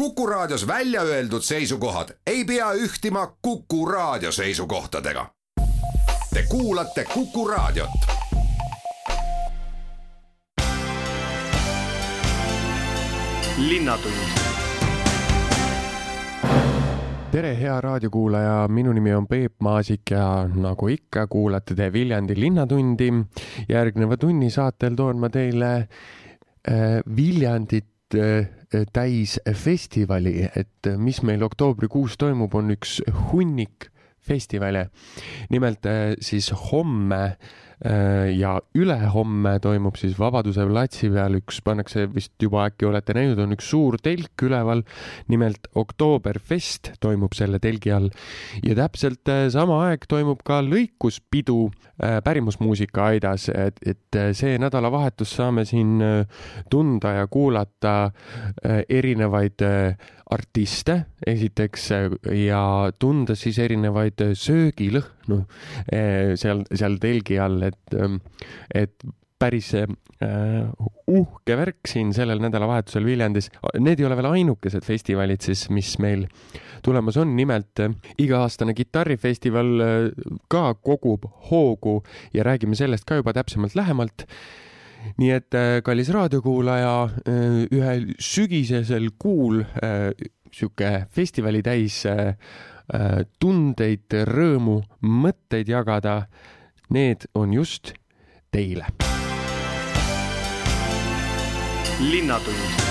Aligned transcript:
Kuku 0.00 0.26
Raadios 0.26 0.66
välja 0.66 1.02
öeldud 1.02 1.42
seisukohad 1.42 2.08
ei 2.26 2.44
pea 2.44 2.72
ühtima 2.72 3.36
Kuku 3.42 3.86
Raadio 3.86 4.32
seisukohtadega. 4.32 5.26
Te 6.34 6.44
kuulate 6.48 7.04
Kuku 7.14 7.48
Raadiot. 7.48 7.90
tere, 17.30 17.60
hea 17.60 17.80
raadiokuulaja, 17.80 18.68
minu 18.68 18.92
nimi 18.92 19.14
on 19.14 19.26
Peep 19.28 19.52
Maasik 19.60 20.10
ja 20.10 20.48
nagu 20.54 20.88
ikka, 20.88 21.26
kuulate 21.26 21.74
te 21.74 21.92
Viljandi 21.92 22.40
Linnatundi. 22.40 23.12
järgneva 23.68 24.16
tunni 24.16 24.50
saatel 24.50 24.94
toon 24.94 25.18
ma 25.18 25.28
teile 25.28 25.76
äh, 25.76 27.00
Viljandit 27.16 28.14
äh, 28.14 28.59
täis 28.92 29.38
festivali, 29.56 30.44
et 30.56 30.90
mis 30.96 31.22
meil 31.26 31.42
oktoobrikuus 31.42 32.16
toimub, 32.20 32.54
on 32.54 32.70
üks 32.76 33.00
hunnik 33.30 33.90
festivale. 34.20 34.90
nimelt 35.50 35.86
äh, 35.86 36.14
siis 36.20 36.52
homme 36.70 37.36
ja 37.80 38.58
ülehomme 38.76 39.54
toimub 39.64 39.96
siis 39.96 40.18
Vabaduse 40.20 40.66
platsi 40.68 41.08
peal 41.08 41.38
üks, 41.38 41.62
pannakse 41.64 42.04
vist 42.12 42.34
juba 42.42 42.66
äkki 42.68 42.84
olete 42.84 43.14
näinud, 43.16 43.40
on 43.40 43.54
üks 43.56 43.70
suur 43.72 43.96
telk 44.02 44.44
üleval. 44.44 44.82
nimelt 45.32 45.70
Oktoberfest 45.74 46.92
toimub 47.00 47.32
selle 47.36 47.58
telgi 47.58 47.92
all 47.92 48.10
ja 48.62 48.76
täpselt 48.76 49.28
äh, 49.32 49.46
sama 49.48 49.80
aeg 49.86 50.04
toimub 50.10 50.44
ka 50.44 50.60
lõikuspidu 50.66 51.70
pärimusmuusika 52.24 53.10
aidas, 53.12 53.48
et, 53.52 53.76
et 53.84 54.18
see 54.36 54.54
nädalavahetus 54.60 55.34
saame 55.36 55.66
siin 55.68 56.00
tunda 56.72 57.12
ja 57.18 57.26
kuulata 57.28 58.10
erinevaid 58.88 59.60
artiste 60.30 60.96
esiteks 61.26 61.88
ja 62.38 62.62
tunda 62.98 63.34
siis 63.38 63.58
erinevaid 63.58 64.22
söögilõhnu 64.38 65.40
eh, 65.90 66.36
seal, 66.40 66.62
seal 66.70 67.00
telgi 67.02 67.40
all, 67.42 67.64
et, 67.66 67.96
et 68.74 69.10
päris 69.40 69.72
äh, 69.74 69.88
uhke 71.08 71.56
värk 71.56 71.88
siin 71.88 72.12
sellel 72.16 72.42
nädalavahetusel 72.44 73.06
Viljandis. 73.08 73.48
Need 73.80 74.02
ei 74.02 74.08
ole 74.08 74.18
veel 74.18 74.30
ainukesed 74.34 74.84
festivalid 74.84 75.44
siis, 75.44 75.66
mis 75.72 75.94
meil 76.02 76.26
tulemas 76.84 77.18
on, 77.20 77.32
nimelt 77.38 77.80
äh, 77.80 77.94
iga-aastane 78.20 78.76
kitarrifestival 78.76 79.84
äh, 79.84 80.26
ka 80.52 80.74
kogub 80.84 81.24
hoogu 81.50 82.00
ja 82.36 82.44
räägime 82.46 82.76
sellest 82.78 83.08
ka 83.08 83.20
juba 83.20 83.34
täpsemalt 83.36 83.78
lähemalt 83.78 84.26
nii 85.20 85.30
et 85.34 85.54
äh, 85.54 85.78
kallis 85.84 86.10
raadiokuulaja, 86.14 86.94
äh, 87.04 87.62
ühel 87.72 88.10
sügisesel 88.18 89.10
kuul 89.18 89.62
äh, 89.62 90.10
sihuke 90.52 91.06
festivali 91.14 91.62
täis 91.62 92.02
tundeid, 93.38 94.16
rõõmu, 94.26 94.80
mõtteid 95.06 95.68
jagada, 95.70 96.24
need 96.90 97.28
on 97.38 97.54
just 97.54 97.92
teile. 98.50 98.90
linnatund 102.00 102.89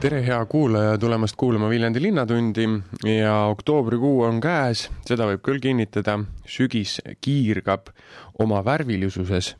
tere, 0.00 0.18
hea 0.20 0.38
kuulaja, 0.50 0.96
tulemast 1.00 1.36
kuulama 1.40 1.68
Viljandi 1.70 2.02
Linnatundi 2.02 2.66
ja 3.08 3.32
oktoobrikuu 3.48 4.26
on 4.26 4.40
käes, 4.44 4.86
seda 5.08 5.24
võib 5.30 5.40
küll 5.46 5.62
kinnitada, 5.62 6.18
sügis 6.44 6.98
kiirgab 7.24 7.88
oma 8.42 8.60
värvilisuses. 8.64 9.54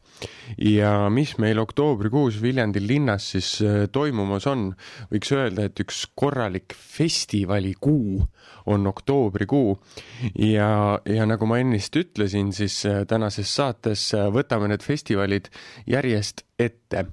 ja 0.59 1.09
mis 1.11 1.37
meil 1.39 1.59
oktoobrikuus 1.59 2.41
Viljandi 2.43 2.81
linnas 2.87 3.31
siis 3.33 3.62
äh, 3.62 3.89
toimumas 3.93 4.47
on, 4.47 4.70
võiks 5.12 5.33
öelda, 5.33 5.70
et 5.70 5.81
üks 5.81 6.05
korralik 6.15 6.77
festivalikuu 6.77 8.27
on 8.67 8.86
oktoobrikuu 8.86 9.77
ja, 10.39 10.98
ja 11.05 11.27
nagu 11.28 11.47
ma 11.47 11.61
ennist 11.62 11.97
ütlesin, 11.97 12.53
siis 12.56 12.81
äh, 12.87 13.04
tänases 13.09 13.53
saates 13.54 14.09
äh, 14.15 14.28
võtame 14.32 14.71
need 14.72 14.84
festivalid 14.84 15.50
järjest 15.87 16.44
ette. 16.59 17.06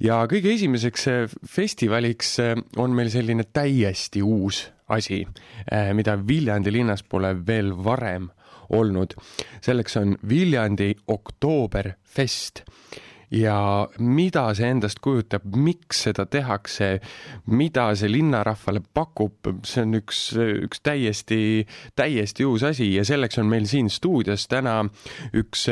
ja 0.00 0.22
kõige 0.30 0.54
esimeseks 0.54 1.08
festivaliks 1.50 2.36
on 2.78 2.94
meil 2.94 3.10
selline 3.10 3.48
täiesti 3.52 4.22
uus 4.22 4.66
asi, 4.88 5.24
mida 5.98 6.14
Viljandi 6.28 6.70
linnas 6.70 7.02
pole 7.02 7.32
veel 7.46 7.72
varem 7.84 8.28
olnud. 8.70 9.14
selleks 9.60 9.96
on 9.96 10.16
Viljandi 10.28 10.94
Oktooberfest 11.08 12.62
ja 13.30 13.88
mida 13.98 14.46
see 14.56 14.70
endast 14.74 15.00
kujutab, 15.04 15.46
miks 15.56 16.04
seda 16.06 16.26
tehakse, 16.30 16.96
mida 17.50 17.88
see 17.98 18.10
linnarahvale 18.12 18.82
pakub, 18.94 19.52
see 19.66 19.84
on 19.86 20.00
üks, 20.00 20.22
üks 20.68 20.82
täiesti, 20.86 21.40
täiesti 21.98 22.46
uus 22.46 22.66
asi 22.66 22.92
ja 22.94 23.04
selleks 23.06 23.40
on 23.42 23.50
meil 23.50 23.68
siin 23.70 23.90
stuudios 23.92 24.46
täna 24.50 24.82
üks 25.36 25.68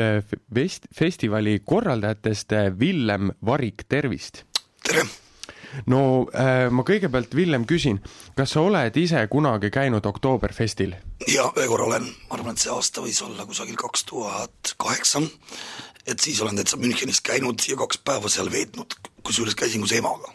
fest-, 0.53 0.89
festivali 0.95 1.59
korraldajatest, 1.65 2.57
Villem 2.79 3.31
Varik, 3.45 3.87
tervist! 3.89 4.43
tere! 4.85 5.05
no 5.91 6.01
äh, 6.31 6.67
ma 6.71 6.85
kõigepealt, 6.87 7.35
Villem, 7.35 7.65
küsin, 7.67 7.99
kas 8.37 8.55
sa 8.55 8.63
oled 8.65 8.95
ise 8.99 9.25
kunagi 9.31 9.71
käinud 9.73 10.05
Oktoberfestil? 10.07 10.95
jaa, 11.27 11.49
ühe 11.57 11.67
korra 11.71 11.89
olen, 11.89 12.07
ma 12.29 12.37
arvan, 12.37 12.55
et 12.55 12.63
see 12.63 12.71
aasta 12.73 13.03
võis 13.03 13.21
olla 13.25 13.47
kusagil 13.47 13.77
kaks 13.79 14.05
tuhat 14.11 14.75
kaheksa, 14.81 15.23
et 16.05 16.19
siis 16.19 16.41
olen 16.41 16.55
täitsa 16.55 16.77
Münchenis 16.77 17.21
käinud 17.25 17.61
ja 17.69 17.77
kaks 17.77 18.01
päeva 18.05 18.29
seal 18.29 18.51
veetnud, 18.51 18.97
kusjuures 19.23 19.55
käisin 19.55 19.85
koos 19.85 19.95
emaga. 19.97 20.33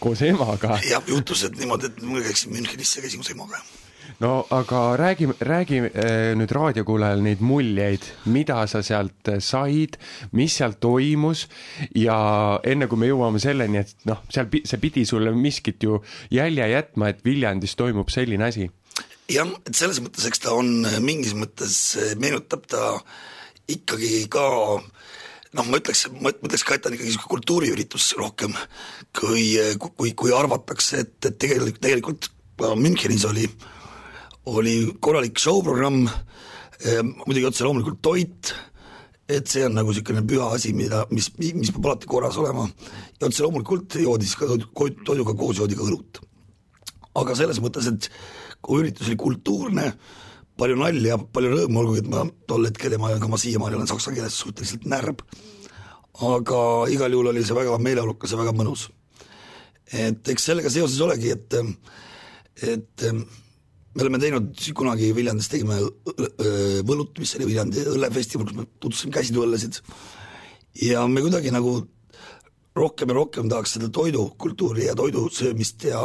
koos 0.00 0.22
emaga? 0.22 0.78
jah, 0.90 1.02
juhtus, 1.06 1.44
et 1.44 1.58
niimoodi, 1.58 1.92
et 1.92 2.02
ma 2.02 2.22
käiksin 2.24 2.54
Münchenis 2.54 2.96
ja 2.96 3.04
käisin 3.04 3.24
koos 3.24 3.34
emaga 3.34 3.62
no 4.18 4.46
aga 4.50 4.96
räägi, 4.96 5.28
räägi 5.40 5.78
äh, 5.78 6.32
nüüd 6.38 6.52
raadiokuulajal 6.54 7.22
neid 7.24 7.42
muljeid, 7.44 8.06
mida 8.32 8.62
sa 8.70 8.82
sealt 8.84 9.28
äh, 9.28 9.40
said, 9.44 9.98
mis 10.32 10.56
seal 10.56 10.76
toimus 10.80 11.46
ja 11.94 12.16
enne 12.64 12.88
kui 12.88 13.00
me 13.00 13.10
jõuame 13.10 13.42
selleni, 13.42 13.82
et 13.82 14.08
noh, 14.08 14.22
seal 14.32 14.48
see 14.64 14.80
pidi 14.82 15.04
sulle 15.08 15.32
miskit 15.36 15.84
ju 15.84 16.00
jälje 16.32 16.68
jätma, 16.72 17.12
et 17.12 17.24
Viljandis 17.24 17.76
toimub 17.76 18.12
selline 18.12 18.48
asi. 18.48 18.70
jah, 19.32 19.48
et 19.66 19.74
selles 19.74 20.00
mõttes, 20.00 20.26
eks 20.28 20.44
ta 20.46 20.56
on 20.56 20.88
äh, 20.88 21.00
mingis 21.04 21.36
mõttes, 21.36 21.78
meenutab 22.20 22.68
ta 22.70 22.92
ikkagi 23.72 24.26
ka 24.32 24.46
noh, 25.56 25.64
ma 25.66 25.80
ütleks, 25.80 26.06
ma 26.20 26.32
ütleks 26.34 26.66
ka, 26.66 26.76
et 26.76 26.84
ta 26.84 26.90
on 26.90 26.96
ikkagi 26.96 27.10
niisugune 27.10 27.32
kultuuriüritus 27.32 28.10
rohkem, 28.20 28.56
kui, 29.16 29.54
kui, 29.78 30.12
kui 30.12 30.34
arvatakse, 30.36 31.04
et, 31.06 31.16
et 31.24 31.38
tegelikult, 31.40 31.80
tegelikult 31.82 32.32
Münchenis 32.80 33.26
oli 33.28 33.44
oli 34.46 34.76
korralik 35.00 35.38
show-programm, 35.38 36.06
ehm, 36.86 37.12
muidugi 37.26 37.48
otse 37.48 37.64
loomulikult 37.66 37.98
toit, 38.02 38.52
et 39.28 39.48
see 39.50 39.64
on 39.66 39.74
nagu 39.74 39.90
niisugune 39.90 40.22
püha 40.28 40.52
asi, 40.54 40.72
mida, 40.76 41.02
mis, 41.10 41.32
mis 41.38 41.72
peab 41.74 41.90
alati 41.90 42.10
korras 42.10 42.38
olema, 42.38 42.68
ja 43.18 43.26
otse 43.26 43.42
loomulikult 43.42 43.98
joodi 44.02 44.28
siis 44.28 44.38
ka 44.38 44.46
toiduga 44.76 45.34
koos 45.34 45.58
joodi 45.58 45.78
ka 45.78 45.86
õlut. 45.88 46.22
aga 47.16 47.34
selles 47.34 47.58
mõttes, 47.64 47.86
et 47.88 48.10
kui 48.62 48.82
üritus 48.82 49.08
oli 49.08 49.16
kultuurne, 49.16 49.86
palju 50.60 50.76
nalja, 50.80 51.18
palju 51.32 51.52
rõõmu, 51.52 51.80
olgugi 51.82 52.02
et 52.04 52.10
ma 52.10 52.24
tol 52.48 52.68
hetkel 52.68 52.96
ja 52.96 53.00
ma, 53.00 53.12
ka 53.20 53.30
ma 53.30 53.40
siiamaani 53.40 53.78
olen 53.78 53.90
saksa 53.90 54.12
keeles 54.14 54.36
suhteliselt 54.40 54.86
närb, 54.88 55.22
aga 56.26 56.60
igal 56.92 57.12
juhul 57.12 57.32
oli 57.32 57.44
see 57.44 57.56
väga 57.56 57.76
meeleolukas 57.82 58.32
ja 58.32 58.40
väga 58.40 58.54
mõnus. 58.56 58.88
et 59.92 60.28
eks 60.28 60.48
sellega 60.50 60.70
seoses 60.72 61.00
olegi, 61.00 61.30
et, 61.30 61.54
et 62.62 63.04
me 63.96 64.02
oleme 64.04 64.18
teinud 64.20 64.54
kunagi 64.76 65.12
Viljandis 65.16 65.48
tegime 65.48 65.78
Võlut, 66.86 67.18
mis 67.18 67.34
oli 67.38 67.50
Viljandi 67.52 67.84
õllefestival, 67.94 68.48
kus 68.48 68.56
me 68.56 68.66
tutvustasime 68.80 69.14
käsitööõllesid 69.14 69.78
ja 70.86 71.04
me 71.08 71.22
kuidagi 71.24 71.52
nagu 71.54 71.78
rohkem 72.76 73.12
ja 73.12 73.16
rohkem 73.16 73.48
tahaks 73.48 73.76
seda 73.76 73.88
toidukultuuri 73.92 74.88
ja 74.90 74.96
toidu 74.98 75.28
söömist 75.32 75.84
ja 75.88 76.02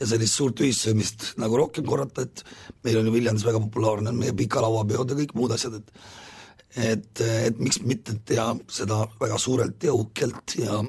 ja 0.00 0.08
sellist 0.10 0.38
suurt 0.38 0.60
ühissöömist 0.64 1.32
nagu 1.40 1.58
rohkem 1.58 1.86
korrata, 1.86 2.26
et 2.26 2.44
meil 2.84 2.98
on 3.00 3.08
ju 3.08 3.14
Viljandis 3.14 3.46
väga 3.46 3.62
populaarne 3.62 4.10
on 4.10 4.20
meie 4.20 4.34
pikalauapeod 4.36 5.14
ja 5.14 5.18
kõik 5.22 5.34
muud 5.38 5.54
asjad, 5.56 5.80
et 5.80 5.98
et, 6.74 7.20
et 7.22 7.58
miks 7.62 7.78
mitte 7.86 8.16
teha 8.26 8.48
seda 8.66 9.04
väga 9.20 9.38
suurelt 9.38 9.84
ja 9.86 9.92
uhkelt 9.94 10.56
ja 10.58 10.80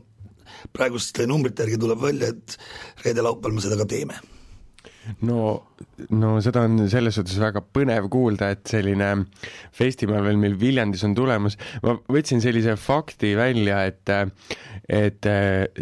praeguste 0.73 1.27
numbrite 1.29 1.61
järgi 1.61 1.77
tuleb 1.83 2.01
välja, 2.01 2.31
et 2.33 2.57
reede-laupäeval 3.05 3.53
me 3.53 3.61
seda 3.61 3.77
ka 3.77 3.85
teeme 3.89 4.17
no, 5.27 5.39
no 6.15 6.35
seda 6.43 6.65
on 6.67 6.85
selles 6.91 7.17
suhtes 7.17 7.37
väga 7.41 7.63
põnev 7.75 8.09
kuulda, 8.13 8.51
et 8.55 8.65
selline 8.69 9.11
festival 9.75 10.23
veel 10.25 10.39
meil 10.41 10.57
Viljandis 10.59 11.05
on 11.07 11.15
tulemas. 11.17 11.57
ma 11.83 11.97
võtsin 12.11 12.43
sellise 12.43 12.77
fakti 12.79 13.35
välja, 13.37 13.83
et, 13.89 14.15
et 14.87 15.29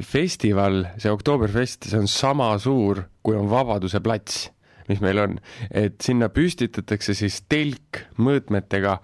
festival, 0.06 0.84
see 0.98 1.14
Oktoberfest, 1.14 1.90
see 1.90 2.02
on 2.02 2.10
sama 2.12 2.54
suur, 2.62 3.06
kui 3.24 3.38
on 3.40 3.50
Vabaduse 3.52 4.04
plats, 4.04 4.48
mis 4.90 5.00
meil 5.04 5.22
on, 5.22 5.38
et 5.72 5.96
sinna 6.04 6.28
püstitatakse 6.34 7.16
siis 7.16 7.42
telk 7.52 8.04
mõõtmetega 8.20 8.98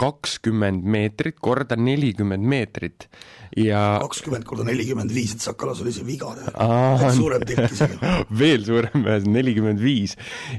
kakskümmend 0.00 0.86
meetrit 0.88 1.38
korda 1.42 1.76
nelikümmend 1.76 2.46
meetrit 2.48 3.06
ja 3.58 3.98
kakskümmend 4.02 4.46
korda 4.48 4.64
nelikümmend 4.68 5.12
viis, 5.14 5.34
et 5.36 5.44
Sakalas 5.44 5.82
oli 5.84 5.92
see 5.94 6.06
viga 6.06 6.32
suurem 7.16 7.44
telk 7.48 7.74
isegi. 7.74 7.98
veel 8.42 8.66
suurem, 8.66 9.06
nelikümmend 9.28 9.82
viis 9.82 10.16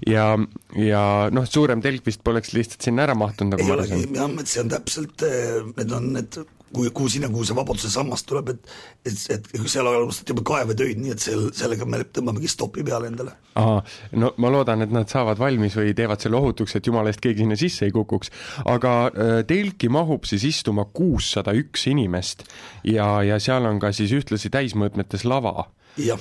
ja, 0.07 0.33
ja 0.77 1.03
noh, 1.33 1.47
suurem 1.49 1.83
telk 1.83 2.05
vist 2.07 2.23
poleks 2.25 2.53
lihtsalt 2.57 2.89
sinna 2.89 3.07
ära 3.07 3.17
mahtunud, 3.17 3.55
nagu 3.55 3.69
ma 3.69 3.79
aru 3.79 3.89
saan. 3.89 4.07
jah, 4.19 4.33
et 4.43 4.51
see 4.51 4.63
on 4.63 4.73
täpselt, 4.75 5.27
eh, 5.27 5.61
need 5.77 5.95
on 5.97 6.11
need 6.17 6.41
kuhu, 6.73 6.91
kuhu 6.95 7.09
sinna, 7.09 7.29
kuhu 7.31 7.45
see 7.47 7.56
Vabaduse 7.57 7.91
sammas 7.91 8.23
tuleb, 8.27 8.53
et 8.53 8.71
et, 9.06 9.45
et 9.53 9.69
seal 9.69 9.88
alustati 9.88 10.33
juba 10.33 10.44
kaevetöid, 10.51 11.00
nii 11.01 11.13
et 11.15 11.23
seal, 11.23 11.47
sellega 11.56 11.88
me 11.89 12.01
tõmbamegi 12.03 12.50
stopi 12.51 12.85
peale 12.88 13.09
endale. 13.12 13.35
ahah, 13.59 13.81
no 14.18 14.31
ma 14.41 14.51
loodan, 14.53 14.85
et 14.85 14.94
nad 14.94 15.09
saavad 15.12 15.39
valmis 15.41 15.75
või 15.77 15.95
teevad 15.97 16.23
selle 16.23 16.39
ohutuks, 16.39 16.75
et 16.77 16.88
jumala 16.88 17.12
eest 17.12 17.23
keegi 17.23 17.44
sinna 17.45 17.57
sisse 17.59 17.88
ei 17.88 17.95
kukuks. 17.95 18.31
aga 18.65 18.94
äh, 19.07 19.33
telki 19.47 19.89
mahub 19.89 20.27
siis 20.29 20.45
istuma 20.47 20.85
kuussada 20.85 21.56
üks 21.57 21.88
inimest 21.91 22.45
ja, 22.88 23.21
ja 23.27 23.39
seal 23.39 23.68
on 23.69 23.81
ka 23.81 23.91
siis 23.95 24.13
ühtlasi 24.15 24.51
täismõõtmetes 24.53 25.25
lava. 25.27 25.68
jah, 26.00 26.19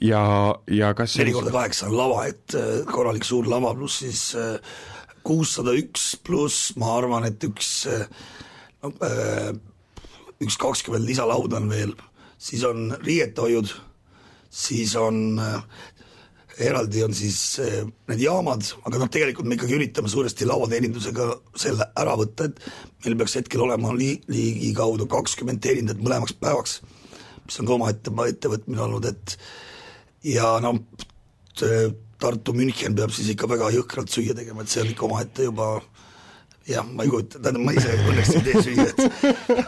ja, 0.00 0.22
ja 0.70 0.94
kas 0.94 1.18
neli 1.20 1.34
korda 1.36 1.52
kaheksa 1.54 1.90
on 1.90 1.96
lava, 1.98 2.24
et 2.30 2.56
eh, 2.56 2.84
korralik 2.88 3.26
suur 3.26 3.48
lava, 3.50 3.74
pluss 3.76 4.00
siis 4.04 4.22
eh, 4.38 4.76
kuussada 5.26 5.74
üks 5.76 6.14
pluss 6.24 6.72
ma 6.80 6.94
arvan, 6.96 7.26
et 7.28 7.44
üks 7.44 7.84
no, 8.80 8.94
üks 10.40 10.56
kakskümmend 10.60 11.08
lisalauda 11.08 11.60
on 11.60 11.70
veel, 11.70 11.94
siis 12.40 12.64
on 12.64 12.94
riietehoiud, 13.04 13.72
siis 14.50 14.94
on 14.96 15.40
äh, 15.42 15.64
eraldi 16.66 17.04
on 17.04 17.14
siis 17.16 17.40
äh, 17.62 17.82
need 18.10 18.22
jaamad, 18.24 18.64
aga 18.88 19.02
noh, 19.02 19.10
tegelikult 19.12 19.48
me 19.48 19.58
ikkagi 19.58 19.76
üritame 19.76 20.10
suuresti 20.12 20.48
lauateenindusega 20.48 21.28
selle 21.60 21.90
ära 22.00 22.16
võtta, 22.20 22.48
et 22.48 23.04
meil 23.04 23.18
peaks 23.20 23.36
hetkel 23.40 23.64
olema 23.64 23.92
li-, 23.96 24.20
ligikaudu 24.32 25.08
kakskümmend 25.10 25.62
teenindajat 25.64 26.02
mõlemaks 26.04 26.36
päevaks, 26.40 26.80
mis 27.46 27.60
on 27.60 27.68
ka 27.68 27.76
omaette 27.76 28.14
ettevõtmine 28.28 28.84
olnud, 28.86 29.10
et 29.12 29.36
ja 30.36 30.56
noh, 30.64 30.80
Tartu 32.20 32.52
München 32.52 32.94
peab 32.96 33.12
siis 33.16 33.30
ikka 33.32 33.48
väga 33.48 33.70
jõhkralt 33.74 34.12
süüa 34.12 34.36
tegema, 34.36 34.62
et 34.62 34.72
see 34.72 34.82
on 34.84 34.90
ikka 34.92 35.06
omaette 35.08 35.46
juba 35.48 35.72
jah, 36.70 36.86
ma 36.86 37.04
ei 37.04 37.10
kujuta, 37.10 37.40
tähendab, 37.42 37.64
ma 37.66 37.74
ise 37.74 37.94
õnneks 38.10 38.30
ei 38.34 38.42
tee 38.46 38.62
süüa, 38.64 38.86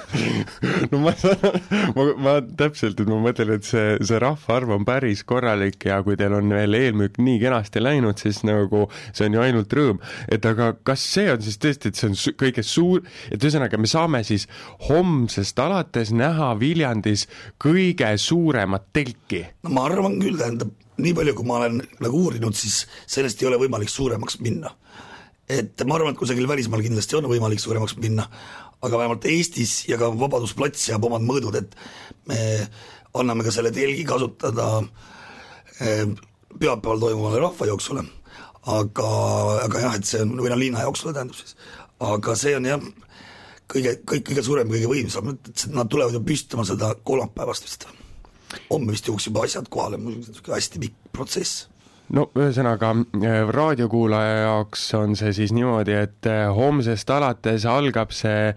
no 0.93 1.01
ma 1.03 1.15
saan, 1.19 1.59
ma, 1.97 2.07
ma 2.27 2.35
täpselt, 2.59 3.01
et 3.03 3.11
ma 3.11 3.19
mõtlen, 3.23 3.55
et 3.57 3.67
see, 3.67 3.97
see 4.07 4.21
rahvaarv 4.23 4.75
on 4.77 4.87
päris 4.89 5.25
korralik 5.29 5.89
ja 5.89 6.01
kui 6.07 6.19
teil 6.21 6.37
on 6.37 6.53
veel 6.55 6.79
eelmüük 6.79 7.19
nii 7.23 7.41
kenasti 7.43 7.83
läinud, 7.83 8.21
siis 8.23 8.43
nagu 8.47 8.85
see 9.11 9.29
on 9.29 9.39
ju 9.39 9.45
ainult 9.45 9.77
rõõm. 9.79 10.03
et 10.33 10.47
aga 10.49 10.73
kas 10.87 11.07
see 11.15 11.29
on 11.33 11.43
siis 11.45 11.59
tõesti, 11.63 11.93
et 11.93 11.99
see 11.99 12.11
on 12.11 12.37
kõige 12.43 12.67
suur, 12.67 13.03
et 13.31 13.43
ühesõnaga 13.43 13.81
me 13.81 13.91
saame 13.91 14.23
siis 14.27 14.49
homsest 14.89 15.59
alates 15.63 16.13
näha 16.15 16.53
Viljandis 16.61 17.27
kõige 17.63 18.13
suuremat 18.21 18.91
telki? 18.95 19.45
no 19.67 19.75
ma 19.75 19.89
arvan 19.91 20.21
küll, 20.23 20.39
tähendab, 20.39 20.73
nii 21.03 21.17
palju, 21.17 21.35
kui 21.39 21.49
ma 21.49 21.63
olen 21.63 21.83
nagu 22.05 22.27
uurinud, 22.29 22.57
siis 22.57 22.85
sellest 23.11 23.43
ei 23.43 23.51
ole 23.51 23.61
võimalik 23.65 23.91
suuremaks 23.91 24.39
minna 24.45 24.71
et 25.53 25.85
ma 25.87 25.97
arvan, 25.99 26.15
et 26.15 26.21
kusagil 26.21 26.49
välismaal 26.49 26.83
kindlasti 26.85 27.19
on 27.19 27.29
võimalik 27.31 27.61
suuremaks 27.63 27.97
minna, 28.01 28.27
aga 28.83 28.99
vähemalt 28.99 29.27
Eestis 29.31 29.83
ja 29.89 29.99
ka 30.01 30.11
Vabadusplats 30.19 30.89
jääb 30.91 31.05
omad 31.07 31.25
mõõdud, 31.27 31.59
et 31.61 31.77
me 32.31 32.41
anname 33.19 33.47
ka 33.47 33.55
selle 33.55 33.73
telgi 33.75 34.05
kasutada 34.09 34.69
eh, 35.81 36.05
pühapäeval 36.59 37.01
toimuvale 37.03 37.41
rahvajooksule, 37.43 38.05
aga, 38.73 39.09
aga 39.67 39.87
jah, 39.87 39.97
et 39.99 40.09
see 40.09 40.23
on, 40.25 40.37
või 40.41 40.53
noh, 40.53 40.61
linnajooksule 40.61 41.15
tähendab 41.17 41.39
siis, 41.39 41.57
aga 42.03 42.37
see 42.39 42.55
on 42.59 42.69
jah, 42.69 42.87
kõige, 43.73 43.97
kõik, 44.09 44.25
kõige 44.31 44.47
suurem, 44.47 44.71
kõige 44.73 44.91
võimsam, 44.91 45.35
et 45.35 45.67
nad 45.73 45.91
tulevad 45.91 46.17
ju 46.17 46.23
püstima 46.27 46.67
seda 46.69 46.95
kolmapäevast 47.03 47.69
vist. 47.69 47.89
homme 48.69 48.93
vist 48.93 49.07
jõuaks 49.09 49.29
juba 49.29 49.45
asjad 49.47 49.69
kohale, 49.73 50.01
hästi 50.49 50.83
pikk 50.83 51.13
protsess 51.13 51.69
no 52.13 52.29
ühesõnaga 52.37 52.93
raadiokuulaja 53.57 54.35
jaoks 54.45 54.85
on 54.99 55.17
see 55.19 55.33
siis 55.37 55.53
niimoodi, 55.57 55.97
et 55.97 56.29
homsest 56.57 57.11
alates 57.11 57.67
algab 57.69 58.13
see 58.15 58.53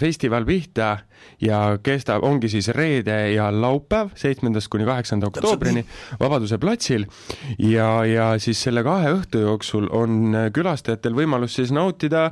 festival 0.00 0.44
pihta 0.48 0.98
ja 1.40 1.78
kestab, 1.82 2.24
ongi 2.26 2.50
siis 2.52 2.68
reede 2.74 3.16
ja 3.32 3.48
laupäev, 3.54 4.12
seitsmendast 4.18 4.70
kuni 4.72 4.86
kaheksanda 4.88 5.30
oktoobrini 5.30 5.84
Vabaduse 6.20 6.58
platsil 6.58 7.06
ja, 7.58 8.04
ja 8.08 8.32
siis 8.42 8.62
selle 8.62 8.82
kahe 8.86 9.12
õhtu 9.18 9.44
jooksul 9.44 9.88
on 9.94 10.34
külastajatel 10.54 11.16
võimalus 11.16 11.58
siis 11.58 11.72
nautida 11.74 12.28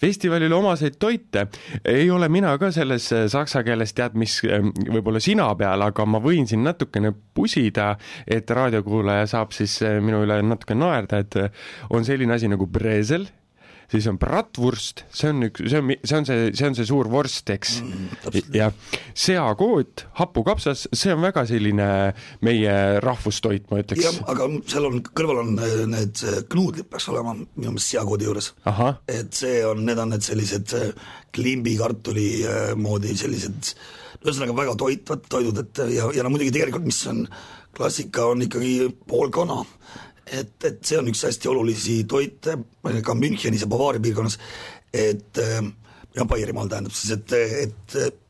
festivalile 0.00 0.54
omaseid 0.54 0.96
toite. 0.98 1.46
ei 1.84 2.10
ole 2.10 2.28
mina 2.28 2.56
ka 2.58 2.70
selles 2.72 3.10
saksa 3.28 3.62
keeles 3.64 3.92
tead 3.96 4.16
mis 4.18 4.38
võib-olla 4.44 5.20
sina 5.20 5.50
peal, 5.58 5.82
aga 5.84 6.06
ma 6.06 6.20
võin 6.22 6.48
siin 6.48 6.64
natukene 6.64 7.12
pusida, 7.34 7.92
et 8.26 8.50
raadiokuulaja 8.50 9.26
saab 9.30 9.52
siis 9.56 9.80
minu 10.00 10.24
üle 10.24 10.40
natuke 10.42 10.74
naerda, 10.74 11.20
et 11.20 11.36
on 11.90 12.04
selline 12.06 12.34
asi 12.34 12.48
nagu 12.48 12.66
brezel 12.66 13.28
siis 13.90 14.06
on 14.10 14.18
bratwurst, 14.20 15.04
see 15.14 15.30
on 15.32 15.46
üks, 15.48 15.64
see 15.70 15.80
on, 15.80 15.92
see 16.04 16.18
on 16.18 16.28
see, 16.28 16.50
see 16.56 16.68
on 16.68 16.76
see 16.78 16.88
suur 16.88 17.10
vorst, 17.10 17.50
eks 17.52 17.76
mm,. 17.82 18.50
ja 18.54 18.70
seakoot, 19.18 20.06
hapukapsas, 20.20 20.86
see 20.96 21.14
on 21.14 21.24
väga 21.24 21.44
selline 21.50 21.88
meie 22.46 22.74
rahvustoit, 23.02 23.68
ma 23.70 23.80
ütleks. 23.82 24.04
jah, 24.06 24.20
aga 24.30 24.48
seal 24.70 24.90
on, 24.90 25.00
kõrval 25.10 25.42
on 25.44 25.54
äh, 25.58 25.78
need 25.90 26.24
knuudlid 26.52 26.90
peaks 26.90 27.08
olema 27.12 27.34
minu 27.36 27.74
meelest 27.74 27.96
seakoodi 27.96 28.28
juures. 28.28 28.52
et 29.10 29.32
see 29.36 29.60
on, 29.66 29.82
need 29.86 30.02
on 30.02 30.14
need 30.14 30.26
sellised 30.26 30.76
äh, 30.78 30.92
klimbikartuli 31.34 32.28
äh, 32.44 32.60
moodi 32.78 33.16
sellised 33.18 33.74
ühesõnaga 34.20 34.54
väga 34.56 34.76
toitvad 34.76 35.24
toidud, 35.32 35.62
et 35.64 35.80
ja, 35.96 36.10
ja 36.12 36.24
no 36.24 36.32
muidugi 36.32 36.52
tegelikult, 36.52 36.84
mis 36.84 37.00
on 37.08 37.24
klassika, 37.76 38.26
on 38.28 38.44
ikkagi 38.44 38.90
pool 39.08 39.30
kana 39.32 39.62
et, 40.30 40.56
et 40.64 40.80
see 40.86 40.98
on 40.98 41.10
üks 41.10 41.24
hästi 41.26 41.50
olulisi 41.50 42.00
toite 42.08 42.56
ka 43.04 43.14
Münchenis 43.18 43.64
ja 43.64 43.70
Bavaaria 43.70 44.02
piirkonnas, 44.02 44.38
et 44.94 45.38
ja 46.16 46.24
Baierimaal 46.26 46.70
tähendab 46.70 46.94
siis, 46.96 47.12
et, 47.14 47.32
et 47.32 48.20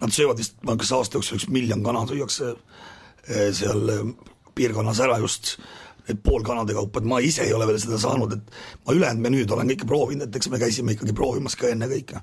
nad 0.00 0.12
söövad 0.12 0.40
vist, 0.40 0.56
ma 0.64 0.76
kas 0.80 0.92
aasta 0.96 1.18
jooksul 1.18 1.38
üks 1.38 1.48
miljon 1.52 1.84
kana 1.84 2.02
süüakse 2.08 2.54
eh, 2.54 3.50
seal 3.56 3.94
eh, 3.94 4.10
piirkonnas 4.56 5.04
ära 5.04 5.20
just. 5.22 5.56
Need 6.08 6.22
poolkanade 6.24 6.72
kaupa, 6.74 6.98
et 6.98 7.06
ma 7.06 7.18
ise 7.22 7.44
ei 7.44 7.52
ole 7.54 7.66
veel 7.68 7.76
seda 7.78 7.98
saanud, 8.00 8.32
et 8.34 8.54
ma 8.86 8.94
ülejäänud 8.96 9.22
menüüd 9.22 9.52
olen 9.54 9.68
kõike 9.68 9.86
proovinud, 9.86 10.26
et 10.26 10.38
eks 10.40 10.48
me 10.50 10.58
käisime 10.58 10.96
ikkagi 10.96 11.12
proovimas 11.14 11.54
ka 11.60 11.68
enne 11.70 11.86
kõike. 11.90 12.22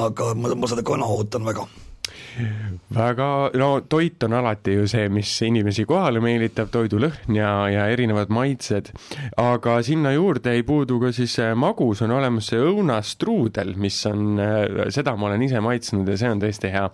aga 0.00 0.28
ma, 0.38 0.52
ma 0.56 0.70
seda 0.70 0.84
kana 0.86 1.08
ootan 1.10 1.44
väga 1.44 1.66
väga, 2.92 3.28
no 3.58 3.68
toit 3.88 4.22
on 4.26 4.36
alati 4.38 4.76
ju 4.76 4.86
see, 4.90 5.08
mis 5.12 5.30
inimesi 5.44 5.84
kohale 5.88 6.20
meelitab, 6.24 6.70
toidulõhn 6.72 7.36
ja, 7.36 7.52
ja 7.72 7.86
erinevad 7.92 8.32
maitsed, 8.32 8.92
aga 9.40 9.78
sinna 9.86 10.14
juurde 10.14 10.54
ei 10.56 10.64
puudu 10.66 11.00
ka 11.02 11.12
siis 11.16 11.38
magus, 11.58 12.02
on 12.04 12.14
olemas 12.16 12.50
see 12.52 12.60
õunastruudel, 12.62 13.74
mis 13.80 13.98
on, 14.10 14.40
seda 14.92 15.16
ma 15.16 15.30
olen 15.30 15.46
ise 15.48 15.62
maitsnud 15.64 16.08
ja 16.08 16.18
see 16.20 16.32
on 16.32 16.42
tõesti 16.42 16.72
hea. 16.72 16.86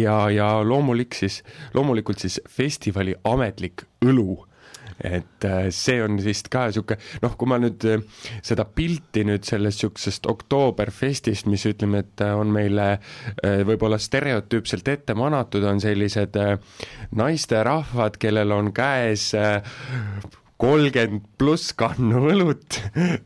ja, 0.00 0.18
ja 0.34 0.50
loomulik 0.64 1.16
siis, 1.18 1.42
loomulikult 1.74 2.22
siis 2.24 2.40
festivali 2.48 3.16
ametlik 3.28 3.86
õlu 4.04 4.47
et 5.04 5.44
äh, 5.44 5.68
see 5.74 6.00
on 6.02 6.18
vist 6.22 6.50
ka 6.52 6.66
niisugune, 6.68 6.98
noh, 7.22 7.36
kui 7.38 7.50
ma 7.50 7.58
nüüd 7.62 7.84
äh, 7.88 8.02
seda 8.44 8.66
pilti 8.66 9.24
nüüd 9.28 9.46
sellest 9.46 9.82
niisugusest 9.82 10.26
Oktoberfestist, 10.30 11.46
mis 11.50 11.66
ütleme, 11.70 12.02
et 12.04 12.24
äh, 12.24 12.34
on 12.34 12.50
meile 12.54 12.88
võib-olla 13.38 13.98
stereotüüpselt 14.00 14.88
ette 14.90 15.14
manatud, 15.18 15.64
on 15.68 15.80
sellised 15.82 16.36
naisterahvad, 17.16 18.18
kellel 18.20 18.52
on 18.56 18.72
käes 18.76 19.30
kolmkümmend 20.58 21.26
pluss 21.38 21.72
kannu 21.78 22.24
õlut 22.32 22.78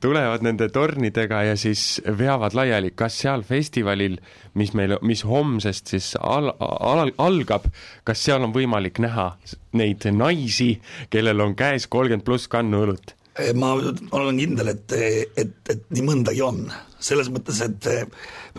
tulevad 0.04 0.44
nende 0.44 0.68
tornidega 0.72 1.42
ja 1.48 1.56
siis 1.56 1.96
veavad 2.18 2.56
laiali, 2.56 2.92
kas 2.96 3.16
seal 3.22 3.44
festivalil, 3.46 4.18
mis 4.58 4.74
meil, 4.76 4.98
mis 5.06 5.24
homsest 5.24 5.94
siis 5.94 6.12
al-, 6.20 6.52
al-, 6.60 7.14
algab, 7.22 7.70
kas 8.04 8.24
seal 8.26 8.44
on 8.44 8.52
võimalik 8.52 9.00
näha 9.02 9.32
neid 9.80 10.04
naisi, 10.12 10.74
kellel 11.10 11.40
on 11.40 11.56
käes 11.56 11.88
kolmkümmend 11.88 12.26
pluss 12.28 12.52
kannu 12.52 12.84
õlut? 12.86 13.16
ma 13.56 13.70
olen 13.72 14.36
kindel, 14.36 14.74
et, 14.74 14.92
et, 15.40 15.54
et 15.72 15.86
nii 15.88 16.02
mõndagi 16.04 16.42
on, 16.44 16.66
selles 17.00 17.30
mõttes, 17.32 17.62
et 17.64 17.88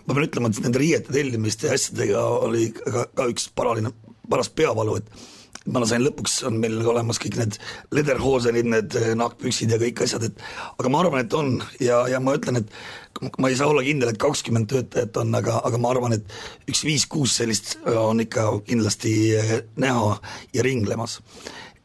ma 0.08 0.16
pean 0.16 0.26
ütlema, 0.26 0.50
et 0.50 0.64
nende 0.66 0.82
riiete 0.82 1.14
tellimiste 1.14 1.70
ja 1.70 1.78
asjadega 1.78 2.24
oli 2.48 2.72
ka, 2.74 3.06
ka 3.14 3.28
üks 3.30 3.52
paraline, 3.54 3.94
paras 4.30 4.50
peavalu, 4.50 4.98
et 4.98 5.33
ma 5.72 5.84
sain 5.88 6.04
lõpuks, 6.04 6.42
on 6.48 6.58
meil 6.60 6.76
olemas 6.90 7.20
kõik 7.22 7.38
need 7.40 7.58
lederhoosenid, 7.96 8.68
need 8.68 8.98
eh, 9.00 9.12
nahkpüksid 9.20 9.72
ja 9.72 9.80
kõik 9.82 10.04
asjad, 10.04 10.28
et 10.28 10.44
aga 10.76 10.92
ma 10.92 11.04
arvan, 11.04 11.24
et 11.24 11.36
on 11.38 11.56
ja, 11.84 12.02
ja 12.12 12.20
ma 12.24 12.36
ütlen, 12.36 12.60
et 12.60 13.34
ma 13.40 13.52
ei 13.52 13.58
saa 13.60 13.70
olla 13.72 13.84
kindel, 13.86 14.12
et 14.12 14.20
kakskümmend 14.20 14.68
töötajat 14.72 15.20
on, 15.22 15.32
aga, 15.40 15.62
aga 15.64 15.80
ma 15.80 15.94
arvan, 15.94 16.18
et 16.18 16.36
üks 16.68 16.84
viis-kuus 16.88 17.38
sellist 17.40 17.78
on 17.88 18.20
ikka 18.24 18.50
kindlasti 18.68 19.14
eh, 19.40 19.54
näha 19.80 20.18
ja 20.56 20.66
ringlemas. 20.68 21.22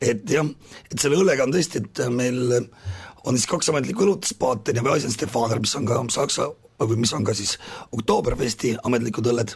et 0.03 0.27
jah, 0.31 0.47
et 0.91 0.99
selle 0.99 1.19
õllega 1.19 1.47
on 1.47 1.55
tõesti, 1.55 1.83
et 1.83 2.03
meil 2.15 2.59
on 2.59 3.37
siis 3.37 3.47
kaks 3.51 3.71
ametlikku 3.71 4.07
õlut, 4.07 4.27
Spaten 4.27 4.79
ja 4.79 4.83
Weisenstefaner, 4.87 5.61
mis 5.63 5.75
on 5.79 5.87
ka 5.87 6.01
saksa 6.15 6.49
või 6.79 7.01
mis 7.03 7.13
on 7.15 7.25
ka 7.27 7.35
siis 7.35 7.57
Oktoberfesti 7.95 8.77
ametlikud 8.87 9.27
õlled, 9.27 9.55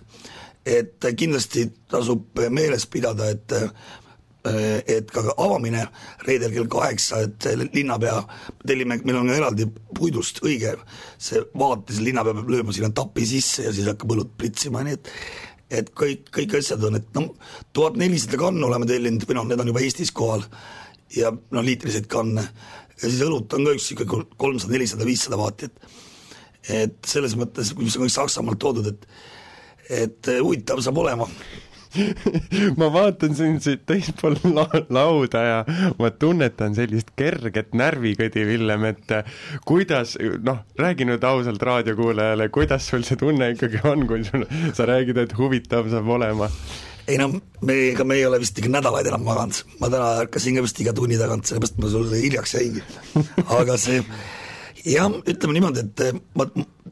et 0.67 1.07
kindlasti 1.19 1.69
tasub 1.91 2.39
meeles 2.51 2.87
pidada, 2.91 3.31
et 3.31 3.55
et 4.45 5.11
ka 5.15 5.23
avamine 5.37 5.85
reedel 6.27 6.51
kell 6.55 6.69
kaheksa, 6.71 7.21
et 7.29 7.47
linnapea, 7.75 8.17
tellime, 8.67 8.99
meil 9.07 9.21
on 9.21 9.31
eraldi 9.31 9.69
puidust 9.95 10.43
õige. 10.43 10.75
See 11.23 11.43
vaat, 11.59 11.87
siis 11.91 12.03
linnapea 12.03 12.35
peab 12.41 12.51
lööma 12.51 12.75
sinna 12.75 12.91
tapi 12.95 13.27
sisse 13.29 13.69
ja 13.69 13.75
siis 13.75 13.87
hakkab 13.91 14.17
õlut 14.17 14.37
pritsima, 14.39 14.83
nii 14.87 14.99
et 14.99 15.17
et 15.73 15.89
kõik, 15.97 16.27
kõik 16.35 16.59
asjad 16.59 16.83
on, 16.85 16.99
et 16.99 17.15
noh, 17.17 17.31
tuhat 17.73 17.95
nelisada 17.97 18.37
kannu 18.37 18.67
oleme 18.67 18.85
tellinud 18.85 19.23
või 19.25 19.39
noh, 19.39 19.47
need 19.49 19.63
on 19.63 19.71
juba 19.71 19.81
Eestis 19.81 20.11
kohal 20.13 20.43
ja 21.17 21.31
no 21.33 21.63
liitriseid 21.65 22.11
kanne. 22.13 22.45
Ja 22.99 23.09
siis 23.09 23.23
õlut 23.25 23.55
on 23.57 23.65
ka 23.65 23.73
üks 23.79 23.87
niisugune 23.89 24.27
kolmsada, 24.37 24.75
nelisada, 24.75 25.09
viissada 25.09 25.41
vaati, 25.41 25.71
et 25.71 26.01
et 26.83 27.09
selles 27.09 27.33
mõttes, 27.35 27.73
mis 27.75 27.97
on 27.97 28.05
kõik 28.05 28.13
Saksamaalt 28.15 28.61
toodud, 28.63 28.93
et 28.93 29.09
et 30.03 30.29
huvitav 30.39 30.79
saab 30.85 31.01
olema 31.03 31.27
ma 32.81 32.89
vaatan 32.93 33.35
sind 33.37 33.65
siit 33.65 33.85
teispool 33.89 34.39
la 34.57 34.67
lauda 34.93 35.43
ja 35.47 35.59
ma 35.99 36.11
tunnetan 36.11 36.77
sellist 36.79 37.13
kerget 37.19 37.75
närvikõdi, 37.79 38.47
Villem, 38.49 38.87
et 38.93 39.17
kuidas, 39.69 40.17
noh, 40.45 40.63
räägi 40.79 41.09
nüüd 41.09 41.25
ausalt 41.27 41.63
raadiokuulajale, 41.63 42.49
kuidas 42.55 42.89
sul 42.89 43.05
see 43.07 43.21
tunne 43.21 43.53
ikkagi 43.55 43.83
on, 43.89 44.07
kui 44.09 44.25
sul, 44.29 44.47
sa 44.77 44.89
räägid, 44.89 45.21
et 45.23 45.37
huvitav 45.39 45.91
saab 45.93 46.09
olema? 46.17 46.51
ei 47.11 47.17
no 47.19 47.29
me, 47.67 47.75
ega 47.91 48.05
me 48.07 48.15
ei 48.15 48.27
ole 48.29 48.39
vist 48.39 48.59
ikka 48.59 48.71
nädalaid 48.71 49.09
enam 49.11 49.25
maganud, 49.27 49.59
ma 49.81 49.91
täna 49.91 50.13
ärkasin 50.23 50.59
ka 50.59 50.63
vist 50.63 50.79
iga 50.85 50.95
tunni 50.95 51.19
tagant, 51.19 51.49
sellepärast 51.49 51.81
ma 51.83 51.91
sulle 51.91 52.21
hiljaks 52.23 52.55
jäingi. 52.55 52.85
aga 53.59 53.77
see 53.81 54.05
jah, 54.85 55.11
ütleme 55.29 55.57
niimoodi, 55.57 55.85
et 55.85 56.23
ma 56.39 56.47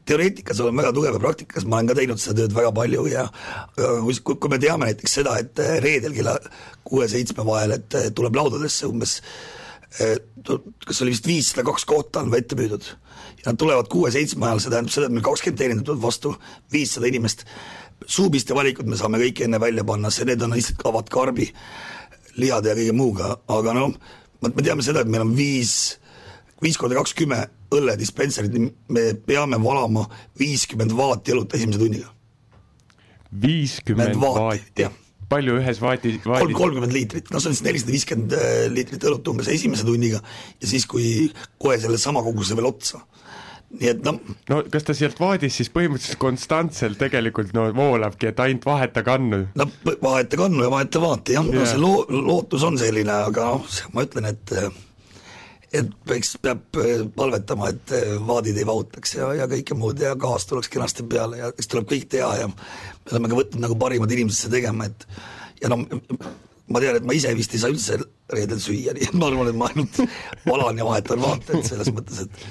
teoreetikas 0.07 0.59
olen 0.63 0.77
väga 0.79 0.91
tugev 0.95 1.17
ja 1.17 1.21
praktikas 1.21 1.65
ma 1.67 1.79
olen 1.79 1.91
ka 1.91 1.97
teinud 1.99 2.21
seda 2.21 2.41
tööd 2.41 2.55
väga 2.55 2.71
palju 2.75 3.05
ja 3.11 3.25
kui, 3.75 4.17
kui 4.31 4.51
me 4.51 4.59
teame 4.61 4.89
näiteks 4.89 5.17
seda, 5.19 5.37
et 5.41 5.61
reedel 5.83 6.15
kella 6.15 6.37
kuue-seitsme 6.87 7.45
vahel, 7.47 7.75
et 7.77 7.97
tuleb 8.17 8.37
laudadesse 8.39 8.89
umbes 8.89 9.19
kas 9.91 11.01
oli 11.03 11.11
vist 11.11 11.27
viissada 11.27 11.65
kaks 11.67 11.83
kohta 11.85 12.21
on 12.23 12.31
ette 12.37 12.55
müüdud. 12.55 12.85
Ja 13.41 13.51
nad 13.51 13.59
tulevad 13.59 13.89
kuue-seitsme 13.91 14.47
ajal, 14.47 14.61
see 14.63 14.71
tähendab 14.71 14.93
seda, 14.93 15.09
et 15.09 15.15
meil 15.17 15.25
kakskümmend 15.25 15.59
teenindajat 15.59 15.89
tuleb 15.89 16.03
vastu, 16.05 16.33
viissada 16.71 17.09
inimest, 17.09 17.43
suupiste 18.07 18.55
valikud 18.55 18.87
me 18.87 18.99
saame 18.99 19.19
kõik 19.19 19.43
enne 19.43 19.59
välja 19.59 19.83
panna, 19.87 20.09
see, 20.13 20.25
need 20.29 20.41
on 20.45 20.55
lihtsalt 20.55 20.79
kavad 20.79 21.11
karbi, 21.11 21.49
lihade 22.39 22.71
ja 22.71 22.77
kõige 22.77 22.95
muuga, 22.95 23.33
aga 23.51 23.75
noh, 23.75 23.97
me 24.45 24.63
teame 24.63 24.85
seda, 24.85 25.03
et 25.03 25.11
meil 25.11 25.25
on 25.25 25.35
viis, 25.35 25.73
viis 26.63 26.79
korda 26.79 26.95
kakskümmend 27.01 27.60
õlledispenserid, 27.71 28.57
me 28.91 29.05
peame 29.27 29.59
valama 29.63 30.05
viiskümmend 30.39 30.95
vaati 30.97 31.35
õlut 31.35 31.55
esimese 31.57 31.79
tunniga. 31.81 32.09
viiskümmend 33.41 34.19
vaati? 34.21 34.89
palju 35.31 35.55
ühes 35.61 35.79
vaati, 35.79 36.17
vaadis? 36.25 36.57
kolmkümmend 36.57 36.91
liitrit, 36.95 37.29
no 37.31 37.39
see 37.39 37.53
on 37.53 37.55
siis 37.55 37.67
nelisada 37.67 37.95
viiskümmend 37.95 38.35
äh, 38.35 38.65
liitrit 38.73 39.07
õlut 39.07 39.31
umbes 39.31 39.47
esimese 39.53 39.87
tunniga 39.87 40.19
ja 40.19 40.67
siis, 40.67 40.87
kui 40.89 41.31
kohe 41.61 41.79
selle 41.79 41.99
sama 42.01 42.23
koguse 42.25 42.57
veel 42.57 42.67
otsa 42.73 42.99
nii 43.79 43.89
et 43.93 44.03
noh. 44.03 44.19
no 44.51 44.59
kas 44.71 44.85
ta 44.87 44.95
sealt 44.97 45.19
vaadist 45.21 45.61
siis 45.61 45.71
põhimõtteliselt 45.71 46.19
konstantselt 46.21 46.99
tegelikult 46.99 47.53
no 47.55 47.67
voolabki, 47.75 48.31
et 48.31 48.39
ainult 48.43 48.67
vaheta 48.67 49.03
kannu? 49.07 49.45
no 49.55 49.67
vaheta 50.03 50.39
kannu 50.39 50.65
ja 50.65 50.71
vaheta 50.73 51.03
vaati 51.03 51.37
jah 51.37 51.47
yeah., 51.47 51.61
no 51.61 51.67
see 51.69 51.81
loo-, 51.81 52.05
lootus 52.11 52.65
on 52.67 52.79
selline, 52.81 53.13
aga 53.31 53.53
noh, 53.55 53.77
ma 53.95 54.05
ütlen, 54.07 54.27
et 54.33 54.55
äh, 54.59 54.67
et 55.71 56.13
eks 56.15 56.35
peab 56.43 56.79
äh, 56.81 57.03
palvetama, 57.15 57.71
et 57.71 57.93
äh, 57.95 58.13
vaadid 58.27 58.57
ei 58.59 58.67
vahutaks 58.67 59.15
ja, 59.15 59.31
ja 59.39 59.47
kõike 59.51 59.77
muud 59.79 60.01
ja 60.03 60.13
gaas 60.19 60.45
tuleks 60.49 60.71
kenasti 60.71 61.05
peale 61.07 61.39
ja 61.39 61.51
eks 61.55 61.71
tuleb 61.71 61.87
kõik 61.91 62.09
teha 62.11 62.31
ja 62.41 62.49
me 62.51 63.13
oleme 63.13 63.31
ka 63.31 63.39
võtnud 63.39 63.63
nagu 63.63 63.77
parimad 63.79 64.11
inimesed 64.11 64.47
seda 64.47 64.57
tegema, 64.57 64.89
et 64.91 65.07
ja 65.63 65.71
noh, 65.71 65.85
ma 66.71 66.81
tean, 66.83 66.99
et 66.99 67.07
ma 67.07 67.15
ise 67.15 67.31
vist 67.37 67.55
ei 67.55 67.63
saa 67.63 67.71
üldse 67.71 68.01
reedel 68.31 68.59
süüa, 68.63 68.95
nii 68.97 69.07
et 69.09 69.15
ma 69.19 69.31
arvan, 69.31 69.51
et 69.51 69.59
ma 69.59 69.69
ainult 69.71 70.01
valan 70.47 70.81
ja 70.81 70.87
vahetan 70.87 71.23
vaateid 71.23 71.65
selles 71.67 71.91
mõttes, 71.95 72.25
et 72.25 72.45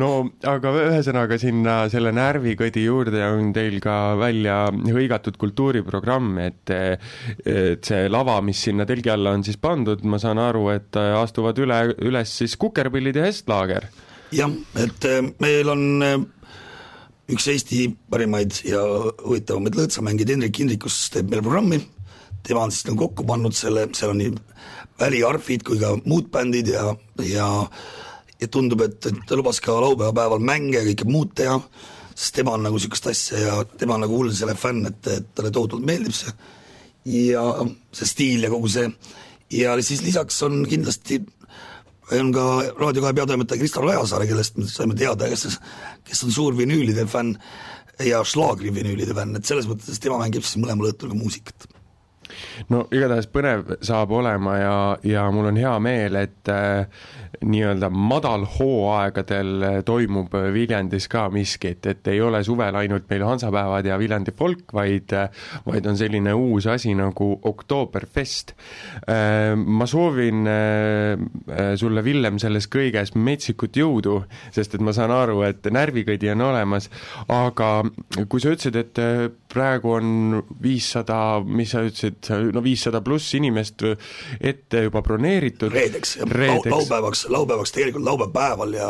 no 0.00 0.10
aga 0.48 0.72
ühesõnaga 0.84 1.38
sinna 1.40 1.76
selle 1.92 2.12
närvikõdi 2.16 2.84
juurde 2.86 3.22
on 3.28 3.52
teil 3.56 3.78
ka 3.84 4.16
välja 4.20 4.58
hõigatud 4.72 5.38
kultuuriprogramm, 5.40 6.38
et 6.44 6.72
et 6.72 7.84
see 7.84 8.08
lava, 8.10 8.38
mis 8.44 8.60
sinna 8.68 8.86
telgi 8.88 9.12
alla 9.12 9.34
on 9.36 9.44
siis 9.46 9.58
pandud, 9.60 10.04
ma 10.04 10.20
saan 10.22 10.40
aru, 10.42 10.68
et 10.74 10.96
astuvad 10.98 11.58
üle, 11.62 11.80
üles 12.04 12.32
siis 12.40 12.56
Kukerpillid 12.60 13.16
ja 13.16 13.28
Estlaager. 13.28 13.88
jah, 14.32 14.52
et 14.76 15.04
eh, 15.08 15.22
meil 15.40 15.70
on 15.72 15.84
eh, 16.04 16.16
üks 17.32 17.48
Eesti 17.52 17.86
parimaid 18.10 18.60
ja 18.68 18.82
huvitavamaid 19.24 19.78
lõõtsamängijaid, 19.78 20.34
Hendrik 20.36 20.60
Hindrikus 20.60 20.98
teeb 21.14 21.30
meil 21.32 21.44
programmi, 21.44 21.80
tema 22.46 22.66
on 22.66 22.74
siis 22.74 22.88
nagu 22.88 23.06
kokku 23.06 23.26
pannud 23.28 23.56
selle, 23.56 23.88
seal 23.96 24.14
on 24.14 24.22
nii 24.22 24.34
väliarfid 24.98 25.64
kui 25.66 25.78
ka 25.80 25.94
muud 26.04 26.30
bändid 26.34 26.72
ja, 26.72 26.90
ja 27.22 27.48
ja 28.40 28.48
tundub, 28.52 28.82
et, 28.86 28.98
et 29.10 29.22
ta 29.26 29.38
lubas 29.38 29.60
ka 29.64 29.76
laupäeva 29.82 30.14
päeval 30.14 30.42
mänge 30.44 30.78
ja 30.78 30.84
kõike 30.86 31.06
muud 31.08 31.32
teha, 31.38 31.56
sest 32.14 32.36
tema 32.38 32.54
on 32.56 32.66
nagu 32.66 32.78
niisugust 32.78 33.08
asja 33.10 33.40
ja 33.42 33.56
tema 33.78 33.96
on 33.96 34.06
nagu 34.06 34.18
hull 34.18 34.34
selle 34.34 34.54
fänn, 34.58 34.86
et, 34.90 35.00
et 35.14 35.32
talle 35.34 35.52
tohutult 35.54 35.86
meeldib 35.86 36.14
see. 36.16 36.34
Ja 37.08 37.42
see 37.94 38.08
stiil 38.10 38.44
ja 38.44 38.52
kogu 38.52 38.68
see, 38.72 38.90
ja 39.54 39.74
siis 39.82 40.02
lisaks 40.04 40.42
on 40.44 40.60
kindlasti 40.68 41.22
on 42.18 42.30
ka 42.32 42.44
Raadio 42.78 43.04
kahe 43.04 43.14
peatoimetaja 43.16 43.60
Kristar 43.60 43.84
Rajasaare, 43.84 44.26
kellest 44.28 44.56
me 44.56 44.68
saime 44.68 44.96
teada, 44.96 45.28
kes, 45.28 45.58
kes 46.08 46.22
on 46.24 46.32
suur 46.32 46.56
vinüülide 46.56 47.04
fänn 47.10 47.34
ja 48.04 48.22
šlaagri 48.24 48.72
vinüülide 48.74 49.16
fänn, 49.16 49.36
et 49.36 49.48
selles 49.48 49.68
mõttes 49.68 50.00
tema 50.00 50.20
mängib 50.22 50.46
siis 50.46 50.60
mõlemal 50.62 50.92
õhtul 50.92 51.12
ka 51.12 51.18
muusikat 51.18 51.68
no 52.72 52.86
igatahes 52.92 53.28
põnev 53.32 53.78
saab 53.84 54.12
olema 54.18 54.56
ja, 54.58 54.76
ja 55.06 55.28
mul 55.34 55.50
on 55.52 55.60
hea 55.60 55.74
meel, 55.82 56.18
et 56.20 56.52
äh, 56.52 56.86
nii-öelda 57.44 57.90
madalhooaegadel 57.92 59.82
toimub 59.86 60.32
Viljandis 60.52 61.08
ka 61.10 61.28
miskit, 61.32 61.86
et 61.86 62.08
ei 62.10 62.20
ole 62.24 62.40
suvel 62.46 62.76
ainult 62.80 63.08
meil 63.10 63.24
Hansapäevad 63.26 63.86
ja 63.86 63.98
Viljandi 64.00 64.34
folk, 64.36 64.72
vaid, 64.74 65.14
vaid 65.66 65.86
on 65.86 65.98
selline 65.98 66.34
uus 66.34 66.66
asi 66.70 66.94
nagu 66.98 67.30
Oktoberfest. 67.48 68.54
ma 69.56 69.86
soovin 69.86 70.48
sulle, 71.76 72.04
Villem, 72.04 72.38
selles 72.38 72.68
kõiges 72.70 73.14
metsikut 73.14 73.76
jõudu, 73.76 74.18
sest 74.54 74.74
et 74.74 74.84
ma 74.84 74.94
saan 74.96 75.12
aru, 75.14 75.42
et 75.46 75.68
närvikõdi 75.72 76.32
on 76.32 76.46
olemas, 76.48 76.88
aga 77.28 77.70
kui 78.28 78.42
sa 78.42 78.54
ütlesid, 78.54 78.78
et 78.78 79.02
praegu 79.48 79.94
on 79.98 80.42
viissada, 80.62 81.40
mis 81.44 81.72
sa 81.72 81.84
ütlesid, 81.86 82.17
no 82.52 82.62
viissada 82.64 83.00
pluss 83.04 83.34
inimest 83.38 83.84
ette 84.40 84.82
juba 84.88 85.02
broneeritud. 85.02 85.72
reedeks, 85.72 86.16
laupäevaks 86.70 87.26
laupäevaks 87.28 87.72
tegelikult 87.72 88.04
laupäevapäeval 88.04 88.72
ja 88.74 88.88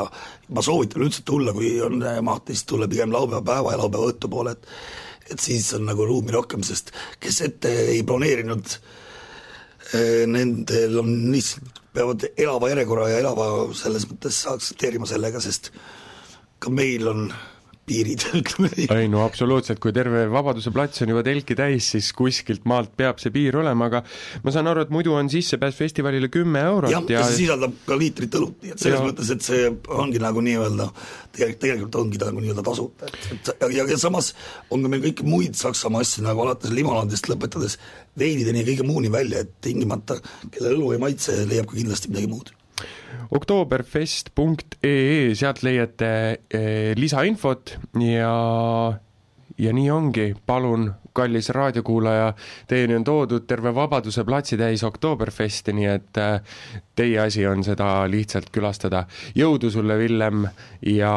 ma 0.54 0.62
soovitan 0.62 1.04
üldse 1.04 1.22
tulla, 1.24 1.52
kui 1.52 1.76
on 1.84 2.00
maht, 2.22 2.48
siis 2.48 2.64
tulla 2.64 2.88
pigem 2.88 3.12
laupäeva 3.12 3.42
päeva 3.42 3.74
ja 3.74 3.82
laupäeva 3.84 4.12
õhtupoole, 4.12 4.56
et 4.56 4.72
et 5.30 5.40
siis 5.40 5.66
on 5.76 5.84
nagu 5.88 6.06
ruumi 6.08 6.32
rohkem, 6.32 6.62
sest 6.64 6.92
kes 7.20 7.42
ette 7.44 7.72
ei 7.92 8.02
broneerinud, 8.06 8.78
eh, 9.92 10.24
nendel 10.30 11.02
on 11.02 11.12
lihtsalt, 11.32 11.82
peavad 11.92 12.28
elava 12.36 12.70
järjekorra 12.72 13.08
ja 13.12 13.20
elava 13.24 13.48
selles 13.76 14.06
mõttes 14.08 14.40
aktsepteerima 14.48 15.08
sellega, 15.08 15.40
sest 15.42 15.72
ka 16.62 16.70
meil 16.70 17.08
on 17.10 17.28
piirid, 17.88 18.24
ütleme 18.40 18.70
nii. 18.74 18.88
ei 18.94 19.08
no 19.10 19.22
absoluutselt, 19.24 19.80
kui 19.82 19.94
terve 19.96 20.26
Vabaduse 20.32 20.72
plats 20.74 21.04
on 21.04 21.12
juba 21.14 21.24
telki 21.26 21.56
täis, 21.58 21.90
siis 21.94 22.10
kuskilt 22.16 22.66
maalt 22.68 22.94
peab 22.98 23.20
see 23.22 23.32
piir 23.34 23.58
olema, 23.60 23.88
aga 23.90 24.02
ma 24.44 24.54
saan 24.54 24.70
aru, 24.70 24.84
et 24.86 24.92
muidu 24.94 25.14
on 25.18 25.30
sissepääs 25.32 25.78
festivalile 25.78 26.30
kümme 26.32 26.62
eurot 26.70 26.92
ja, 26.92 27.02
ja 27.12 27.24
see 27.28 27.44
sisaldab 27.44 27.76
ka 27.88 27.98
liitrit 27.98 28.38
õlut, 28.40 28.58
nii 28.62 28.74
et 28.74 28.84
selles 28.84 29.00
ja. 29.00 29.06
mõttes, 29.06 29.32
et 29.34 29.46
see 29.48 29.70
ongi 30.00 30.22
nagu 30.22 30.44
nii-öelda, 30.44 30.90
tegelikult, 31.36 31.62
tegelikult 31.64 32.00
ongi 32.02 32.20
ta 32.20 32.30
nagu 32.30 32.44
nii-öelda 32.44 32.66
tasuta, 32.66 33.08
et, 33.08 33.32
et 33.34 33.52
ja, 33.54 33.72
ja, 33.80 33.88
ja 33.94 34.00
samas 34.00 34.32
on 34.74 34.84
ka 34.84 34.92
meil 34.92 35.04
kõiki 35.08 35.26
muid 35.28 35.58
Saksamaa 35.58 36.04
asju, 36.04 36.22
nagu 36.26 36.44
alates 36.44 36.72
limonaadist 36.74 37.30
lõpetades 37.30 37.78
veinideni 38.18 38.62
ja 38.62 38.70
kõige 38.70 38.86
muuni 38.86 39.10
välja, 39.12 39.42
et 39.44 39.58
tingimata, 39.64 40.20
kellel 40.52 40.78
õlu 40.78 40.94
ei 40.94 41.02
maitse, 41.02 41.34
leiab 41.48 41.70
ka 41.70 41.78
kindlasti 41.78 42.12
midagi 42.12 42.30
muud 42.30 42.57
oktooberfest.ee, 43.30 45.34
sealt 45.34 45.62
leiate 45.62 46.40
eh, 46.50 46.94
lisainfot 46.96 47.76
ja, 48.00 48.32
ja 49.58 49.74
nii 49.74 49.90
ongi, 49.90 50.28
palun, 50.46 50.88
kallis 51.12 51.50
raadiokuulaja, 51.54 52.32
teieni 52.70 52.96
on 52.98 53.04
toodud 53.04 53.46
terve 53.50 53.74
Vabaduse 53.74 54.24
platsi 54.24 54.58
täis 54.60 54.84
Oktoberfesti, 54.86 55.74
nii 55.76 55.90
et 55.92 56.22
eh, 56.22 56.58
teie 56.96 57.20
asi 57.24 57.46
on 57.46 57.64
seda 57.66 58.06
lihtsalt 58.10 58.52
külastada. 58.54 59.06
jõudu 59.34 59.70
sulle, 59.70 59.98
Villem, 59.98 60.46
ja 60.86 61.14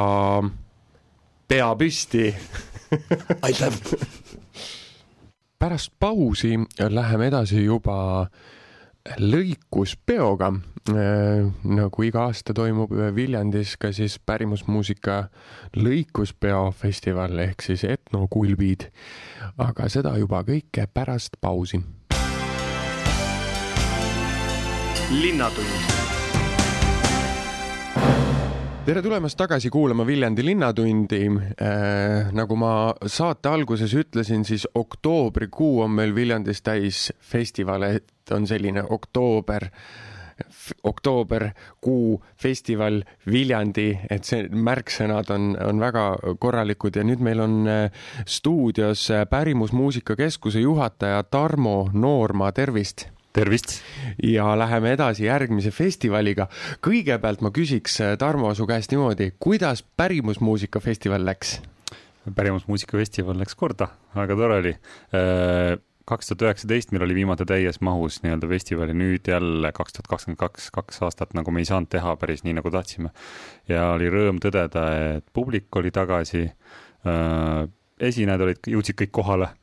pea 1.47 1.75
püsti 1.75 2.31
aitäh! 3.45 3.71
pärast 5.61 5.93
pausi 5.99 6.55
läheme 6.89 7.27
edasi 7.29 7.63
juba 7.63 8.25
lõikuspeoga. 9.19 10.51
nagu 11.63 12.03
iga 12.03 12.23
aasta 12.25 12.55
toimub 12.57 12.89
Viljandis 13.15 13.75
ka 13.77 13.91
siis 13.93 14.17
pärimusmuusika 14.17 15.27
lõikuspeo 15.77 16.71
festival 16.73 17.37
ehk 17.39 17.61
siis 17.61 17.83
etnokulbid. 17.83 18.89
aga 19.57 19.89
seda 19.89 20.17
juba 20.17 20.43
kõike 20.43 20.87
pärast 20.93 21.37
pausi. 21.41 21.81
linnatund 25.11 26.00
tere 28.81 29.01
tulemast 29.05 29.37
tagasi 29.37 29.69
kuulama 29.69 30.05
Viljandi 30.07 30.41
Linnatundi 30.45 31.19
äh,. 31.29 32.31
nagu 32.33 32.55
ma 32.57 32.93
saate 33.05 33.49
alguses 33.49 33.93
ütlesin, 33.93 34.41
siis 34.45 34.65
oktoobrikuu 34.75 35.83
on 35.83 35.91
meil 35.99 36.15
Viljandis 36.15 36.63
täis 36.65 37.11
festivale, 37.21 37.91
et 37.99 38.33
on 38.33 38.47
selline 38.49 38.81
oktoober 38.89 39.69
oktooberkuu 40.83 42.23
festival 42.41 43.03
Viljandi, 43.29 43.91
et 44.09 44.25
see 44.25 44.49
märksõnad 44.49 45.29
on, 45.29 45.53
on 45.61 45.79
väga 45.79 46.05
korralikud 46.41 46.97
ja 46.97 47.05
nüüd 47.05 47.21
meil 47.21 47.45
on 47.45 47.61
äh, 47.69 48.05
stuudios 48.25 49.05
äh, 49.13 49.27
Pärimusmuusika 49.29 50.17
Keskuse 50.17 50.65
juhataja 50.65 51.21
Tarmo 51.29 51.91
Noorma, 51.93 52.49
tervist 52.51 53.11
tervist! 53.33 53.79
ja 54.23 54.51
läheme 54.57 54.93
edasi 54.95 55.25
järgmise 55.25 55.71
festivaliga. 55.71 56.47
kõigepealt 56.83 57.41
ma 57.41 57.51
küsiks, 57.55 57.99
äh, 58.03 58.17
Tarmo, 58.19 58.53
su 58.55 58.67
käest 58.67 58.91
niimoodi, 58.91 59.31
kuidas 59.39 59.83
pärimusmuusikafestival 59.97 61.25
läks? 61.25 61.59
pärimusmuusikafestival 62.35 63.39
läks 63.39 63.55
korda, 63.57 63.87
väga 64.15 64.37
tore 64.37 64.59
oli. 64.61 64.75
Äh, 65.15 65.79
kaks 66.05 66.27
tuhat 66.27 66.43
üheksateist 66.49 66.91
meil 66.91 67.05
oli 67.05 67.15
viimati 67.15 67.45
täies 67.47 67.79
mahus 67.81 68.19
nii-öelda 68.23 68.49
festivali, 68.51 68.93
nüüd 68.97 69.29
jälle 69.31 69.71
kaks 69.71 69.95
tuhat 69.95 70.09
kakskümmend 70.11 70.39
kaks, 70.41 70.69
kaks 70.75 71.01
aastat 71.07 71.35
nagu 71.37 71.53
me 71.53 71.61
ei 71.63 71.69
saanud 71.69 71.89
teha 71.93 72.15
päris 72.19 72.43
nii, 72.43 72.57
nagu 72.59 72.71
tahtsime. 72.73 73.13
ja 73.69 73.93
oli 73.95 74.09
rõõm 74.11 74.41
tõdeda, 74.43 74.85
et 75.17 75.25
publik 75.33 75.71
oli 75.79 75.93
tagasi, 75.95 76.49
äh, 77.07 77.63
esinejad 78.01 78.47
olid, 78.47 78.71
jõudsid 78.75 78.99
kõik 79.01 79.15
kohale 79.21 79.53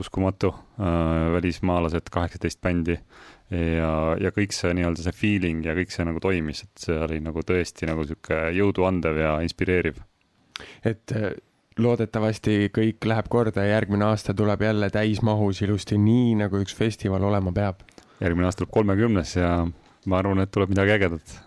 uskumatu 0.00 0.52
äh,, 0.52 1.32
välismaalased, 1.36 2.10
kaheksateist 2.12 2.60
bändi 2.60 2.98
ja, 3.50 3.90
ja 4.20 4.32
kõik 4.34 4.54
see 4.56 4.74
nii-öelda 4.76 5.04
see 5.04 5.16
feeling 5.16 5.66
ja 5.66 5.74
kõik 5.78 5.92
see 5.94 6.06
nagu 6.06 6.20
toimis, 6.22 6.64
et 6.66 6.86
see 6.86 6.98
oli 7.06 7.20
nagu 7.22 7.44
tõesti 7.46 7.88
nagu 7.88 8.06
sihuke 8.06 8.40
jõuduandev 8.56 9.20
ja 9.22 9.34
inspireeriv. 9.46 10.00
et 10.84 11.14
äh, 11.14 11.32
loodetavasti 11.78 12.70
kõik 12.74 13.04
läheb 13.04 13.28
korda 13.28 13.64
ja 13.64 13.76
järgmine 13.76 14.08
aasta 14.08 14.34
tuleb 14.34 14.62
jälle 14.62 14.90
täismahus 14.90 15.62
ilusti, 15.62 15.98
nii 15.98 16.34
nagu 16.42 16.62
üks 16.62 16.74
festival 16.74 17.22
olema 17.22 17.52
peab. 17.52 17.82
järgmine 18.20 18.48
aasta 18.48 18.64
tuleb 18.64 18.74
kolmekümnes 18.74 19.36
ja 19.36 19.50
ma 20.06 20.18
arvan, 20.18 20.40
et 20.40 20.50
tuleb 20.50 20.72
midagi 20.74 20.96
ägedat 20.98 21.45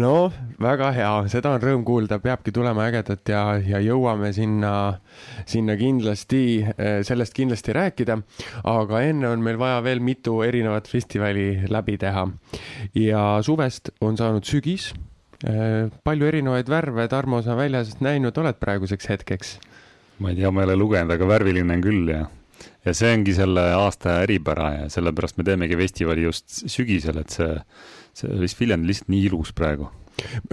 no 0.00 0.30
väga 0.62 0.90
hea, 0.96 1.12
seda 1.32 1.54
on 1.56 1.62
rõõm 1.62 1.84
kuulda, 1.86 2.18
peabki 2.22 2.52
tulema 2.54 2.86
ägedat 2.90 3.32
ja, 3.32 3.42
ja 3.62 3.80
jõuame 3.84 4.32
sinna, 4.36 4.72
sinna 5.48 5.76
kindlasti, 5.80 6.44
eh, 6.76 7.00
sellest 7.06 7.36
kindlasti 7.36 7.74
rääkida. 7.76 8.18
aga 8.64 9.02
enne 9.02 9.28
on 9.28 9.42
meil 9.44 9.58
vaja 9.60 9.82
veel 9.84 10.00
mitu 10.00 10.40
erinevat 10.46 10.88
festivali 10.88 11.66
läbi 11.68 11.98
teha. 11.98 12.26
ja 12.94 13.26
suvest 13.42 13.90
on 14.00 14.16
saanud 14.16 14.44
sügis. 14.44 14.92
Eh, 15.46 15.92
palju 16.04 16.26
erinevaid 16.26 16.68
värve, 16.68 17.08
Tarmo, 17.08 17.42
sa 17.42 17.56
väljas 17.56 18.00
näinud 18.00 18.38
oled 18.38 18.56
praeguseks 18.60 19.08
hetkeks? 19.08 19.58
ma 20.18 20.30
ei 20.32 20.36
tea, 20.36 20.50
ma 20.50 20.62
ei 20.62 20.70
ole 20.70 20.76
lugenud, 20.80 21.12
aga 21.12 21.26
värviline 21.28 21.74
on 21.76 21.82
küll 21.84 22.08
ja 22.08 22.24
ja 22.86 22.94
see 22.94 23.10
ongi 23.12 23.34
selle 23.36 23.62
aasta 23.76 24.20
eripära 24.24 24.70
ja 24.76 24.88
sellepärast 24.92 25.36
me 25.40 25.44
teemegi 25.44 25.76
festivali 25.76 26.26
just 26.26 26.62
sügisel, 26.70 27.20
et 27.20 27.34
see 27.34 27.52
see 28.16 28.40
vist 28.40 28.60
Viljandi 28.60 28.92
lihtsalt 28.92 29.12
nii 29.12 29.24
ilus 29.30 29.54
praegu 29.56 29.90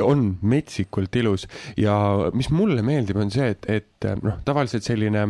on 0.02 0.26
metsikult 0.42 1.16
ilus 1.16 1.46
ja 1.80 1.96
mis 2.36 2.50
mulle 2.54 2.84
meeldib, 2.86 3.18
on 3.22 3.32
see, 3.34 3.48
et, 3.54 3.68
et 3.72 4.08
noh, 4.24 4.40
tavaliselt 4.46 4.86
selline 4.86 5.26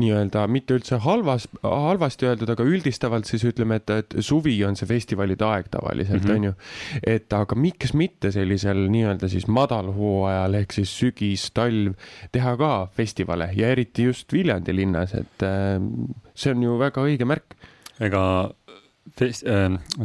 nii-öelda 0.00 0.44
mitte 0.52 0.76
üldse 0.76 0.98
halvas, 1.04 1.46
halvasti 1.62 2.28
öeldud, 2.28 2.52
aga 2.54 2.66
üldistavalt 2.68 3.28
siis 3.28 3.44
ütleme, 3.48 3.80
et, 3.80 3.92
et 4.02 4.16
suvi 4.24 4.54
on 4.68 4.76
see 4.78 4.88
festivalide 4.88 5.46
aeg 5.48 5.70
tavaliselt 5.72 6.22
mm, 6.22 6.28
-hmm. 6.28 6.36
on 6.36 6.44
ju. 6.50 6.54
et 7.14 7.32
aga 7.36 7.58
miks 7.58 7.94
mitte 7.96 8.32
sellisel 8.34 8.86
nii-öelda 8.92 9.28
siis 9.32 9.48
madalhooajal 9.48 10.60
ehk 10.62 10.72
siis 10.78 10.92
sügis, 10.98 11.50
talv 11.56 11.96
teha 12.32 12.56
ka 12.56 12.72
festivale 12.96 13.50
ja 13.56 13.72
eriti 13.72 14.08
just 14.10 14.32
Viljandi 14.32 14.76
linnas, 14.76 15.14
et 15.14 15.48
äh, 15.48 15.80
see 16.34 16.52
on 16.52 16.62
ju 16.62 16.78
väga 16.78 17.04
õige 17.04 17.28
märk. 17.28 17.56
ega 18.00 18.22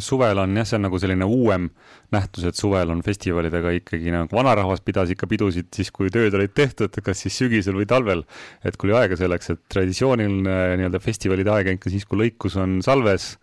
suvel 0.01 0.41
on 0.41 0.55
jah, 0.57 0.65
see 0.65 0.77
on 0.77 0.85
nagu 0.87 0.99
selline 0.99 1.25
uuem 1.29 1.67
nähtus, 2.13 2.47
et 2.49 2.57
suvel 2.57 2.89
on 2.91 3.03
festivalidega 3.05 3.71
ikkagi 3.77 4.13
nagu 4.13 4.33
vanarahvas 4.33 4.81
pidas 4.85 5.11
ikka 5.13 5.29
pidusid 5.29 5.69
siis, 5.75 5.91
kui 5.93 6.09
tööd 6.13 6.33
olid 6.35 6.55
tehtud, 6.57 6.97
kas 7.05 7.21
siis 7.23 7.37
sügisel 7.37 7.77
või 7.77 7.87
talvel. 7.89 8.25
et 8.65 8.77
kui 8.77 8.89
oli 8.89 8.97
aega 8.97 9.19
selleks, 9.19 9.53
et 9.53 9.63
traditsiooniline 9.69 10.57
nii-öelda 10.81 11.01
festivalide 11.03 11.53
aeg 11.53 11.71
on 11.71 11.79
ikka 11.79 11.93
siis, 11.93 12.05
kui 12.09 12.23
lõikus 12.23 12.57
on 12.57 12.79
salves 12.85 13.35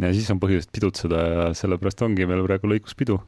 ja 0.00 0.12
siis 0.16 0.30
on 0.32 0.40
põhjust 0.40 0.72
pidutseda 0.72 1.22
ja 1.26 1.48
sellepärast 1.56 2.02
ongi 2.06 2.28
meil 2.28 2.44
praegu 2.48 2.72
lõikuspidu 2.72 3.20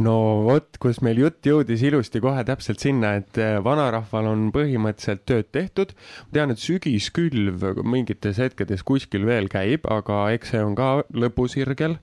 no 0.00 0.14
vot, 0.46 0.78
kus 0.80 1.00
meil 1.04 1.20
jutt 1.20 1.44
jõudis 1.46 1.82
ilusti 1.84 2.20
kohe 2.22 2.42
täpselt 2.48 2.80
sinna, 2.82 3.14
et 3.20 3.38
eh, 3.40 3.58
vanarahval 3.64 4.30
on 4.30 4.46
põhimõtteliselt 4.54 5.24
tööd 5.28 5.50
tehtud. 5.52 5.92
ma 6.28 6.38
tean, 6.38 6.54
et 6.54 6.62
sügiskülv 6.62 7.66
mingites 7.84 8.40
hetkedes 8.40 8.82
kuskil 8.82 9.26
veel 9.28 9.50
käib, 9.52 9.86
aga 9.90 10.24
eks 10.32 10.54
see 10.54 10.62
on 10.64 10.74
ka 10.78 11.04
lõpusirgel. 11.12 11.98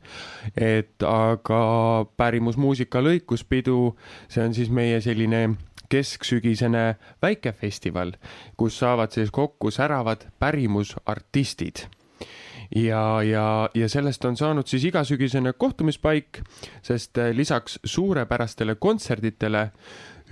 et 0.55 1.03
aga 1.03 2.05
pärimusmuusika 2.17 3.01
lõikuspidu, 3.01 3.95
see 4.27 4.43
on 4.43 4.53
siis 4.53 4.69
meie 4.69 5.01
selline 5.01 5.55
kesksügisene 5.89 6.99
väikefestival, 7.21 8.13
kus 8.57 8.77
saavad 8.77 9.15
siis 9.15 9.31
kokku 9.33 9.71
säravad 9.73 10.27
pärimusartistid 10.39 11.87
ja, 12.75 13.23
ja, 13.23 13.69
ja 13.73 13.89
sellest 13.89 14.25
on 14.25 14.37
saanud 14.37 14.67
siis 14.67 14.85
igasügisene 14.89 15.53
kohtumispaik, 15.53 16.41
sest 16.81 17.17
äh, 17.17 17.31
lisaks 17.35 17.79
suurepärastele 17.83 18.75
kontserditele, 18.75 19.69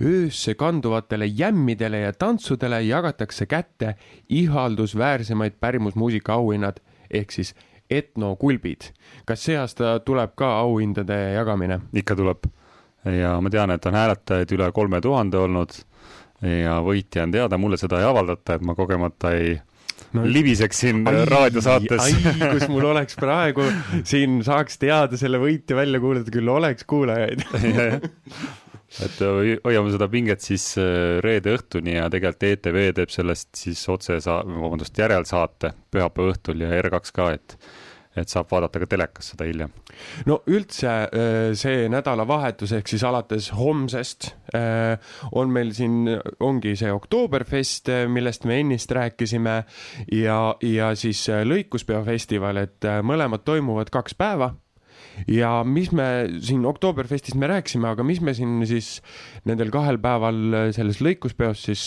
öösse 0.02 0.54
kanduvatele 0.54 1.26
jämmidele 1.26 2.00
ja 2.00 2.12
tantsudele 2.12 2.82
jagatakse 2.82 3.46
kätte 3.46 3.94
ihaldusväärsemaid 4.28 5.58
pärimusmuusika 5.60 6.34
auhinnad 6.34 6.78
ehk 7.10 7.32
siis 7.32 7.54
etnokulbid. 7.90 8.92
kas 9.24 9.44
see 9.44 9.56
aasta 9.58 9.98
tuleb 10.00 10.36
ka 10.36 10.58
auhindade 10.60 11.32
jagamine? 11.32 11.80
ikka 11.94 12.16
tuleb 12.16 12.46
ja 13.04 13.40
ma 13.40 13.50
tean, 13.50 13.70
et 13.70 13.86
on 13.86 13.94
hääletajaid 13.94 14.52
üle 14.54 14.72
kolme 14.72 15.00
tuhande 15.00 15.38
olnud 15.38 15.74
ja 16.42 16.78
võitja 16.84 17.24
on 17.26 17.32
teada, 17.34 17.58
mulle 17.58 17.76
seda 17.76 17.98
ei 17.98 18.06
avaldata, 18.06 18.54
et 18.54 18.62
ma 18.62 18.74
kogemata 18.78 19.32
ei 19.34 19.56
no, 20.16 20.24
libiseksin 20.26 21.02
raadiosaates. 21.06 22.00
ai, 22.04 22.36
kus 22.54 22.68
mul 22.72 22.88
oleks 22.92 23.18
praegu 23.18 23.66
siin 24.10 24.40
saaks 24.46 24.80
teada 24.82 25.20
selle 25.20 25.40
võitja 25.42 25.78
välja 25.78 26.00
kuulutada, 26.02 26.34
küll 26.34 26.54
oleks 26.54 26.88
kuulajaid. 26.88 27.44
Et 29.04 29.18
hoiame 29.20 29.90
seda 29.92 30.06
pinget 30.08 30.40
siis 30.40 30.70
äh, 30.80 31.18
reede 31.20 31.52
õhtuni 31.58 31.98
ja 31.98 32.06
tegelikult 32.08 32.46
ETV 32.48 32.78
teeb 32.96 33.10
sellest 33.12 33.50
siis 33.60 33.82
otse 33.92 34.16
sa-, 34.24 34.40
vabandust, 34.48 34.96
järelsaate 34.96 35.74
pühapäeva 35.92 36.32
õhtul 36.32 36.64
ja 36.64 36.70
R2 36.80 37.12
ka, 37.12 37.26
et 37.36 37.58
et 38.20 38.32
saab 38.32 38.48
vaadata 38.50 38.82
ka 38.82 38.88
telekas 38.90 39.32
seda 39.32 39.46
hiljem. 39.48 39.72
no 40.28 40.40
üldse 40.50 40.92
äh, 41.06 41.54
see 41.58 41.88
nädalavahetus 41.92 42.74
ehk 42.78 42.90
siis 42.90 43.04
alates 43.06 43.50
homsest 43.56 44.30
äh, 44.56 44.98
on 45.32 45.52
meil 45.54 45.72
siin, 45.76 46.06
ongi 46.44 46.74
see 46.78 46.92
Oktoberfest, 46.92 47.90
äh, 47.92 48.06
millest 48.10 48.46
me 48.48 48.60
ennist 48.62 48.92
rääkisime 48.94 49.58
ja, 50.14 50.38
ja 50.62 50.92
siis 50.98 51.26
lõikuspeo 51.28 52.02
festival, 52.06 52.64
et 52.64 52.88
mõlemad 53.06 53.44
toimuvad 53.46 53.92
kaks 53.94 54.16
päeva 54.18 54.52
ja 55.30 55.62
mis 55.66 55.90
me 55.92 56.28
siin 56.44 56.66
Oktoberfestist 56.68 57.38
me 57.38 57.50
rääkisime, 57.50 57.92
aga 57.92 58.06
mis 58.06 58.22
me 58.22 58.34
siin 58.36 58.60
siis 58.68 58.98
nendel 59.48 59.72
kahel 59.74 59.98
päeval 60.02 60.72
selles 60.76 61.02
lõikuspeos 61.04 61.66
siis 61.70 61.84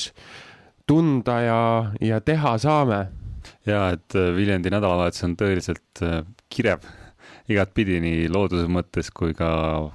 tunda 0.87 1.39
ja, 1.45 1.61
ja 2.03 2.19
teha 2.25 2.57
saame 2.61 3.05
ja 3.67 3.87
et 3.95 4.17
äh, 4.17 4.31
Viljandi 4.35 4.73
nädalavahetus 4.73 5.25
on 5.27 5.37
tõeliselt 5.39 6.03
äh, 6.05 6.21
kirev 6.49 6.85
igatpidi 7.51 7.99
nii 8.03 8.29
looduse 8.31 8.67
mõttes 8.71 9.11
kui 9.15 9.35
ka 9.37 9.49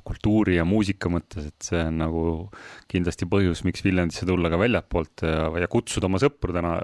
kultuuri 0.06 0.58
ja 0.58 0.66
muusika 0.68 1.10
mõttes, 1.12 1.48
et 1.50 1.68
see 1.68 1.80
on 1.82 2.00
nagu 2.02 2.24
kindlasti 2.90 3.28
põhjus, 3.30 3.64
miks 3.66 3.84
Viljandisse 3.86 4.26
tulla 4.28 4.50
ka 4.52 4.60
väljapoolt 4.60 5.24
ja, 5.26 5.48
ja 5.62 5.68
kutsuda 5.70 6.08
oma 6.10 6.20
sõpru 6.22 6.54
täna, 6.56 6.74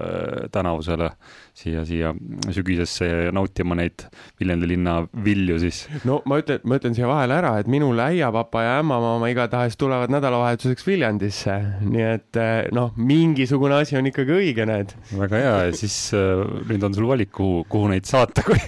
tänavusele 0.55 1.11
siia, 1.57 1.85
siia 1.89 2.13
sügisesse 2.55 3.09
ja 3.09 3.35
nautima 3.35 3.77
neid 3.79 4.07
Viljandi 4.41 4.71
linna 4.73 4.99
vilju 5.25 5.59
siis. 5.63 5.85
no 6.09 6.21
ma 6.29 6.41
ütlen, 6.43 6.63
ma 6.69 6.79
ütlen 6.81 6.97
siia 6.97 7.11
vahele 7.11 7.37
ära, 7.39 7.55
et 7.63 7.71
minul 7.71 7.99
äiapapa 8.03 8.65
ja 8.67 8.77
ämmamaama 8.83 9.31
igatahes 9.33 9.79
tulevad 9.81 10.13
nädalavahetuseks 10.15 10.87
Viljandisse, 10.87 11.59
nii 11.87 12.07
et 12.17 12.41
noh, 12.75 12.93
mingisugune 12.97 13.79
asi 13.83 13.99
on 13.99 14.09
ikkagi 14.11 14.37
õige, 14.37 14.67
näed. 14.69 14.95
väga 15.19 15.43
hea 15.43 15.55
ja 15.69 15.77
siis 15.77 15.97
äh, 16.17 16.43
nüüd 16.71 16.85
on 16.87 16.97
sul 16.97 17.09
valik, 17.11 17.33
kuhu, 17.37 17.63
kuhu 17.71 17.91
neid 17.93 18.09
saata, 18.09 18.45
kui, 18.47 18.59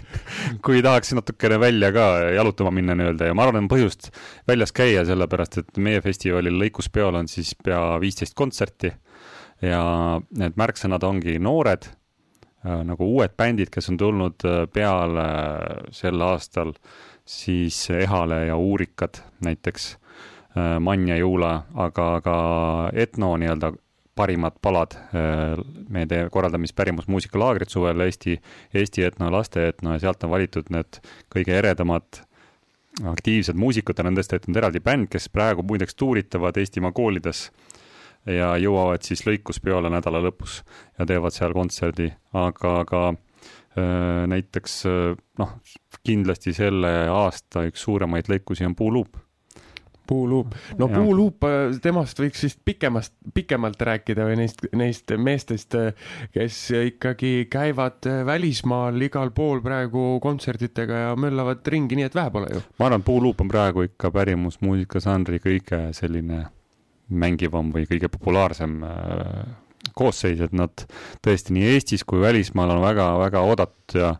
kui 0.64 0.82
tahaks 0.84 1.14
natukene 1.16 1.58
välja 1.64 1.90
ka 1.94 2.06
jalutama 2.36 2.72
minna 2.74 2.96
nii-öelda 2.98 3.30
ja 3.30 3.36
ma 3.36 3.46
arvan, 3.46 3.64
on 3.64 3.70
põhjust 3.72 4.10
väljas 4.48 4.74
käia, 4.76 5.06
sellepärast 5.08 5.58
et 5.62 5.80
meie 5.82 6.02
festivalil 6.04 6.60
lõikuspeol 6.60 7.20
on 7.22 7.30
siis 7.30 7.54
pea 7.64 7.80
viisteist 8.02 8.36
kontserti 8.38 8.92
ja 9.64 9.82
need 10.38 10.60
märksõnad 10.60 11.04
ongi 11.08 11.38
noored, 11.42 11.88
nagu 12.64 13.08
uued 13.16 13.34
bändid, 13.38 13.70
kes 13.72 13.90
on 13.92 13.98
tulnud 14.00 14.46
peale 14.72 15.26
sel 15.94 16.22
aastal, 16.24 16.72
siis 17.24 17.78
Ehale 17.92 18.46
ja 18.50 18.56
Uurikad 18.60 19.20
näiteks 19.44 19.94
Äh, 20.56 20.78
Manja 20.80 21.16
Juula, 21.18 21.64
aga 21.74 22.20
ka 22.22 22.34
etno 22.94 23.32
nii-öelda 23.42 23.72
parimad 24.14 24.52
palad. 24.62 24.94
Äh, 24.94 25.58
me 25.88 26.06
tee-, 26.06 26.28
korraldame 26.30 26.68
siis 26.68 26.76
pärimusmuusikalaagrit 26.78 27.70
suvel 27.70 28.00
Eesti, 28.06 28.38
Eesti 28.74 29.04
etno, 29.08 29.30
laste 29.32 29.68
etno 29.68 29.94
ja 29.94 30.02
sealt 30.06 30.24
on 30.24 30.32
valitud 30.34 30.70
need 30.74 31.00
kõige 31.34 31.58
eredamad 31.58 32.22
aktiivsed 33.10 33.58
muusikud, 33.58 33.98
on 33.98 34.12
nendest 34.12 34.30
tehtud 34.30 34.56
eraldi 34.56 34.80
bänd, 34.80 35.08
kes 35.10 35.26
praegu 35.34 35.64
muideks 35.66 35.98
tuuritavad 35.98 36.56
Eestimaa 36.62 36.92
koolides 36.94 37.48
ja 38.30 38.54
jõuavad 38.56 39.02
siis 39.04 39.24
lõikuspeole 39.26 39.90
nädala 39.92 40.22
lõpus 40.22 40.60
ja 40.98 41.06
teevad 41.06 41.34
seal 41.34 41.52
kontserdi, 41.56 42.12
aga 42.38 42.76
ka 42.88 43.02
äh, 43.10 44.24
näiteks 44.30 44.78
noh, 45.42 45.58
kindlasti 46.06 46.54
selle 46.54 46.94
aasta 47.10 47.66
üks 47.66 47.82
suuremaid 47.88 48.30
lõikusi 48.30 48.66
on 48.68 48.78
Puuluup 48.78 49.18
puuluup, 50.06 50.54
no 50.78 50.88
ja. 50.88 50.98
puuluup, 50.98 51.44
äh, 51.48 51.76
temast 51.82 52.18
võiks 52.20 52.44
vist 52.44 52.60
pikemast, 52.64 53.14
pikemalt 53.34 53.80
rääkida 53.88 54.26
või 54.28 54.38
neist, 54.42 54.64
neist 54.76 55.14
meestest, 55.16 55.76
äh, 55.78 56.12
kes 56.34 56.58
ikkagi 56.90 57.32
käivad 57.52 58.08
äh, 58.10 58.22
välismaal 58.26 59.00
igal 59.06 59.32
pool 59.36 59.62
praegu 59.64 60.18
kontsertidega 60.24 61.02
ja 61.06 61.16
möllavad 61.20 61.64
ringi, 61.74 61.98
nii 61.98 62.08
et 62.08 62.16
vähe 62.16 62.32
pole 62.34 62.52
ju. 62.52 62.64
ma 62.78 62.90
arvan, 62.90 63.06
puuluup 63.06 63.44
on 63.44 63.52
praegu 63.52 63.86
ikka 63.88 64.12
pärimusmuusika 64.14 65.02
žanri 65.04 65.40
kõige 65.44 65.86
selline 65.96 66.44
mängivam 67.08 67.68
või 67.72 67.84
kõige 67.88 68.08
populaarsem 68.12 68.78
koosseis, 69.94 70.40
et 70.40 70.54
nad 70.56 70.86
tõesti 71.24 71.52
nii 71.52 71.74
Eestis 71.74 72.04
kui 72.08 72.22
välismaal 72.22 72.72
on 72.72 72.80
väga-väga 72.84 73.42
oodatud 73.44 74.00
ja 74.00 74.14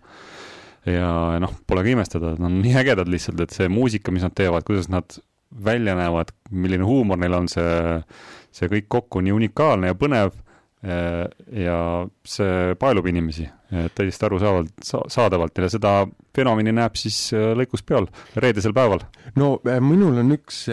ja 0.85 1.39
noh, 1.41 1.53
pole 1.67 1.85
ka 1.85 1.93
imestada, 1.95 2.35
nad 2.37 2.51
on 2.51 2.59
nii 2.61 2.75
ägedad 2.77 3.09
lihtsalt, 3.09 3.41
et 3.41 3.55
see 3.57 3.71
muusika, 3.73 4.13
mis 4.13 4.25
nad 4.25 4.35
teevad, 4.37 4.67
kuidas 4.69 4.91
nad 4.93 5.17
välja 5.65 5.95
näevad, 5.99 6.33
milline 6.51 6.85
huumor 6.85 7.19
neil 7.21 7.37
on, 7.37 7.51
see, 7.51 7.99
see 8.55 8.71
kõik 8.73 8.89
kokku 8.97 9.23
nii 9.25 9.35
unikaalne 9.35 9.93
ja 9.93 9.99
põnev 9.99 10.33
eh, 10.85 11.23
ja 11.65 11.79
see 12.27 12.75
paelub 12.81 13.07
inimesi 13.11 13.47
täiesti 13.95 14.29
arusaadavalt, 14.29 14.75
saadavalt 15.11 15.59
ja 15.59 15.71
seda 15.73 15.95
fenomeni 16.37 16.75
näeb 16.75 16.99
siis 16.99 17.19
eh, 17.35 17.53
lõikuspeol 17.59 18.09
reedesel 18.43 18.75
päeval. 18.77 19.07
no 19.41 19.57
eh, 19.69 19.81
minul 19.83 20.23
on 20.25 20.37
üks 20.39 20.67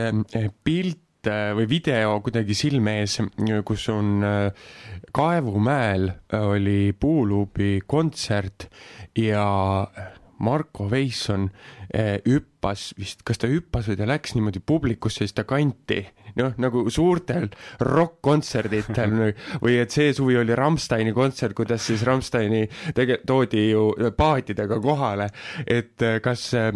pilt 0.64 1.00
või 1.22 1.68
video 1.70 2.16
kuidagi 2.26 2.56
silme 2.58 2.96
ees, 3.04 3.20
kus 3.62 3.84
on 3.94 4.24
Kaevumäel 5.14 6.08
oli 6.34 6.96
Puuluubi 6.98 7.76
kontsert 7.86 8.66
ja 9.14 9.46
Marko 10.42 10.88
Veisson 10.90 11.48
eh, 11.94 12.18
hüppas 12.26 12.92
vist, 13.00 13.22
kas 13.28 13.42
ta 13.42 13.50
hüppas 13.52 13.90
või 13.90 14.00
ta 14.00 14.08
läks 14.10 14.36
niimoodi 14.36 14.62
publikusse, 14.66 15.26
siis 15.26 15.36
ta 15.38 15.46
kanti, 15.48 16.02
noh, 16.40 16.56
nagu 16.62 16.86
suurtel 16.94 17.50
rokk-kontserditel 17.86 19.16
või 19.64 19.78
et 19.82 19.94
see 19.94 20.14
suvi 20.18 20.40
oli 20.42 20.58
Rammsteini 20.58 21.14
kontsert, 21.18 21.56
kuidas 21.58 21.86
siis 21.90 22.06
Rammsteini 22.08 22.66
tege-, 22.98 23.22
toodi 23.28 23.70
ju 23.70 23.92
paatidega 24.18 24.80
kohale, 24.82 25.30
et 25.66 26.08
eh, 26.08 26.18
kas, 26.24 26.48
eh, 26.58 26.74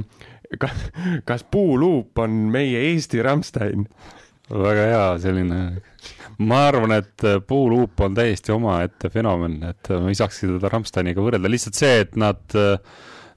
kas, 0.61 0.85
kas 1.25 1.47
Puuluup 1.49 2.21
on 2.25 2.45
meie 2.53 2.85
Eesti 2.91 3.23
Rammstein? 3.25 3.89
väga 4.45 4.81
hea 4.85 5.05
selline, 5.23 5.59
ma 6.45 6.59
arvan, 6.67 6.91
et 6.99 7.23
Puuluup 7.49 8.03
on 8.05 8.13
täiesti 8.13 8.53
omaette 8.53 9.09
fenomen, 9.09 9.55
et 9.71 9.89
ma 9.89 10.11
ei 10.13 10.19
saaks 10.19 10.43
seda 10.43 10.69
Rammsteiniga 10.69 11.23
võrrelda, 11.25 11.49
lihtsalt 11.49 11.79
see, 11.79 12.03
et 12.03 12.13
nad 12.21 12.43
Äh, 12.53 12.77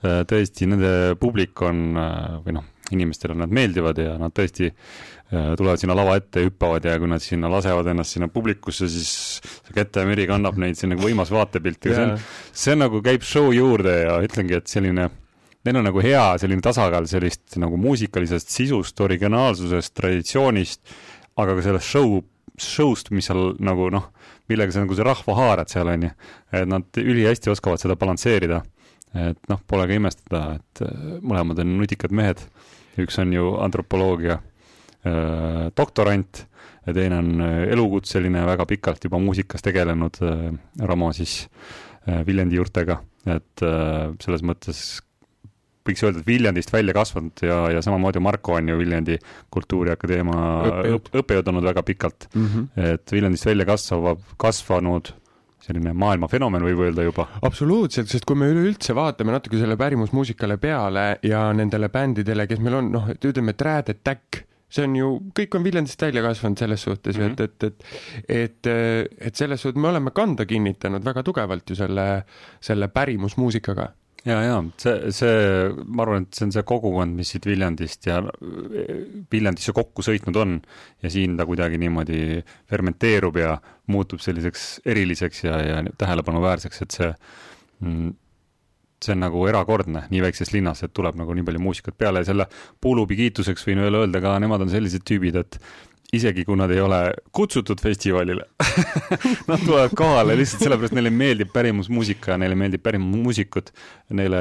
tõesti 0.03 0.69
nende 0.71 0.91
publik 1.21 1.63
on 1.67 1.99
äh, 1.99 2.35
või 2.45 2.55
noh, 2.59 2.67
inimestele 2.95 3.35
nad 3.37 3.53
meeldivad 3.53 3.99
ja 4.01 4.15
nad 4.21 4.33
tõesti 4.35 4.69
äh, 4.71 5.55
tulevad 5.59 5.81
sinna 5.81 5.97
lava 5.99 6.17
ette, 6.21 6.45
hüppavad 6.47 6.87
ja 6.87 6.95
kui 7.01 7.11
nad 7.11 7.23
sinna 7.25 7.51
lasevad 7.53 7.91
ennast 7.91 8.17
sinna 8.17 8.31
publikusse, 8.33 8.89
siis 8.91 9.11
see 9.43 9.75
Kätemeri 9.77 10.29
kannab 10.31 10.61
neid 10.61 10.79
siin 10.79 10.95
nagu 10.95 11.05
võimas 11.05 11.33
vaatepilt 11.35 11.91
ja 11.91 11.97
see 11.97 12.07
on, 12.07 12.15
see 12.63 12.77
on 12.77 12.85
nagu 12.87 13.03
käib 13.05 13.27
show 13.27 13.51
juurde 13.55 13.97
ja 14.05 14.17
ütlengi, 14.25 14.61
et 14.61 14.71
selline 14.71 15.11
neil 15.67 15.81
on 15.81 15.89
nagu 15.91 16.03
hea 16.05 16.25
selline 16.41 16.65
tasakaal 16.65 17.11
sellist 17.11 17.59
nagu 17.61 17.77
muusikalisest 17.81 18.55
sisust, 18.55 19.01
originaalsusest, 19.05 19.93
traditsioonist, 19.99 20.81
aga 21.39 21.59
ka 21.59 21.67
sellest 21.67 21.91
show, 21.91 22.21
show'st, 22.59 23.11
mis 23.15 23.27
seal 23.29 23.57
nagu 23.61 23.91
noh, 23.93 24.09
millega 24.49 24.73
sa 24.73 24.87
nagu 24.87 24.97
see 24.97 25.07
rahva 25.07 25.37
haarad 25.43 25.71
seal, 25.75 25.91
on 25.91 26.09
ju. 26.09 26.17
et 26.55 26.71
nad 26.71 27.03
ülihästi 27.03 27.51
oskavad 27.53 27.83
seda 27.83 27.99
balansseerida 27.99 28.63
et 29.17 29.51
noh, 29.51 29.61
pole 29.67 29.87
ka 29.89 29.97
imestada, 29.97 30.43
et 30.59 30.85
äh, 30.85 31.17
mõlemad 31.23 31.63
on 31.63 31.77
nutikad 31.81 32.15
mehed. 32.15 32.45
üks 32.99 33.19
on 33.23 33.33
ju 33.33 33.53
antropoloogia 33.63 34.41
äh, 35.07 35.69
doktorant 35.77 36.45
ja 36.87 36.95
teine 36.95 37.21
on 37.23 37.41
äh, 37.41 37.59
elukutseline, 37.73 38.45
väga 38.47 38.67
pikalt 38.67 39.05
juba 39.05 39.21
muusikas 39.23 39.63
tegelenud 39.63 40.19
Ramo 40.81 41.13
siis 41.13 41.47
Viljandi 42.27 42.57
juurtega, 42.57 42.95
et 43.29 43.61
selles 44.25 44.41
mõttes 44.41 44.79
võiks 45.85 46.05
öelda, 46.05 46.23
et 46.23 46.29
Viljandist 46.29 46.73
välja 46.73 46.95
kasvanud 46.97 47.43
ja, 47.45 47.59
ja 47.75 47.83
samamoodi 47.85 48.23
Marko 48.25 48.55
on 48.57 48.71
ju 48.71 48.79
Viljandi 48.81 49.19
Kultuuriakadeemia 49.53 50.97
õppejõud 50.97 51.51
olnud 51.53 51.69
väga 51.69 51.85
pikalt 51.85 52.29
mm. 52.33 52.47
-hmm. 52.47 52.95
et 52.95 53.13
Viljandist 53.13 53.49
välja 53.49 53.69
kasvav, 53.69 54.23
kasvanud 54.41 55.13
selline 55.69 55.95
maailmafenomen, 55.99 56.65
võib 56.71 56.85
öelda 56.89 57.07
juba. 57.07 57.29
absoluutselt, 57.47 58.11
sest 58.11 58.27
kui 58.29 58.39
me 58.39 58.51
üleüldse 58.53 58.97
vaatame 58.97 59.35
natuke 59.35 59.61
selle 59.61 59.77
pärimusmuusikale 59.81 60.59
peale 60.63 61.09
ja 61.27 61.49
nendele 61.57 61.91
bändidele, 61.93 62.49
kes 62.51 62.63
meil 62.65 62.81
on, 62.81 62.93
noh, 62.95 63.11
et 63.13 63.29
ütleme, 63.29 63.55
et 63.55 63.67
Rad 63.69 63.93
Attack, 63.93 64.43
see 64.69 64.85
on 64.85 64.97
ju, 64.99 65.13
kõik 65.37 65.57
on 65.57 65.65
Viljandist 65.65 66.03
välja 66.03 66.25
kasvanud 66.25 66.61
selles 66.61 66.83
suhtes 66.85 67.17
mm, 67.17 67.23
-hmm. 67.23 67.33
et, 67.33 67.65
et, 67.65 67.87
et, 68.29 68.67
et, 68.69 69.23
et 69.31 69.37
selles 69.37 69.63
suhtes 69.63 69.81
me 69.81 69.89
oleme 69.89 70.13
kanda 70.17 70.45
kinnitanud 70.49 71.05
väga 71.05 71.25
tugevalt 71.25 71.71
ju 71.71 71.77
selle, 71.79 72.09
selle 72.61 72.89
pärimusmuusikaga 72.93 73.89
ja, 74.29 74.39
ja 74.45 74.61
see, 74.81 75.13
see, 75.17 75.33
ma 75.87 76.05
arvan, 76.05 76.27
et 76.27 76.39
see 76.39 76.47
on 76.49 76.55
see 76.55 76.65
kogukond, 76.69 77.17
mis 77.19 77.33
siit 77.35 77.49
Viljandist 77.49 78.09
ja 78.09 78.21
Viljandisse 79.33 79.75
kokku 79.77 80.05
sõitnud 80.07 80.39
on 80.41 80.55
ja 81.05 81.13
siin 81.13 81.37
ta 81.39 81.47
kuidagi 81.49 81.81
niimoodi 81.81 82.41
fermenteerub 82.71 83.41
ja 83.41 83.57
muutub 83.93 84.23
selliseks 84.25 84.71
eriliseks 84.89 85.45
ja, 85.49 85.61
ja 85.65 85.83
tähelepanuväärseks, 85.99 86.83
et 86.85 86.99
see 86.99 87.13
mm, 87.81 88.17
see 89.05 89.15
on 89.15 89.23
nagu 89.23 89.45
erakordne 89.47 90.05
nii 90.11 90.23
väikses 90.25 90.51
linnas, 90.55 90.83
et 90.83 90.93
tuleb 90.97 91.19
nagu 91.19 91.35
nii 91.35 91.47
palju 91.47 91.63
muusikat 91.63 91.99
peale. 91.99 92.23
Ja 92.23 92.33
selle 92.33 92.49
Puulubi 92.83 93.19
kiituseks 93.19 93.67
võin 93.69 93.83
veel 93.85 94.01
öelda 94.01 94.23
ka, 94.25 94.35
nemad 94.43 94.65
on 94.65 94.73
sellised 94.73 95.05
tüübid, 95.07 95.39
et 95.39 95.61
isegi 96.17 96.45
kui 96.49 96.57
nad 96.57 96.71
ei 96.73 96.81
ole 96.81 97.01
kutsutud 97.37 97.81
festivalile 97.85 98.47
Nad 99.51 99.65
tulevad 99.65 99.93
kohale 99.97 100.37
lihtsalt 100.39 100.65
sellepärast, 100.65 100.95
neile 100.97 101.11
meeldib 101.13 101.51
pärimusmuusika, 101.53 102.37
neile 102.41 102.57
meeldib 102.59 102.83
pärimusmuusikud. 102.85 103.73
Neile, 104.17 104.41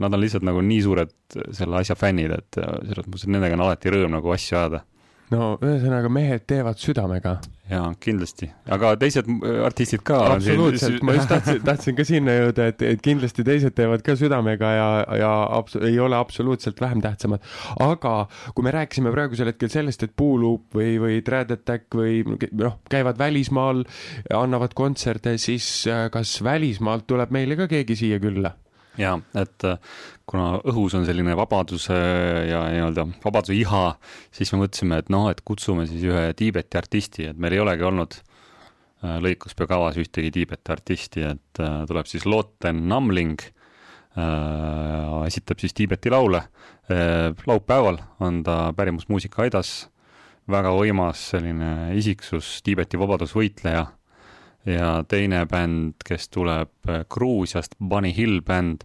nad 0.00 0.12
on 0.12 0.20
lihtsalt 0.22 0.46
nagu 0.46 0.62
nii 0.64 0.80
suured 0.84 1.12
selle 1.56 1.80
asja 1.80 1.96
fännid, 1.98 2.32
et 2.36 2.60
selles 2.60 3.06
mõttes, 3.06 3.28
nendega 3.28 3.58
on 3.58 3.66
alati 3.66 3.92
rõõm 3.92 4.16
nagu 4.16 4.32
asju 4.34 4.58
ajada 4.58 4.82
no 5.32 5.54
ühesõnaga, 5.64 6.10
mehed 6.12 6.46
teevad 6.50 6.80
südamega. 6.80 7.36
Jaa, 7.72 7.88
kindlasti, 8.02 8.48
aga 8.74 8.92
teised 9.00 9.28
äh, 9.32 9.58
artistid 9.66 10.04
ka. 10.06 10.18
absoluutselt, 10.34 11.02
ma 11.06 11.16
just 11.16 11.30
tahtsin, 11.30 11.60
tahtsin 11.68 11.98
ka 11.98 12.06
sinna 12.08 12.36
jõuda, 12.36 12.68
et, 12.72 12.84
et 12.92 13.04
kindlasti 13.04 13.44
teised 13.46 13.76
teevad 13.78 14.04
ka 14.06 14.16
südamega 14.18 14.72
ja, 14.76 14.88
ja 15.22 15.32
abs-, 15.58 15.78
ei 15.80 15.98
ole 16.02 16.18
absoluutselt 16.18 16.80
vähem 16.82 17.02
tähtsamad. 17.04 17.44
aga 17.82 18.14
kui 18.54 18.66
me 18.66 18.74
rääkisime 18.74 19.12
praegusel 19.14 19.52
hetkel 19.52 19.72
sellest, 19.72 20.06
et 20.06 20.16
Puuluup 20.16 20.76
või, 20.76 20.96
või 21.02 21.20
Trad 21.26 21.54
Attack 21.54 21.96
või 21.98 22.22
noh, 22.52 22.78
käivad 22.92 23.20
välismaal, 23.20 23.84
annavad 24.36 24.76
kontserte, 24.78 25.36
siis 25.40 25.68
äh, 25.90 26.08
kas 26.12 26.38
välismaalt 26.44 27.08
tuleb 27.10 27.32
meile 27.34 27.58
ka 27.58 27.70
keegi 27.70 27.98
siia 28.04 28.20
külla? 28.22 28.54
Jaa, 29.00 29.14
et 29.38 29.64
äh, 29.68 29.78
kuna 30.28 30.58
õhus 30.68 30.96
on 30.98 31.06
selline 31.08 31.34
vabaduse 31.38 31.96
ja 32.48 32.64
nii-öelda 32.72 33.06
vabaduse 33.24 33.56
iha, 33.56 33.84
siis 34.34 34.52
me 34.52 34.62
mõtlesime, 34.64 35.00
et 35.02 35.12
noh, 35.12 35.28
et 35.32 35.40
kutsume 35.46 35.86
siis 35.90 36.04
ühe 36.08 36.26
Tiibeti 36.38 36.80
artisti, 36.80 37.26
et 37.30 37.40
meil 37.40 37.56
ei 37.56 37.62
olegi 37.64 37.86
olnud 37.88 38.18
äh, 38.18 39.16
lõikuspeo 39.24 39.70
kavas 39.70 39.98
ühtegi 40.00 40.32
Tiibeti 40.34 40.74
artisti, 40.74 41.24
et 41.32 41.62
äh, 41.62 41.82
tuleb 41.88 42.10
siis 42.10 42.26
Lotten 42.28 42.84
Namling 42.90 43.40
äh,, 43.42 45.22
esitab 45.28 45.62
siis 45.62 45.74
Tiibeti 45.76 46.12
laule 46.12 46.44
äh,. 46.92 47.32
laupäeval 47.46 48.02
on 48.20 48.42
ta 48.44 48.58
pärimusmuusika 48.76 49.46
aidas, 49.46 49.88
väga 50.50 50.74
võimas 50.76 51.30
selline 51.32 51.92
isiksus, 51.96 52.58
Tiibeti 52.66 53.00
vabadusvõitleja 53.00 53.86
ja 54.66 54.90
teine 55.08 55.44
bänd, 55.50 56.02
kes 56.06 56.28
tuleb 56.32 56.88
äh, 56.88 57.04
Gruusiast, 57.10 57.76
Bunny 57.78 58.12
Hill 58.16 58.40
bänd. 58.46 58.84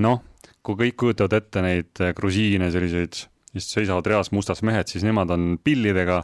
noh, 0.00 0.22
kui 0.62 0.78
kõik 0.78 0.96
kujutavad 0.96 1.34
ette 1.36 1.62
neid 1.64 2.00
grusiine, 2.16 2.70
selliseid, 2.72 3.18
kes 3.52 3.66
seisavad 3.74 4.06
reas 4.06 4.30
mustas 4.32 4.62
mehed, 4.64 4.88
siis 4.88 5.04
nemad 5.04 5.30
on 5.32 5.58
pillidega, 5.64 6.22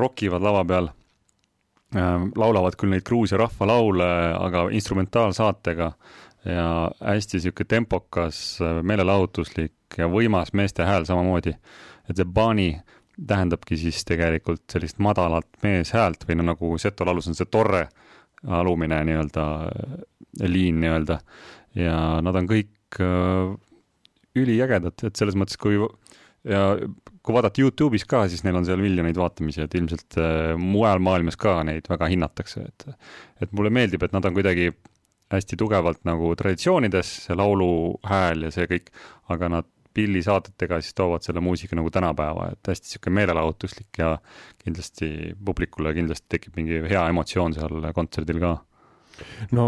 rokivad 0.00 0.40
lava 0.40 0.62
peal, 0.64 0.88
laulavad 2.40 2.76
küll 2.80 2.94
neid 2.94 3.04
Gruusia 3.04 3.36
rahvalaule, 3.40 4.08
aga 4.38 4.62
instrumentaalsaatega 4.72 5.90
ja 6.44 6.90
hästi 7.04 7.36
niisugune 7.36 7.68
tempokas, 7.68 8.40
meelelahutuslik 8.82 9.98
ja 9.98 10.08
võimas 10.08 10.54
meeste 10.56 10.86
hääl 10.88 11.04
samamoodi. 11.04 11.54
et 12.08 12.16
see 12.16 12.24
bani 12.24 12.80
tähendabki 13.16 13.76
siis 13.76 14.04
tegelikult 14.08 14.64
sellist 14.72 15.00
madalat 15.02 15.48
meeshäält 15.62 16.24
või 16.28 16.38
no 16.40 16.50
nagu 16.52 16.76
seto 16.80 17.06
laulus 17.08 17.28
on 17.30 17.36
see 17.38 17.48
torre 17.50 17.86
alumine 18.46 19.02
nii-öelda 19.04 19.46
liin 20.48 20.80
nii-öelda. 20.80 21.18
Ja 21.78 21.96
nad 22.24 22.36
on 22.38 22.48
kõik 22.50 23.00
äh, 23.02 23.50
üliägedad, 24.38 25.04
et 25.06 25.18
selles 25.18 25.36
mõttes, 25.38 25.58
kui 25.60 25.76
ja 26.48 26.62
kui 27.20 27.36
vaadata 27.36 27.60
Youtube'is 27.60 28.06
ka, 28.08 28.24
siis 28.30 28.44
neil 28.46 28.56
on 28.56 28.66
seal 28.66 28.80
miljoneid 28.80 29.18
vaatamisi, 29.18 29.64
et 29.64 29.74
ilmselt 29.76 30.16
äh, 30.20 30.54
mujal 30.58 31.02
maailmas 31.04 31.36
ka 31.40 31.58
neid 31.66 31.90
väga 31.90 32.08
hinnatakse, 32.10 32.64
et 32.64 32.86
et 33.44 33.52
mulle 33.56 33.72
meeldib, 33.74 34.02
et 34.04 34.16
nad 34.16 34.24
on 34.24 34.36
kuidagi 34.36 34.70
hästi 35.30 35.58
tugevalt 35.60 36.00
nagu 36.08 36.32
traditsioonides, 36.38 37.12
see 37.26 37.36
lauluhääl 37.38 38.48
ja 38.48 38.54
see 38.54 38.66
kõik, 38.70 38.90
aga 39.30 39.50
nad 39.58 39.68
pillisaadetega 39.94 40.80
siis 40.80 40.94
toovad 40.94 41.24
selle 41.26 41.42
muusika 41.42 41.76
nagu 41.78 41.90
tänapäeva, 41.90 42.50
et 42.52 42.70
hästi 42.72 42.86
niisugune 42.86 43.14
meelelahutuslik 43.20 43.98
ja 43.98 44.16
kindlasti 44.62 45.10
publikule 45.44 45.94
kindlasti 45.96 46.26
tekib 46.36 46.58
mingi 46.60 46.82
hea 46.90 47.06
emotsioon 47.10 47.56
seal 47.56 47.90
kontserdil 47.96 48.42
ka. 48.42 48.52
No 49.56 49.66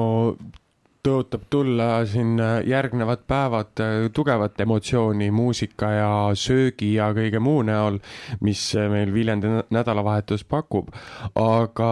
tõotab 1.02 1.48
tulla 1.50 2.04
siin 2.06 2.36
äh, 2.38 2.60
järgnevad 2.66 3.24
päevad 3.26 3.80
äh, 3.82 3.94
tugevat 4.14 4.60
emotsiooni 4.62 5.32
muusika 5.34 5.88
ja 5.90 6.10
söögi 6.38 6.92
ja 6.94 7.08
kõige 7.16 7.40
muu 7.42 7.64
näol, 7.66 7.96
mis 8.46 8.60
äh, 8.78 8.86
meil 8.90 9.10
Viljandi 9.10 9.50
nädalavahetus 9.74 10.44
pakub. 10.46 10.92
aga 11.34 11.88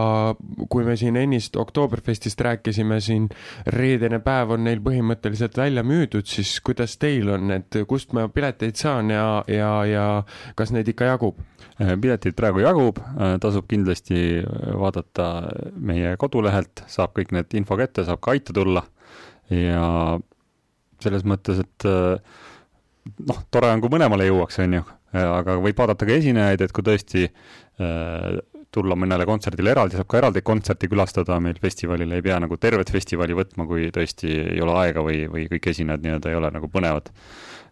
kui 0.70 0.87
me 0.87 0.94
siin 0.96 1.18
ennist 1.18 1.59
Oktoberfestist 1.59 2.40
rääkisime, 2.40 3.01
siin 3.03 3.27
reedene 3.66 4.20
päev 4.23 4.55
on 4.55 4.62
neil 4.68 4.79
põhimõtteliselt 4.85 5.59
välja 5.59 5.83
müüdud, 5.83 6.31
siis 6.31 6.61
kuidas 6.62 6.94
teil 7.03 7.33
on, 7.35 7.51
et 7.51 7.81
kust 7.90 8.14
ma 8.14 8.29
pileteid 8.29 8.79
saan 8.79 9.11
ja, 9.11 9.42
ja, 9.51 9.73
ja 9.90 10.07
kas 10.55 10.70
neid 10.70 10.88
ikka 10.88 11.11
jagub? 11.11 11.42
pileteid 11.81 12.37
praegu 12.37 12.61
jagub, 12.61 12.99
tasub 13.40 13.64
kindlasti 13.66 14.42
vaadata 14.77 15.31
meie 15.81 16.12
kodulehelt, 16.20 16.85
saab 16.92 17.14
kõik 17.16 17.33
need 17.33 17.57
info 17.57 17.79
kätte, 17.81 18.05
saab 18.05 18.20
ka 18.20 18.37
aita 18.37 18.53
tulla 18.53 18.85
ja 19.51 19.85
selles 21.03 21.25
mõttes, 21.27 21.59
et 21.65 21.89
äh, 21.89 22.21
noh, 23.27 23.43
tore 23.53 23.69
on, 23.73 23.81
kui 23.83 23.91
mõlemale 23.93 24.25
jõuaks, 24.29 24.57
on 24.65 24.73
ju, 24.79 24.83
aga 25.17 25.51
võib 25.63 25.79
vaadata 25.81 26.07
ka 26.07 26.13
esinejaid, 26.17 26.61
et 26.65 26.73
kui 26.77 26.85
tõesti 26.87 27.23
äh, 27.27 27.33
tulla 28.71 28.95
mõnele 28.99 29.25
kontserdile 29.27 29.71
eraldi, 29.75 29.95
saab 29.99 30.09
ka 30.11 30.19
eraldi 30.21 30.41
kontserti 30.47 30.87
külastada 30.91 31.35
meil 31.43 31.59
festivalil, 31.63 32.11
ei 32.15 32.23
pea 32.23 32.37
nagu 32.43 32.55
tervet 32.61 32.91
festivali 32.95 33.35
võtma, 33.35 33.63
kui 33.67 33.83
tõesti 33.95 34.29
ei 34.55 34.61
ole 34.63 34.73
aega 34.85 35.01
või, 35.07 35.19
või 35.33 35.43
kõik 35.51 35.65
esinejad 35.73 36.03
nii-öelda 36.05 36.27
ei 36.31 36.39
ole 36.39 36.49
nagu 36.55 36.67
põnevad. 36.71 37.07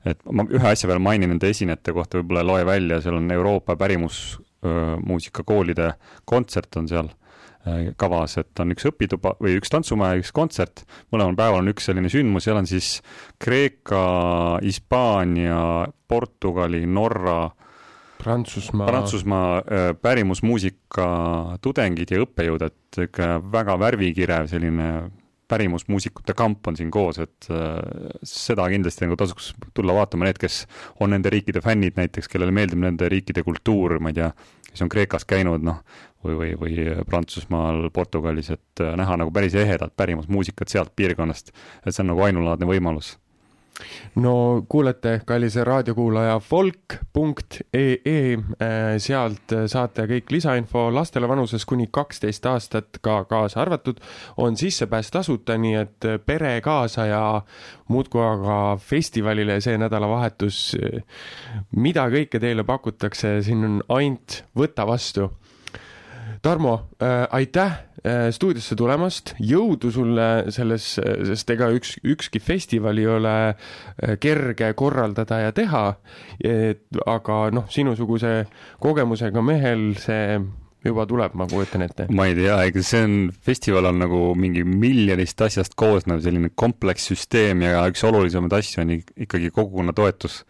et 0.08 0.18
ma 0.32 0.42
ühe 0.48 0.68
asja 0.70 0.88
veel 0.88 1.00
mainin 1.02 1.28
nende 1.34 1.48
esinejate 1.50 1.92
kohta, 1.92 2.18
võib-olla 2.18 2.42
loe 2.46 2.64
välja, 2.66 3.00
seal 3.02 3.16
on 3.18 3.30
Euroopa 3.30 3.76
pärimusmuusikakoolide 3.76 5.92
kontsert 6.24 6.76
on 6.80 6.88
seal 6.88 7.08
Äh, 7.10 7.27
kavas, 8.00 8.38
et 8.40 8.60
on 8.62 8.72
üks 8.72 8.86
õpituba 8.88 9.34
või 9.42 9.58
üks 9.58 9.72
tantsumaja, 9.72 10.20
üks 10.22 10.30
kontsert, 10.32 10.84
mõlemal 11.12 11.36
päeval 11.36 11.62
on 11.62 11.72
üks 11.74 11.88
selline 11.90 12.08
sündmus, 12.12 12.46
seal 12.46 12.56
on 12.60 12.68
siis 12.70 12.98
Kreeka, 13.42 14.04
Hispaania, 14.64 15.60
Portugali, 16.08 16.84
Norra, 16.86 17.42
Prantsusmaa, 18.18 18.86
Prantsusmaa 18.88 19.50
äh, 19.58 19.88
pärimusmuusika 20.02 21.08
tudengid 21.62 22.10
ja 22.10 22.24
õppejõud, 22.24 22.64
et 22.66 23.02
ikka 23.04 23.36
väga 23.52 23.78
värvikirev 23.78 24.48
selline 24.50 24.88
pärimusmuusikute 25.48 26.34
kamp 26.36 26.66
on 26.68 26.76
siin 26.76 26.90
koos, 26.92 27.20
et 27.22 27.48
äh, 27.50 27.78
seda 28.26 28.66
kindlasti 28.68 29.06
nagu 29.06 29.16
tasuks 29.18 29.52
tulla 29.74 29.94
vaatama, 29.96 30.28
need, 30.28 30.40
kes 30.40 30.64
on 31.00 31.14
nende 31.14 31.32
riikide 31.32 31.62
fännid 31.64 31.96
näiteks, 32.00 32.28
kellele 32.28 32.52
meeldib 32.54 32.82
nende 32.82 33.08
riikide 33.08 33.44
kultuur, 33.46 33.96
ma 34.02 34.12
ei 34.12 34.18
tea, 34.18 34.32
kes 34.68 34.84
on 34.84 34.92
Kreekas 34.92 35.24
käinud, 35.28 35.64
noh, 35.64 35.80
või, 36.28 36.36
või, 36.38 36.56
või 36.62 37.04
Prantsusmaal, 37.08 37.88
Portugalis, 37.94 38.52
et 38.54 38.84
äh, 38.84 38.96
näha 38.98 39.16
nagu 39.22 39.32
päris 39.34 39.56
ehedat 39.58 39.96
pärimusmuusikat 39.96 40.68
sealt 40.68 40.92
piirkonnast. 40.96 41.54
et 41.86 41.94
see 41.94 42.04
on 42.04 42.14
nagu 42.14 42.28
ainulaadne 42.28 42.68
võimalus. 42.68 43.16
No 44.18 44.64
kuulete, 44.68 45.20
kallis 45.26 45.54
raadiokuulaja, 45.62 46.38
folk.ee, 46.42 48.14
äh, 48.34 48.96
sealt 48.98 49.54
saate 49.70 50.06
kõik 50.10 50.32
lisainfo 50.34 50.88
lastele 50.94 51.28
vanuses 51.30 51.66
kuni 51.68 51.86
kaksteist 51.92 52.46
aastat 52.50 52.98
ka 53.04 53.20
kaasa 53.30 53.62
arvatud, 53.62 54.00
on 54.36 54.58
sissepääs 54.58 55.12
tasuta, 55.14 55.58
nii 55.58 55.74
et 55.78 56.08
pere 56.26 56.56
kaasa 56.64 57.06
ja 57.06 57.22
muudkui 57.88 58.24
aga 58.24 58.58
festivalile 58.82 59.60
see 59.62 59.78
nädalavahetus, 59.78 60.62
mida 61.78 62.08
kõike 62.10 62.42
teile 62.42 62.66
pakutakse, 62.66 63.38
siin 63.46 63.64
on 63.68 63.78
ainult 64.00 64.42
võta 64.58 64.86
vastu 64.88 65.30
Tarmo 66.42 66.74
äh,, 67.02 67.26
aitäh 67.34 67.72
äh, 68.04 68.28
stuudiosse 68.34 68.76
tulemast, 68.78 69.34
jõudu 69.42 69.90
sulle 69.94 70.28
selles, 70.54 70.86
sest 71.30 71.50
ega 71.50 71.70
üks, 71.74 71.96
ükski 72.06 72.40
festival 72.42 73.00
ei 73.00 73.08
ole 73.10 73.34
äh, 73.48 74.14
kerge 74.20 74.72
korraldada 74.78 75.42
ja 75.46 75.52
teha. 75.52 75.84
aga 77.06 77.36
noh, 77.50 77.66
sinusuguse 77.70 78.46
kogemusega 78.80 79.42
mehel 79.42 79.90
see 79.98 80.38
juba 80.90 81.06
tuleb, 81.08 81.34
ma 81.38 81.46
kujutan 81.50 81.84
ette. 81.86 82.06
ma 82.14 82.28
ei 82.28 82.36
tea, 82.38 82.56
ega 82.68 82.82
see 82.84 83.02
on, 83.06 83.16
festival 83.44 83.90
on 83.90 84.00
nagu 84.02 84.20
mingi 84.38 84.64
miljonist 84.68 85.40
asjast 85.46 85.76
koosnev 85.78 86.22
selline 86.24 86.50
komplekssüsteem 86.58 87.64
ja 87.66 87.84
üks 87.90 88.04
olulisemaid 88.08 88.56
asju 88.58 88.82
on 88.84 88.94
ikkagi 88.98 89.52
kogukonna 89.54 89.94
toetus. 89.96 90.42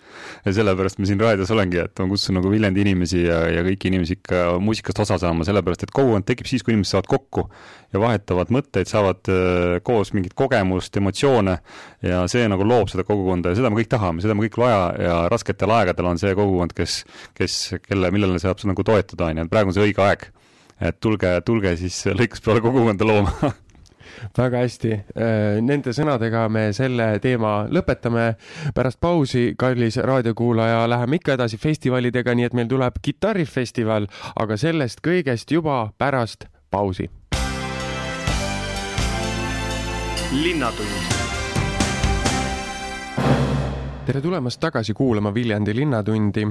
ja 0.44 0.54
sellepärast 0.56 1.02
ma 1.02 1.10
siin 1.10 1.20
raadios 1.22 1.52
olengi, 1.54 1.82
et 1.84 2.02
ma 2.02 2.08
kutsun 2.10 2.38
nagu 2.38 2.52
Viljandi 2.52 2.84
inimesi 2.86 3.24
ja, 3.26 3.42
ja 3.52 3.64
kõiki 3.66 3.92
inimesi 3.92 4.18
ikka 4.18 4.44
muusikast 4.62 5.04
osa 5.04 5.18
saama, 5.22 5.46
sellepärast 5.48 5.86
et 5.86 5.94
kogukond 5.94 6.26
tekib 6.28 6.48
siis, 6.50 6.64
kui 6.64 6.74
inimesed 6.74 6.96
saavad 6.96 7.10
kokku 7.10 7.48
ja 7.92 8.00
vahetavad 8.02 8.50
mõtteid, 8.52 8.88
saavad 8.88 9.30
äh, 9.32 9.78
koos 9.84 10.12
mingit 10.16 10.34
kogemust, 10.38 10.96
emotsioone 11.00 11.56
ja 12.04 12.22
see 12.30 12.44
nagu 12.50 12.66
loob 12.66 12.90
seda 12.92 13.04
kogukonda 13.08 13.52
ja 13.52 13.58
seda 13.58 13.70
me 13.72 13.80
kõik 13.80 13.92
tahame, 13.92 14.24
seda 14.24 14.36
me 14.36 14.44
kõik 14.44 14.58
vaja 14.60 14.82
ja 15.00 15.16
rasketel 15.32 15.72
aegadel 15.78 16.10
on 16.10 16.20
see 16.20 16.34
kogukond, 16.36 16.74
kes, 16.76 17.00
kes, 17.38 17.56
kelle, 17.86 18.12
millele 18.14 18.40
saab 18.42 18.60
nagu 18.68 18.84
toetuda, 18.84 19.30
on 19.30 19.40
ju, 19.40 19.46
et 19.48 19.52
praegu 19.52 19.72
on 19.72 19.78
see 19.78 19.88
õige 19.88 20.04
aeg 20.04 20.27
et 20.80 21.00
tulge, 21.00 21.40
tulge 21.44 21.76
siis 21.76 22.04
lõikuspeale 22.14 22.62
kogukonda 22.64 23.06
looma 23.08 23.52
väga 24.38 24.62
hästi, 24.64 24.92
äh, 24.92 25.58
nende 25.64 25.92
sõnadega 25.94 26.46
me 26.50 26.68
selle 26.76 27.18
teema 27.22 27.66
lõpetame. 27.70 28.34
pärast 28.74 29.00
pausi, 29.00 29.54
kallis 29.58 29.96
raadiokuulaja, 29.96 30.88
läheme 30.88 31.16
ikka 31.16 31.32
edasi 31.38 31.56
festivalidega, 31.56 32.34
nii 32.34 32.44
et 32.44 32.54
meil 32.54 32.68
tuleb 32.68 32.98
kitarrifestival, 33.02 34.08
aga 34.36 34.56
sellest 34.56 35.00
kõigest 35.02 35.50
juba 35.50 35.92
pärast 35.98 36.46
pausi. 36.70 37.10
linnatund 40.28 41.16
tere 44.06 44.20
tulemast 44.20 44.60
tagasi 44.60 44.94
kuulama 44.94 45.34
Viljandi 45.34 45.74
Linnatundi 45.76 46.46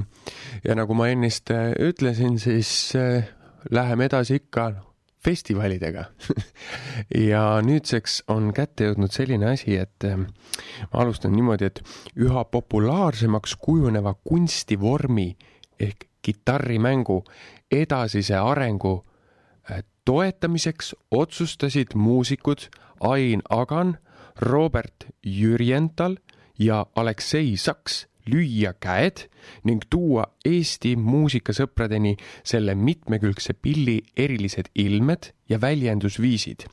ja 0.64 0.74
nagu 0.74 0.94
ma 0.94 1.08
ennist 1.08 1.50
ütlesin, 1.78 2.38
siis 2.38 2.92
äh, 2.96 3.24
läheme 3.70 4.04
edasi 4.04 4.34
ikka 4.42 4.72
festivalidega. 5.24 6.04
Ja 7.30 7.60
nüüdseks 7.62 8.22
on 8.28 8.50
kätte 8.54 8.88
jõudnud 8.88 9.12
selline 9.14 9.52
asi, 9.52 9.76
et 9.78 10.04
eh, 10.04 10.16
ma 10.18 11.02
alustan 11.02 11.32
niimoodi, 11.32 11.68
et 11.70 11.80
üha 12.18 12.42
populaarsemaks 12.50 13.54
kujuneva 13.62 14.14
kunstivormi 14.26 15.28
ehk 15.78 16.08
kitarrimängu 16.22 17.22
edasise 17.70 18.36
arengu 18.36 18.96
eh, 19.70 19.84
toetamiseks 20.04 20.94
otsustasid 21.10 21.94
muusikud 21.94 22.66
Ain 23.00 23.42
Agan, 23.50 23.96
Robert 24.42 25.06
Jürjental 25.22 26.18
ja 26.58 26.86
Aleksei 26.96 27.56
Saks 27.56 28.07
lüüa 28.30 28.74
käed 28.80 29.26
ning 29.64 29.82
tuua 29.90 30.26
Eesti 30.44 30.96
muusikasõpradeni 30.96 32.16
selle 32.44 32.74
mitmekülgse 32.74 33.52
pilli 33.52 34.00
erilised 34.16 34.70
ilmed 34.74 35.32
ja 35.48 35.60
väljendusviisid. 35.60 36.66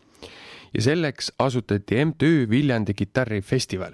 ja 0.73 0.81
selleks 0.81 1.31
asutati 1.39 2.05
MTÜ 2.05 2.49
Viljandi 2.49 2.93
kitarrifestival 2.93 3.93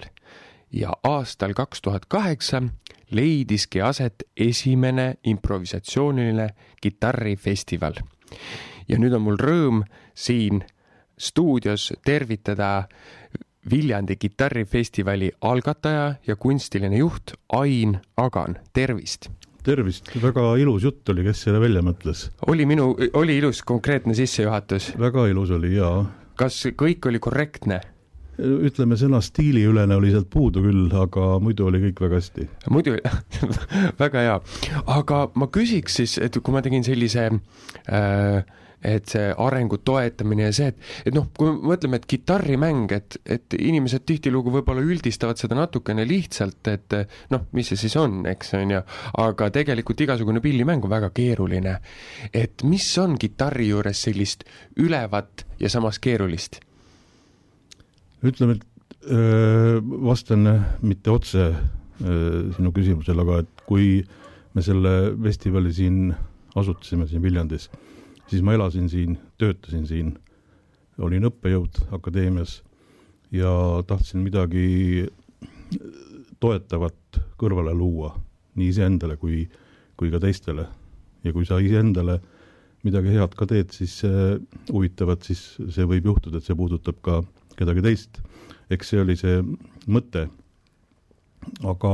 ja 0.72 0.94
aastal 1.04 1.54
kaks 1.54 1.82
tuhat 1.82 2.06
kaheksa 2.06 2.64
leidiski 3.12 3.82
aset 3.82 4.24
esimene 4.38 5.16
improvisatsiooniline 5.24 6.50
kitarrifestival. 6.82 7.94
ja 8.88 8.98
nüüd 8.98 9.14
on 9.14 9.22
mul 9.22 9.38
rõõm 9.40 9.84
siin 10.16 10.64
stuudios 11.20 11.92
tervitada 12.06 12.88
Viljandi 13.70 14.16
kitarrifestivali 14.18 15.32
algataja 15.42 16.16
ja 16.28 16.36
kunstiline 16.36 16.98
juht 16.98 17.36
Ain 17.54 18.00
Agan, 18.18 18.58
tervist! 18.74 19.30
tervist, 19.62 20.10
väga 20.18 20.56
ilus 20.58 20.88
jutt 20.88 21.10
oli, 21.14 21.22
kes 21.28 21.44
selle 21.46 21.60
välja 21.62 21.84
mõtles? 21.86 22.32
oli 22.50 22.66
minu, 22.66 22.96
oli 23.14 23.38
ilus 23.38 23.62
konkreetne 23.62 24.16
sissejuhatus? 24.18 24.96
väga 24.98 25.28
ilus 25.30 25.54
oli 25.54 25.76
jaa. 25.76 26.08
kas 26.36 26.64
kõik 26.74 27.06
oli 27.06 27.22
korrektne? 27.22 27.82
Ütleme, 28.40 28.98
sõna 29.00 29.22
stiiliülene 29.24 29.98
oli 29.98 30.14
sealt 30.14 30.30
puudu 30.32 30.64
küll, 30.64 30.88
aga 30.96 31.36
muidu 31.44 31.68
oli 31.68 31.82
kõik 31.88 32.06
väga 32.06 32.22
hästi. 32.22 32.48
muidu 32.74 32.96
väga 34.04 34.26
hea, 34.28 34.40
aga 34.88 35.22
ma 35.36 35.52
küsiks 35.52 36.02
siis, 36.02 36.18
et 36.22 36.40
kui 36.40 36.56
ma 36.56 36.64
tegin 36.66 36.86
sellise 36.88 37.28
äh, 37.32 38.58
et 38.82 39.12
see 39.14 39.28
arengu 39.38 39.78
toetamine 39.86 40.48
ja 40.48 40.54
see, 40.56 40.72
et, 40.72 40.80
et 41.06 41.16
noh, 41.16 41.28
kui 41.38 41.52
me 41.52 41.74
mõtleme, 41.74 42.00
et 42.02 42.08
kitarrimäng, 42.10 42.92
et, 42.96 43.18
et 43.30 43.58
inimesed 43.58 44.06
tihtilugu 44.10 44.54
võib-olla 44.56 44.82
üldistavad 44.82 45.38
seda 45.38 45.58
natukene 45.60 46.06
lihtsalt, 46.10 46.72
et 46.72 46.98
noh, 47.34 47.46
mis 47.58 47.70
see 47.72 47.80
siis 47.84 47.98
on, 48.02 48.24
eks 48.32 48.56
on 48.58 48.76
ju, 48.78 48.82
aga 49.22 49.52
tegelikult 49.54 50.02
igasugune 50.08 50.42
pillimäng 50.44 50.86
on 50.88 50.94
väga 50.94 51.12
keeruline. 51.14 51.78
et 52.34 52.66
mis 52.66 52.90
on 52.98 53.18
kitarri 53.22 53.70
juures 53.70 54.02
sellist 54.08 54.44
ülevat 54.82 55.46
ja 55.60 55.70
samas 55.70 56.02
keerulist? 56.02 56.60
Ütleme, 58.24 58.58
et 58.58 58.98
öö, 59.10 59.82
vastan 59.82 60.48
mitte 60.82 61.12
otse 61.12 61.52
öö, 61.52 62.52
sinu 62.56 62.72
küsimusele, 62.76 63.24
aga 63.24 63.42
et 63.44 63.64
kui 63.66 64.02
me 64.54 64.62
selle 64.66 65.14
festivali 65.24 65.74
siin 65.74 66.12
asutasime 66.56 67.08
siin 67.08 67.24
Viljandis, 67.24 67.70
siis 68.28 68.44
ma 68.44 68.54
elasin 68.54 68.90
siin, 68.92 69.18
töötasin 69.40 69.88
siin, 69.88 70.14
olin 71.02 71.26
õppejõud 71.32 71.82
akadeemias 71.96 72.60
ja 73.34 73.52
tahtsin 73.88 74.22
midagi 74.26 75.08
toetavat 76.44 77.22
kõrvale 77.40 77.74
luua 77.74 78.12
nii 78.60 78.70
iseendale 78.74 79.16
kui, 79.18 79.46
kui 79.98 80.12
ka 80.12 80.20
teistele. 80.20 80.68
ja 81.24 81.32
kui 81.34 81.46
sa 81.46 81.60
iseendale 81.62 82.18
midagi 82.84 83.14
head 83.14 83.36
ka 83.38 83.46
teed, 83.46 83.70
siis 83.72 84.00
huvitavat, 84.72 85.22
siis 85.22 85.42
see 85.70 85.86
võib 85.86 86.08
juhtuda, 86.10 86.40
et 86.40 86.48
see 86.48 86.58
puudutab 86.58 86.98
ka 87.06 87.20
kedagi 87.58 87.84
teist. 87.86 88.22
eks 88.72 88.94
see 88.94 89.02
oli 89.02 89.18
see 89.20 89.42
mõte. 89.88 90.28
aga 91.66 91.94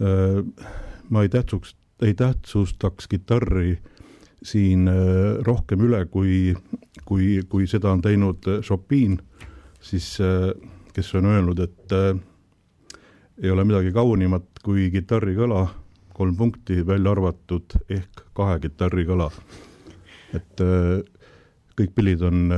öö, 0.00 0.42
ma 1.08 1.22
ei 1.22 1.28
tähtsuks, 1.28 1.74
ei 2.02 2.14
tähtsustaks 2.14 3.08
kitarri 3.08 3.78
siin 4.42 4.88
öö, 4.88 5.40
rohkem 5.42 5.80
üle, 5.84 6.04
kui, 6.06 6.54
kui, 7.04 7.40
kui 7.48 7.66
seda 7.66 7.92
on 7.92 8.02
teinud 8.04 8.44
Chopin, 8.62 9.18
siis 9.80 10.18
öö, 10.20 10.52
kes 10.94 11.14
on 11.14 11.26
öelnud, 11.32 11.58
et 11.58 11.92
öö, 11.92 12.14
ei 13.42 13.50
ole 13.50 13.64
midagi 13.64 13.92
kaunimat 13.92 14.60
kui 14.64 14.90
kitarrikõla, 14.92 15.64
kolm 16.12 16.36
punkti 16.36 16.82
välja 16.86 17.14
arvatud 17.14 17.78
ehk 17.88 18.26
kahe 18.36 18.58
kitarrikõla. 18.60 19.30
et 20.36 20.60
kõik 21.80 21.94
pillid 21.96 22.20
on 22.22 22.52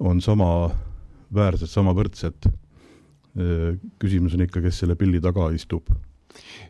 on 0.00 0.20
samaväärsed, 0.24 1.70
samavõrdsed. 1.70 2.50
küsimus 4.02 4.34
on 4.34 4.42
ikka, 4.42 4.60
kes 4.64 4.80
selle 4.82 4.96
pilli 4.98 5.20
taga 5.22 5.50
istub. 5.54 5.92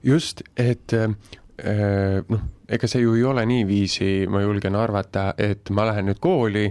just, 0.04 0.42
et 0.56 0.92
noh, 0.92 2.42
ega 2.70 2.88
see 2.90 3.02
ju 3.02 3.14
ei 3.18 3.24
ole 3.26 3.44
niiviisi, 3.48 4.26
ma 4.30 4.42
julgen 4.44 4.76
arvata, 4.78 5.30
et 5.40 5.70
ma 5.74 5.86
lähen 5.88 6.10
nüüd 6.10 6.20
kooli, 6.22 6.66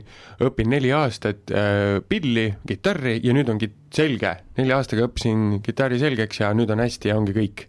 õpin 0.45 0.72
neli 0.72 0.93
aastat 0.95 1.52
äh, 1.52 2.00
pilli, 2.08 2.48
kitarri 2.67 3.17
ja 3.24 3.36
nüüd 3.36 3.52
on 3.52 3.60
kit-, 3.62 3.78
selge, 3.95 4.36
nelja 4.58 4.80
aastaga 4.80 5.10
õppisin 5.10 5.60
kitarri 5.65 6.00
selgeks 6.02 6.43
ja 6.43 6.54
nüüd 6.56 6.72
on 6.74 6.84
hästi 6.86 7.12
ja 7.12 7.17
ongi 7.19 7.36
kõik. 7.36 7.67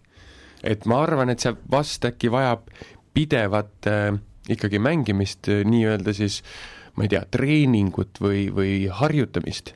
et 0.63 0.85
ma 0.85 1.01
arvan, 1.03 1.31
et 1.33 1.41
see 1.41 1.55
vast 1.71 2.05
äkki 2.05 2.29
vajab 2.31 2.69
pidevat 3.13 3.89
äh, 3.89 4.13
ikkagi 4.49 4.79
mängimist 4.79 5.49
äh, 5.49 5.65
nii-öelda 5.67 6.13
siis 6.15 6.41
äh, 6.41 6.80
ma 6.95 7.05
ei 7.05 7.11
tea, 7.11 7.21
treeningut 7.31 8.19
või, 8.21 8.47
või 8.53 8.73
harjutamist? 8.91 9.75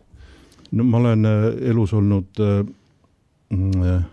no 0.76 0.84
ma 0.84 1.00
olen 1.04 1.28
äh, 1.30 1.48
elus 1.72 1.94
olnud 1.96 2.42
äh, 2.44 2.62
mm, 3.54 3.84
äh, 3.84 4.04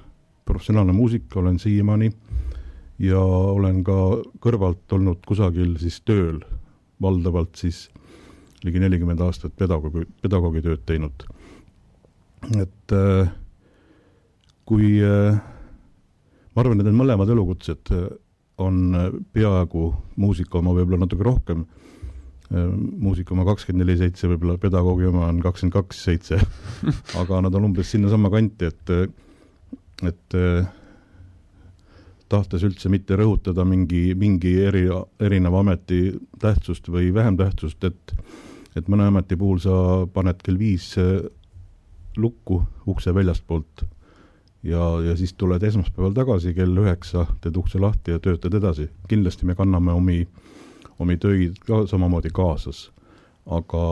professionaalne 0.45 0.93
muusik, 0.93 1.27
olen 1.37 1.59
siiamaani 1.59 2.11
ja 3.03 3.21
olen 3.23 3.83
ka 3.85 3.99
kõrvalt 4.43 4.93
olnud 4.93 5.23
kusagil 5.27 5.77
siis 5.81 6.01
tööl, 6.07 6.43
valdavalt 7.03 7.57
siis 7.59 7.89
ligi 8.63 8.83
nelikümmend 8.83 9.23
aastat 9.25 9.55
pedagoogi, 9.59 10.07
pedagoogi 10.23 10.63
tööd 10.63 10.85
teinud. 10.87 11.25
et 12.59 12.95
äh, 12.95 13.33
kui 14.69 14.99
äh, 15.03 15.41
ma 16.55 16.63
arvan, 16.63 16.81
et 16.81 16.87
need 16.87 16.99
mõlemad 17.01 17.31
elukutsed 17.33 17.91
on 18.63 18.95
peaaegu 19.33 19.89
muusika 20.21 20.61
oma 20.61 20.75
võib-olla 20.77 21.03
natuke 21.03 21.25
rohkem 21.27 21.65
Muusika 22.53 23.33
oma 23.33 23.47
kakskümmend 23.49 23.87
neli 23.87 23.97
seitse, 23.97 24.29
võib-olla 24.29 24.59
pedagoogi 24.61 25.07
oma 25.09 25.29
on 25.31 25.41
kakskümmend 25.41 25.77
kaks 25.79 26.03
seitse. 26.09 26.39
aga 27.21 27.41
nad 27.47 27.55
on 27.57 27.71
umbes 27.71 27.93
sinnasamma 27.95 28.29
kanti, 28.33 28.69
et, 28.69 28.93
et 30.11 30.37
äh, 30.37 30.67
tahtes 32.33 32.67
üldse 32.69 32.93
mitte 32.93 33.17
rõhutada 33.17 33.65
mingi, 33.69 34.11
mingi 34.19 34.53
eri, 34.67 34.85
erineva 35.21 35.63
ameti 35.65 36.05
tähtsust 36.43 36.93
või 36.93 37.13
vähem 37.15 37.41
tähtsust, 37.41 37.85
et 37.89 38.17
et 38.73 38.87
mõne 38.89 39.05
ameti 39.05 39.37
puhul 39.37 39.59
sa 39.61 39.73
paned 40.09 40.39
kell 40.41 40.57
viis 40.57 40.95
äh, 41.01 41.19
lukku 42.17 42.63
ukse 42.89 43.13
väljastpoolt 43.13 43.83
ja, 44.65 44.87
ja 45.05 45.17
siis 45.17 45.35
tuled 45.37 45.61
esmaspäeval 45.61 46.15
tagasi 46.17 46.55
kell 46.57 46.81
üheksa, 46.81 47.27
teed 47.45 47.59
ukse 47.61 47.81
lahti 47.81 48.15
ja 48.15 48.21
töötad 48.21 48.57
edasi. 48.57 48.89
kindlasti 49.09 49.45
me 49.45 49.57
kanname 49.59 49.93
omi 49.93 50.23
äh, 50.23 50.53
omi 51.03 51.17
töid 51.21 51.59
ka 51.67 51.85
samamoodi 51.91 52.31
kaasas. 52.35 52.91
aga 53.47 53.83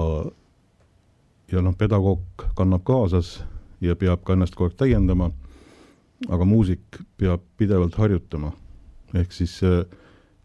ja 1.53 1.63
noh, 1.63 1.75
pedagoog 1.75 2.45
kannab 2.55 2.85
kaasas 2.87 3.41
ja 3.81 3.97
peab 3.97 4.23
ka 4.25 4.37
ennast 4.37 4.55
kogu 4.55 4.71
aeg 4.71 4.77
täiendama, 4.79 5.31
aga 6.29 6.45
muusik 6.47 7.01
peab 7.19 7.43
pidevalt 7.59 7.99
harjutama. 7.99 8.53
ehk 9.15 9.33
siis 9.33 9.63
äh, 9.67 9.85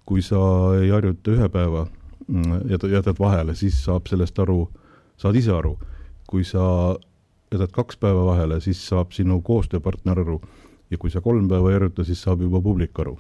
kui 0.06 0.21
sa 0.21 0.39
ei 0.82 0.89
harjuta 0.89 1.32
ühe 1.32 1.49
päeva 1.49 1.86
mm, 2.28 2.69
ja 2.69 2.80
jätad 2.97 3.19
vahele, 3.19 3.56
siis 3.56 3.78
saab 3.86 4.08
sellest 4.10 4.39
aru, 4.39 4.69
saad 5.17 5.36
ise 5.36 5.51
aru. 5.51 5.78
kui 6.28 6.43
sa 6.43 6.95
jätad 7.54 7.71
kaks 7.71 7.97
päeva 7.97 8.25
vahele, 8.25 8.60
siis 8.62 8.82
saab 8.88 9.12
sinu 9.13 9.41
koostööpartner 9.41 10.19
aru 10.19 10.41
ja 10.89 10.97
kui 10.97 11.10
sa 11.10 11.21
kolm 11.21 11.47
päeva 11.47 11.69
ei 11.69 11.80
harjuta, 11.80 12.04
siis 12.04 12.21
saab 12.21 12.41
juba 12.41 12.62
publik 12.62 12.99
aru 12.99 13.17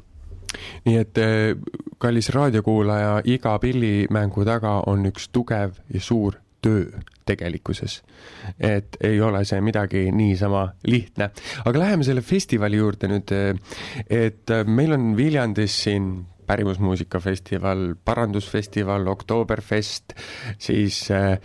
nii 0.85 0.97
et 1.01 1.17
eh, 1.21 1.55
kallis 1.97 2.29
raadiokuulaja, 2.35 3.19
iga 3.25 3.57
pillimängu 3.59 4.45
taga 4.45 4.81
on 4.87 5.05
üks 5.11 5.29
tugev 5.31 5.79
ja 5.93 6.01
suur 6.01 6.39
töö 6.65 6.85
tegelikkuses. 7.25 8.03
et 8.59 8.97
ei 9.01 9.21
ole 9.21 9.43
see 9.45 9.61
midagi 9.61 10.11
niisama 10.11 10.67
lihtne. 10.87 11.29
aga 11.65 11.79
läheme 11.79 12.03
selle 12.03 12.21
festivali 12.21 12.77
juurde 12.77 13.09
nüüd, 13.09 13.31
eh, 13.31 13.55
et 14.09 14.55
meil 14.65 14.93
on 14.93 15.13
Viljandis 15.17 15.83
siin 15.83 16.25
pärimusmuusikafestival, 16.47 17.95
parandusfestival, 18.05 19.07
Oktoberfest, 19.07 20.15
siis 20.61 21.01
äh, 21.11 21.37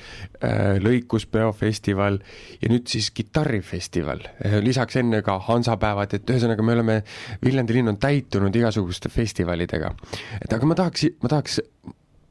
äh, 0.45 0.77
lõikuspeofestival 0.83 2.21
ja 2.61 2.73
nüüd 2.73 2.91
siis 2.91 3.11
kitarrifestival. 3.17 4.25
Äh, 4.45 4.59
lisaks 4.65 5.01
enne 5.01 5.23
ka 5.27 5.39
Hansapäevad, 5.51 6.19
et 6.19 6.31
ühesõnaga 6.31 6.67
me 6.67 6.77
oleme, 6.79 6.99
Viljandi 7.45 7.79
linn 7.79 7.95
on 7.95 8.01
täitunud 8.01 8.57
igasuguste 8.57 9.09
festivalidega. 9.13 9.95
et 10.41 10.53
aga 10.53 10.67
ma 10.67 10.77
tahaks, 10.79 11.09
ma 11.23 11.33
tahaks 11.33 11.61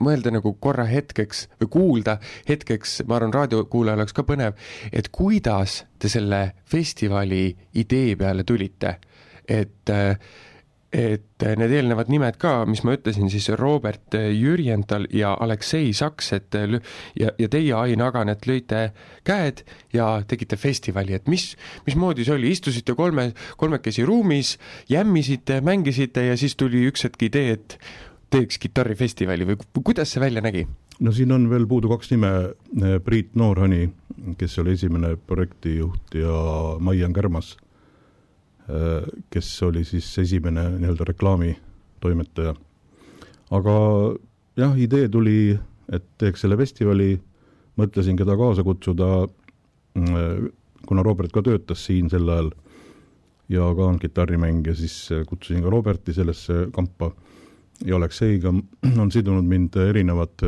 mõelda 0.03 0.31
nagu 0.33 0.53
korra 0.63 0.85
hetkeks 0.89 1.45
või 1.61 1.71
kuulda 1.73 2.17
hetkeks, 2.47 3.01
ma 3.07 3.17
arvan, 3.19 3.33
raadiokuulajal 3.35 3.99
oleks 3.99 4.15
ka 4.15 4.25
põnev, 4.27 4.59
et 4.91 5.11
kuidas 5.15 5.83
te 5.99 6.11
selle 6.11 6.41
festivali 6.69 7.49
idee 7.81 8.15
peale 8.19 8.45
tulite, 8.47 8.95
et 9.49 9.93
äh, 9.93 10.15
et 10.89 11.45
need 11.59 11.73
eelnevad 11.73 12.09
nimed 12.09 12.37
ka, 12.41 12.63
mis 12.65 12.81
ma 12.85 12.95
ütlesin, 12.97 13.29
siis 13.29 13.49
Robert 13.59 14.15
Jürjental 14.15 15.05
ja 15.13 15.35
Aleksei 15.39 15.91
Saks, 15.93 16.31
et 16.33 16.57
ja, 16.57 17.29
ja 17.37 17.49
teie, 17.51 17.73
Ain 17.77 18.01
Agan, 18.01 18.31
et 18.33 18.47
lõite 18.49 18.89
käed 19.27 19.61
ja 19.93 20.09
tegite 20.27 20.57
festivali, 20.57 21.13
et 21.13 21.29
mis, 21.29 21.51
mismoodi 21.85 22.25
see 22.25 22.35
oli, 22.39 22.53
istusite 22.55 22.97
kolme, 22.97 23.29
kolmekesi 23.61 24.05
ruumis, 24.07 24.55
jämmisite, 24.89 25.61
mängisite 25.61 26.25
ja 26.31 26.37
siis 26.39 26.57
tuli 26.57 26.87
üks 26.89 27.05
hetk 27.05 27.29
idee, 27.29 27.57
et 27.59 27.77
teeks 28.33 28.57
kitarrifestivali 28.61 29.45
või 29.45 29.61
kuidas 29.83 30.13
see 30.13 30.25
välja 30.25 30.41
nägi? 30.45 30.65
no 30.99 31.13
siin 31.15 31.31
on 31.31 31.45
veel 31.49 31.69
puudu 31.69 31.89
kaks 31.93 32.11
nime, 32.11 32.33
Priit 33.05 33.37
Noorhani, 33.39 33.87
kes 34.41 34.57
oli 34.59 34.73
esimene 34.75 35.15
projektijuht 35.29 36.17
ja 36.17 36.35
Maian 36.81 37.13
Kärmas 37.13 37.55
kes 39.29 39.63
oli 39.63 39.83
siis 39.87 40.07
esimene 40.21 40.67
nii-öelda 40.77 41.07
reklaamitoimetaja. 41.09 42.53
aga 43.51 43.75
jah, 44.57 44.77
idee 44.77 45.09
tuli, 45.09 45.57
et 45.91 46.05
teeks 46.21 46.45
selle 46.45 46.57
festivali, 46.57 47.15
mõtlesin, 47.79 48.17
keda 48.17 48.37
kaasa 48.37 48.63
kutsuda. 48.63 49.27
kuna 50.87 51.03
Robert 51.03 51.31
ka 51.31 51.41
töötas 51.41 51.85
siin 51.85 52.09
sel 52.09 52.29
ajal 52.29 52.51
ja 53.49 53.65
ka 53.75 53.85
on 53.85 53.99
kitarrimängija, 53.99 54.75
siis 54.75 55.09
kutsusin 55.27 55.63
ka 55.63 55.69
Roberti 55.69 56.13
sellesse 56.13 56.67
kampa 56.71 57.11
ja 57.85 57.95
Alekseiga 57.95 58.53
on 59.01 59.11
sidunud 59.11 59.45
mind 59.45 59.75
erinevad 59.75 60.45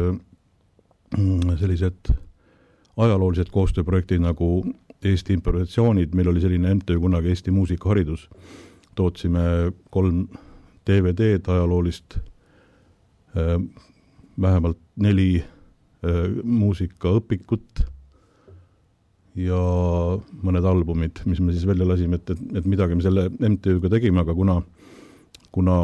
sellised 1.60 2.14
ajaloolised 2.98 3.50
koostööprojektid 3.52 4.22
nagu 4.24 4.62
Eesti 5.06 5.34
improvisatsioonid, 5.34 6.14
meil 6.14 6.30
oli 6.30 6.42
selline 6.44 6.76
MTÜ 6.78 7.00
kunagi 7.02 7.32
Eesti 7.34 7.52
Muusikaharidus, 7.52 8.28
tootsime 8.96 9.72
kolm 9.90 10.28
DVD-d 10.88 11.50
ajaloolist, 11.50 12.20
vähemalt 14.42 14.78
neli 15.02 15.44
muusikaõpikut 16.44 17.84
ja 19.42 19.60
mõned 20.44 20.66
albumid, 20.68 21.22
mis 21.26 21.40
me 21.40 21.54
siis 21.56 21.66
välja 21.68 21.88
lasime, 21.88 22.20
et, 22.20 22.34
et, 22.34 22.42
et 22.62 22.70
midagi 22.70 22.98
me 22.98 23.06
selle 23.06 23.30
MTÜ-ga 23.32 23.94
tegime, 23.94 24.22
aga 24.22 24.36
kuna, 24.36 24.58
kuna 25.56 25.78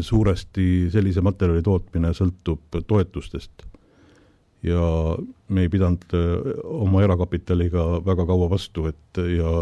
suuresti 0.00 0.66
sellise 0.92 1.22
materjali 1.22 1.62
tootmine 1.66 2.14
sõltub 2.16 2.80
toetustest 2.86 3.69
ja 4.66 4.84
me 5.48 5.64
ei 5.64 5.72
pidanud 5.72 6.16
äh, 6.16 6.54
oma 6.64 7.04
erakapitaliga 7.06 8.04
väga 8.06 8.26
kaua 8.28 8.50
vastu, 8.50 8.86
et 8.90 9.22
ja, 9.36 9.54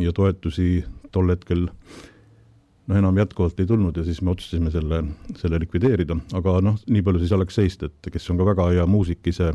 ja 0.00 0.12
toetusi 0.16 0.84
tol 1.12 1.30
hetkel 1.30 1.66
noh, 1.70 2.98
enam 2.98 3.18
jätkuvalt 3.18 3.60
ei 3.60 3.68
tulnud 3.70 3.96
ja 3.96 4.04
siis 4.06 4.22
me 4.22 4.34
otsustasime 4.34 4.70
selle, 4.74 5.02
selle 5.38 5.62
likvideerida, 5.62 6.18
aga 6.38 6.60
noh, 6.64 6.78
nii 6.86 7.02
palju 7.06 7.22
siis 7.22 7.34
Alekseist, 7.36 7.86
et 7.86 8.12
kes 8.12 8.30
on 8.30 8.40
ka 8.40 8.48
väga 8.52 8.70
hea 8.74 8.86
muusik 8.90 9.26
ise, 9.30 9.52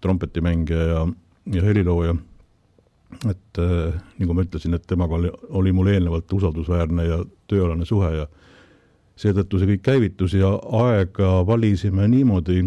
trompetimängija 0.00 0.86
ja 0.94 1.02
ja 1.52 1.62
helilooja, 1.62 2.14
et 3.30 3.58
äh, 3.58 3.94
nagu 4.20 4.34
ma 4.36 4.44
ütlesin, 4.44 4.74
et 4.76 4.86
temaga 4.86 5.16
oli, 5.16 5.30
oli 5.48 5.72
mul 5.74 5.90
eelnevalt 5.90 6.32
usaldusväärne 6.32 7.06
ja 7.06 7.22
tööalane 7.50 7.86
suhe 7.88 8.10
ja 8.14 8.26
seetõttu 9.20 9.60
see 9.60 9.72
kõik 9.74 9.82
käivitus 9.84 10.36
ja 10.38 10.52
aega 10.80 11.40
valisime 11.46 12.06
niimoodi, 12.08 12.62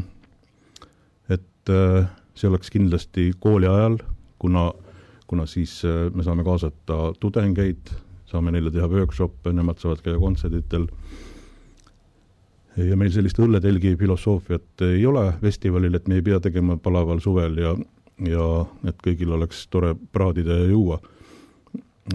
et 1.64 1.72
äh, 1.72 2.08
see 2.36 2.50
oleks 2.50 2.72
kindlasti 2.74 3.32
kooli 3.40 3.68
ajal, 3.68 3.98
kuna, 4.40 4.72
kuna 5.28 5.46
siis 5.48 5.80
äh, 5.86 6.10
me 6.14 6.24
saame 6.24 6.44
kaasata 6.44 7.14
tudengeid, 7.20 7.94
saame 8.28 8.52
neile 8.52 8.72
teha 8.72 8.90
workshop'e, 8.92 9.54
nemad 9.54 9.80
saavad 9.80 10.02
käia 10.04 10.20
kontserditel 10.20 10.90
ja 12.76 12.98
meil 12.98 13.12
sellist 13.14 13.40
õlletelgi 13.40 13.94
filosoofiat 13.98 14.84
ei 14.90 15.06
ole 15.06 15.28
festivalil, 15.42 15.94
et 15.96 16.08
me 16.10 16.18
ei 16.20 16.26
pea 16.26 16.40
tegema 16.44 16.78
palaval 16.78 17.22
suvel 17.24 17.58
ja 17.62 17.76
ja 18.22 18.46
et 18.88 19.00
kõigil 19.02 19.32
oleks 19.34 19.66
tore 19.74 19.96
praadida 20.14 20.60
ja 20.60 20.70
juua. 20.70 21.00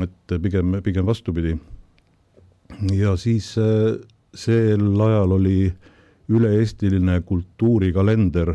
et 0.00 0.40
pigem, 0.42 0.82
pigem 0.82 1.06
vastupidi. 1.06 1.56
ja 2.92 3.16
siis 3.16 3.56
äh, 3.58 3.98
sel 4.34 5.00
ajal 5.00 5.32
oli 5.32 5.72
üle-eestiline 6.28 7.22
kultuurikalender 7.24 8.54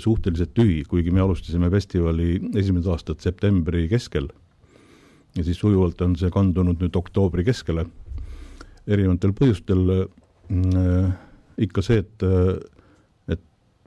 suhteliselt 0.00 0.52
tühi, 0.54 0.84
kuigi 0.86 1.10
me 1.10 1.20
alustasime 1.24 1.66
festivali 1.72 2.36
esimesed 2.54 2.86
aastad 2.92 3.18
septembri 3.20 3.88
keskel. 3.90 4.28
ja 5.36 5.44
siis 5.44 5.58
sujuvalt 5.58 6.00
on 6.00 6.14
see 6.16 6.30
kandunud 6.30 6.78
nüüd 6.80 6.96
oktoobri 6.96 7.44
keskele. 7.44 7.86
erinevatel 8.86 9.34
põhjustel 9.34 9.82
äh, 9.90 11.10
ikka 11.58 11.82
see, 11.82 11.98
et 11.98 12.26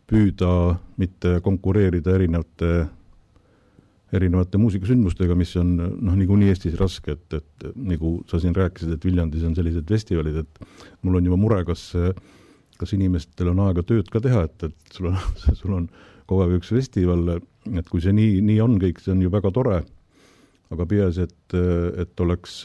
püüda 0.10 0.54
mitte 1.00 1.38
konkureerida 1.46 2.16
erinevate, 2.18 2.88
erinevate 4.16 4.60
muusikasündmustega, 4.62 5.38
mis 5.38 5.54
on 5.62 5.76
noh, 5.78 6.16
niikuinii 6.18 6.50
Eestis 6.50 6.78
raske, 6.80 7.16
et, 7.18 7.38
et 7.38 7.68
nagu 7.78 8.18
sa 8.30 8.42
siin 8.42 8.56
rääkisid, 8.58 8.96
et 8.96 9.06
Viljandis 9.06 9.46
on 9.46 9.56
sellised 9.58 9.86
festivalid, 9.90 10.42
et 10.42 10.64
mul 11.06 11.20
on 11.20 11.30
juba 11.30 11.40
mure, 11.40 11.62
kas, 11.68 11.92
kas 12.80 12.96
inimestel 12.96 13.52
on 13.54 13.64
aega 13.68 13.84
tööd 13.84 14.10
ka 14.12 14.22
teha, 14.24 14.46
et, 14.48 14.70
et 14.70 14.96
sul 14.96 15.12
on, 15.12 15.22
sul 15.60 15.78
on 15.78 15.88
kogu 16.30 16.46
aeg 16.46 16.60
üks 16.60 16.74
festival, 16.74 17.40
et 17.70 17.88
kui 17.90 18.04
see 18.04 18.16
nii, 18.16 18.40
nii 18.46 18.60
on 18.64 18.78
kõik, 18.82 19.02
see 19.04 19.16
on 19.16 19.24
ju 19.26 19.32
väga 19.34 19.54
tore 19.56 19.82
aga 20.70 20.86
peaasi, 20.86 21.26
et, 21.26 21.54
et 22.04 22.22
oleks, 22.22 22.60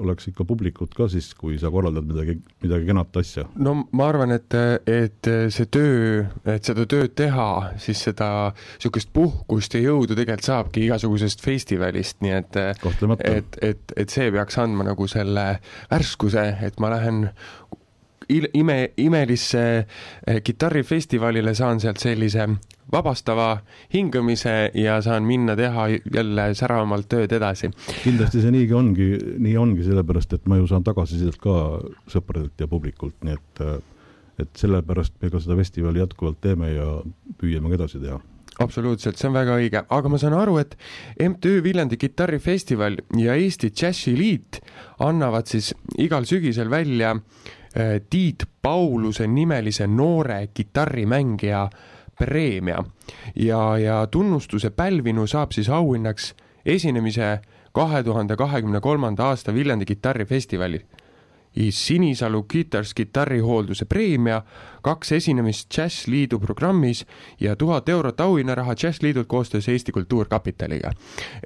oleks 0.00 0.30
ikka 0.30 0.44
publikut 0.48 0.94
ka 0.96 1.04
siis, 1.12 1.28
kui 1.36 1.58
sa 1.60 1.68
korraldad 1.72 2.06
midagi, 2.08 2.38
midagi 2.64 2.88
kenat 2.88 3.18
asja. 3.20 3.44
no 3.60 3.74
ma 3.92 4.06
arvan, 4.08 4.32
et, 4.38 4.56
et 4.88 5.30
see 5.52 5.68
töö, 5.72 6.22
et 6.48 6.64
seda 6.64 6.86
tööd 6.88 7.12
teha, 7.18 7.48
siis 7.82 8.00
seda 8.08 8.30
niisugust 8.54 9.12
puhkust 9.12 9.76
ja 9.76 9.84
jõudu 9.84 10.16
tegelikult 10.16 10.48
saabki 10.48 10.86
igasugusest 10.86 11.44
festivalist, 11.44 12.22
nii 12.24 12.34
et 12.38 12.60
et, 12.62 13.60
et, 13.68 13.96
et 14.00 14.16
see 14.16 14.32
peaks 14.32 14.56
andma 14.62 14.88
nagu 14.88 15.08
selle 15.10 15.46
värskuse, 15.92 16.48
et 16.64 16.80
ma 16.80 16.94
lähen 16.96 17.26
ime, 18.54 18.92
imelisse 18.96 19.86
kitarrifestivalile, 20.44 21.54
saan 21.54 21.80
sealt 21.80 22.00
sellise 22.02 22.48
vabastava 22.92 23.58
hingamise 23.94 24.70
ja 24.74 24.98
saan 25.02 25.22
minna 25.22 25.56
teha 25.56 25.86
jälle 26.14 26.48
säravamalt 26.54 27.08
tööd 27.08 27.32
edasi. 27.32 27.70
kindlasti 28.04 28.42
see 28.42 28.52
niigi 28.54 28.74
ongi, 28.74 29.08
nii 29.38 29.56
ongi, 29.56 29.86
sellepärast 29.86 30.36
et 30.36 30.50
ma 30.50 30.58
ju 30.60 30.66
saan 30.70 30.84
tagasisidet 30.84 31.38
ka 31.40 31.54
sõpradelt 32.12 32.60
ja 32.60 32.68
publikult, 32.68 33.16
nii 33.24 33.38
et 33.38 33.64
et 34.42 34.58
sellepärast 34.58 35.12
me 35.20 35.28
ka 35.30 35.38
seda 35.44 35.54
festivali 35.58 36.00
jätkuvalt 36.00 36.40
teeme 36.40 36.72
ja 36.72 36.86
püüame 37.38 37.68
ka 37.68 37.76
edasi 37.76 38.00
teha 38.02 38.18
absoluutselt, 38.60 39.16
see 39.16 39.28
on 39.28 39.36
väga 39.36 39.54
õige, 39.60 39.82
aga 39.88 40.10
ma 40.12 40.18
saan 40.20 40.34
aru, 40.36 40.58
et 40.60 40.74
MTÜ 41.20 41.62
Viljandi 41.64 41.96
kitarrifestival 42.00 42.98
ja 43.16 43.36
Eesti 43.40 43.70
Džässiliit 43.72 44.60
annavad 45.04 45.48
siis 45.48 45.72
igal 46.00 46.28
sügisel 46.28 46.70
välja 46.70 47.14
äh, 47.16 47.61
Tiit 48.10 48.44
Pauluse 48.62 49.26
nimelise 49.26 49.86
noore 49.86 50.48
kitarrimängija 50.54 51.62
äh, 51.62 51.70
preemia. 52.18 52.84
Ja, 53.36 53.78
ja 53.78 54.06
tunnustuse 54.06 54.70
pälvinu 54.70 55.26
saab 55.26 55.52
siis 55.52 55.68
auhinnaks 55.68 56.34
esinemise 56.66 57.38
kahe 57.72 58.02
tuhande 58.02 58.36
kahekümne 58.36 58.80
kolmanda 58.80 59.24
aasta 59.32 59.54
Viljandi 59.54 59.84
kitarrifestivalil 59.84 60.80
Sinisalu 61.70 62.42
Guitars 62.48 62.94
kitarrihoolduse 62.94 63.84
preemia, 63.84 64.42
kaks 64.82 65.12
esinemist 65.12 65.68
Džässliidu 65.70 66.38
programmis 66.40 67.04
ja 67.40 67.56
tuhat 67.56 67.88
eurot 67.88 68.20
auhinnaraha 68.20 68.74
Džässliidult 68.74 69.28
koostöös 69.28 69.68
Eesti 69.68 69.92
Kultuurkapitaliga. 69.92 70.90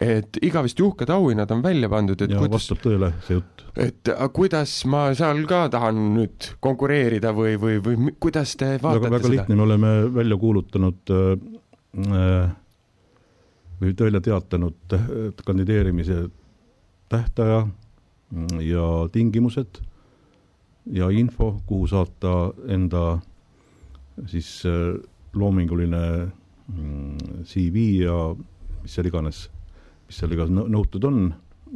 et 0.01 0.39
igavesti 0.43 0.83
uhked 0.83 1.09
auhinnad 1.09 1.51
on 1.51 1.63
välja 1.63 1.89
pandud, 1.89 2.21
et 2.21 2.31
ja 2.31 2.39
kuidas, 2.39 2.53
vastab 2.53 2.79
tõele 2.85 3.13
see 3.27 3.35
jutt. 3.35 3.65
et 3.77 4.13
kuidas 4.33 4.85
ma 4.87 5.15
seal 5.15 5.43
ka 5.47 5.69
tahan 5.69 5.99
nüüd 6.15 6.53
konkureerida 6.61 7.33
või, 7.35 7.57
või, 7.61 7.81
või 7.83 8.15
kuidas 8.21 8.57
te 8.57 8.79
vaatate 8.83 9.03
väga, 9.03 9.11
väga 9.11 9.23
seda? 9.27 9.35
lihtne, 9.35 9.57
me 9.57 9.63
oleme 9.63 9.93
välja 10.15 10.37
kuulutanud 10.37 11.15
äh, 11.17 12.55
või 13.81 13.93
välja 14.01 14.21
teatanud 14.21 14.97
kandideerimise 15.45 16.29
tähtaja 17.09 17.67
ja 18.61 18.87
tingimused 19.13 19.83
ja 20.93 21.09
info, 21.11 21.61
kuhu 21.67 21.87
saata 21.87 22.53
enda 22.69 23.19
siis 24.27 24.63
äh, 24.67 24.95
loominguline 25.35 26.03
mm, 26.69 27.45
CV 27.45 27.89
ja 28.05 28.35
mis 28.83 28.95
seal 28.95 29.11
iganes, 29.11 29.47
mis 30.07 30.21
seal 30.21 30.33
igas 30.37 30.53
nõutud 30.53 31.05
on. 31.09 31.27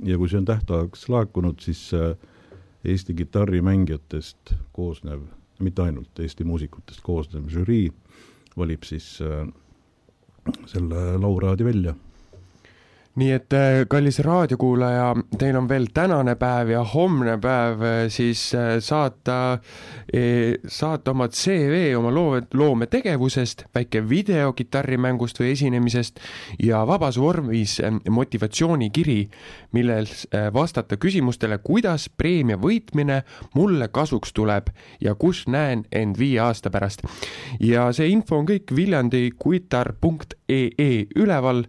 Ja 0.07 0.17
kui 0.17 0.31
see 0.31 0.39
on 0.39 0.47
tähtajaks 0.47 1.09
laekunud, 1.11 1.59
siis 1.65 1.89
äh, 1.99 2.15
Eesti 2.85 3.13
kitarrimängijatest 3.15 4.55
koosnev, 4.73 5.27
mitte 5.61 5.83
ainult 5.85 6.23
Eesti 6.23 6.47
muusikutest 6.49 7.03
koosnev 7.05 7.51
žürii 7.53 7.91
valib 8.57 8.87
siis 8.89 9.19
äh, 9.25 9.43
selle 10.71 11.19
laureaadi 11.21 11.67
välja 11.67 11.95
nii 13.19 13.33
et 13.35 13.55
äh, 13.57 13.81
kallis 13.91 14.21
raadiokuulaja, 14.23 15.17
teil 15.39 15.57
on 15.59 15.69
veel 15.69 15.87
tänane 15.95 16.35
päev 16.39 16.69
ja 16.71 16.85
homne 16.87 17.39
päev 17.43 17.83
äh, 17.83 18.09
siis 18.13 18.55
äh, 18.55 18.79
saata, 18.79 19.59
saata 20.67 21.11
oma 21.11 21.29
CV 21.29 21.97
oma 21.99 22.11
loo, 22.15 22.41
loometegevusest, 22.55 23.65
väike 23.75 24.09
video 24.09 24.53
kitarrimängust 24.59 25.41
või 25.41 25.51
esinemisest 25.55 26.21
ja 26.63 26.87
vabas 26.87 27.19
vormis 27.21 27.81
motivatsioonikiri, 28.11 29.31
milles 29.77 30.29
vastata 30.55 30.97
küsimustele, 31.01 31.59
kuidas 31.63 32.09
preemia 32.11 32.57
võitmine 32.59 33.23
mulle 33.55 33.89
kasuks 33.89 34.33
tuleb 34.35 34.67
ja 35.01 35.15
kus 35.15 35.49
näen 35.49 35.85
end 35.93 36.19
viie 36.19 36.41
aasta 36.43 36.71
pärast. 36.71 37.03
ja 37.61 37.93
see 37.95 38.09
info 38.11 38.39
on 38.39 38.47
kõik 38.51 38.75
viljandikuitar.ee 38.75 41.07
üleval 41.15 41.65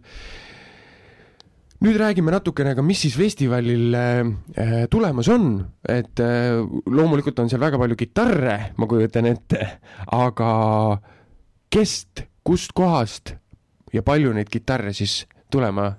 nüüd 1.82 1.98
räägime 1.98 2.34
natukene 2.34 2.76
ka, 2.78 2.84
mis 2.86 3.02
siis 3.06 3.16
festivalil 3.18 3.96
äh, 3.98 4.84
tulemas 4.92 5.30
on, 5.34 5.54
et 5.90 6.22
äh, 6.22 6.60
loomulikult 6.86 7.40
on 7.42 7.50
seal 7.52 7.62
väga 7.64 7.80
palju 7.82 7.98
kitarre, 8.00 8.58
ma 8.78 8.90
kujutan 8.90 9.30
ette, 9.32 9.70
aga 10.14 10.52
kest, 11.74 12.26
kust 12.46 12.76
kohast 12.78 13.36
ja 13.94 14.04
palju 14.06 14.34
neid 14.36 14.52
kitarre 14.52 14.94
siis 14.96 15.24
tulema 15.52 15.92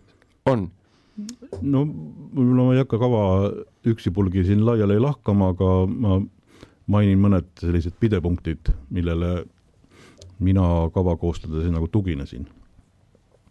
on? 0.51 0.69
no 1.61 1.83
võib-olla 1.85 2.65
ma 2.65 2.75
ei 2.75 2.81
hakka 2.81 2.99
kava 3.01 3.25
üksipulgi 3.93 4.47
siin 4.47 4.63
laiali 4.65 4.97
lahkama, 5.03 5.51
aga 5.53 5.73
ma 5.91 6.21
mainin 6.93 7.21
mõned 7.21 7.51
sellised 7.61 7.99
pidepunktid, 8.01 8.73
millele 8.95 9.43
mina 10.43 10.89
kava 10.95 11.15
koostades 11.21 11.69
nagu 11.71 11.89
tuginesin. 11.93 12.47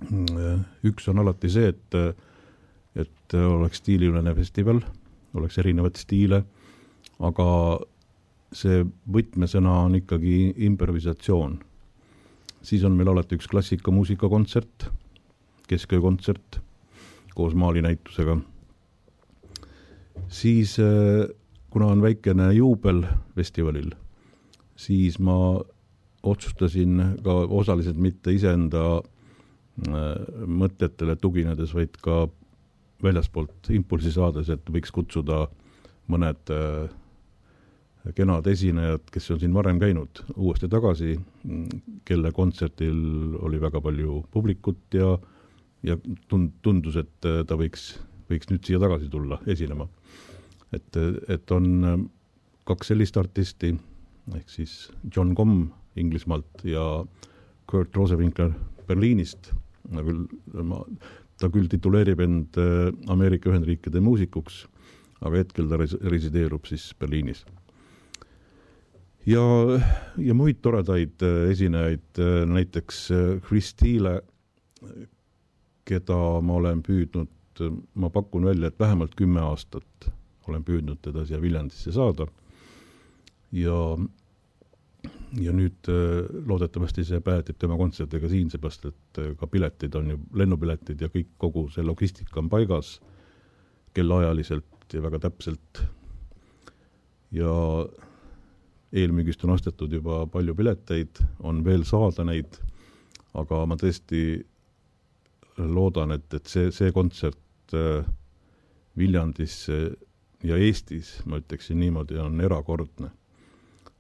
Üks 0.10 1.08
on 1.12 1.22
alati 1.22 1.50
see, 1.52 1.70
et, 1.70 1.98
et 2.98 3.36
oleks 3.38 3.82
stiiliülene 3.82 4.34
festival, 4.38 4.82
oleks 5.38 5.60
erinevaid 5.62 6.00
stiile, 6.00 6.42
aga 7.22 7.48
see 8.52 8.82
võtmesõna 9.12 9.78
on 9.86 10.00
ikkagi 10.02 10.54
improvisatsioon. 10.68 11.60
siis 12.62 12.84
on 12.84 12.94
meil 12.94 13.10
alati 13.10 13.36
üks 13.36 13.48
klassikamuusika 13.48 14.30
kontsert, 14.30 14.90
kesköökontsert 15.68 16.60
koos 17.36 17.54
maalinäitusega. 17.54 18.38
siis 20.28 20.78
kuna 21.70 21.86
on 21.86 22.02
väikene 22.02 22.52
juubel 22.54 23.06
festivalil, 23.36 23.94
siis 24.76 25.20
ma 25.20 25.62
otsustasin 26.24 27.18
ka 27.24 27.34
osaliselt 27.48 27.98
mitte 27.98 28.34
iseenda 28.34 28.98
äh, 28.98 29.21
mõtetele 29.80 31.16
tuginedes, 31.18 31.74
vaid 31.74 31.96
ka 32.04 32.26
väljaspoolt 33.02 33.72
impulsi 33.74 34.12
saades, 34.14 34.50
et 34.54 34.68
võiks 34.70 34.94
kutsuda 34.94 35.46
mõned 36.12 36.52
äh, 36.54 36.92
kenad 38.18 38.48
esinejad, 38.50 39.06
kes 39.14 39.30
on 39.34 39.42
siin 39.42 39.54
varem 39.54 39.80
käinud, 39.82 40.24
uuesti 40.36 40.70
tagasi, 40.72 41.16
kelle 42.08 42.32
kontserdil 42.36 43.38
oli 43.42 43.62
väga 43.62 43.82
palju 43.84 44.22
publikut 44.34 44.98
ja, 44.98 45.14
ja 45.86 45.98
tund-, 46.32 46.58
tundus, 46.66 46.98
et 47.02 47.30
äh, 47.30 47.42
ta 47.48 47.58
võiks, 47.60 47.94
võiks 48.32 48.50
nüüd 48.52 48.66
siia 48.66 48.82
tagasi 48.82 49.10
tulla 49.12 49.42
esinema. 49.50 49.88
Et, 50.72 50.98
et 51.30 51.52
on 51.52 51.72
äh, 51.86 52.02
kaks 52.70 52.94
sellist 52.94 53.18
artisti, 53.20 53.74
ehk 54.36 54.50
siis 54.50 54.90
John 55.14 55.36
Comm 55.36 55.70
Inglismaalt 56.00 56.64
ja 56.64 56.84
Kurt 57.68 57.96
Rosewinkler 57.96 58.54
Berliinist, 58.92 59.52
küll 59.92 60.26
ma, 60.68 60.84
ta 61.42 61.50
küll 61.54 61.70
tituleerib 61.72 62.22
end 62.24 62.60
äh, 62.62 62.92
Ameerika 63.12 63.52
Ühendriikide 63.52 64.04
muusikuks, 64.04 64.66
aga 65.22 65.42
hetkel 65.42 65.72
ta 65.72 65.80
res-, 65.82 65.98
resideerub 66.14 66.70
siis 66.70 66.92
Berliinis. 67.00 67.46
ja, 69.26 69.44
ja 70.18 70.38
muid 70.38 70.62
toredaid 70.62 71.26
äh, 71.26 71.52
esinejaid, 71.54 72.24
näiteks 72.52 73.04
Chris 73.48 73.74
Steele, 73.76 74.20
keda 75.86 76.18
ma 76.46 76.58
olen 76.62 76.82
püüdnud, 76.86 77.66
ma 78.00 78.10
pakun 78.14 78.46
välja, 78.48 78.70
et 78.72 78.80
vähemalt 78.80 79.16
kümme 79.18 79.42
aastat 79.44 80.12
olen 80.50 80.64
püüdnud 80.66 81.02
teda 81.04 81.26
siia 81.28 81.42
Viljandisse 81.42 81.94
saada. 81.96 82.28
ja, 83.52 83.76
ja 85.40 85.54
nüüd 85.56 85.88
äh, 85.92 86.28
loodetavasti 86.48 87.06
see 87.08 87.22
päädib 87.24 87.60
tema 87.60 87.78
kontsertidega 87.80 88.30
siin, 88.32 88.50
seepärast 88.52 88.88
et 88.90 89.22
äh, 89.22 89.32
ka 89.40 89.48
piletid 89.48 89.96
on 89.96 90.12
ju, 90.14 90.20
lennupiletid 90.36 91.02
ja 91.02 91.10
kõik, 91.12 91.32
kogu 91.40 91.68
see 91.72 91.86
logistika 91.86 92.42
on 92.42 92.50
paigas 92.52 92.98
kellaajaliselt 93.96 94.94
ja 94.94 95.04
väga 95.04 95.22
täpselt. 95.28 95.84
ja 97.32 97.52
eelmüügist 98.92 99.44
on 99.46 99.54
ostetud 99.54 99.94
juba 99.94 100.26
palju 100.28 100.56
pileteid, 100.56 101.22
on 101.40 101.64
veel 101.64 101.86
saada 101.88 102.26
neid, 102.28 102.58
aga 103.34 103.62
ma 103.66 103.78
tõesti 103.80 104.42
loodan, 105.58 106.12
et, 106.12 106.28
et 106.34 106.48
see, 106.48 106.72
see 106.76 106.92
kontsert 106.92 107.76
äh, 107.78 108.04
Viljandis 109.00 109.70
ja 110.44 110.58
Eestis, 110.60 111.22
ma 111.24 111.40
ütleksin 111.40 111.80
niimoodi, 111.80 112.18
on 112.20 112.42
erakordne. 112.44 113.14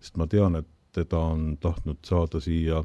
sest 0.02 0.18
ma 0.20 0.28
tean, 0.28 0.58
et 0.60 0.68
teda 0.92 1.20
on 1.34 1.56
tahtnud 1.62 2.02
saada 2.06 2.40
siia 2.44 2.84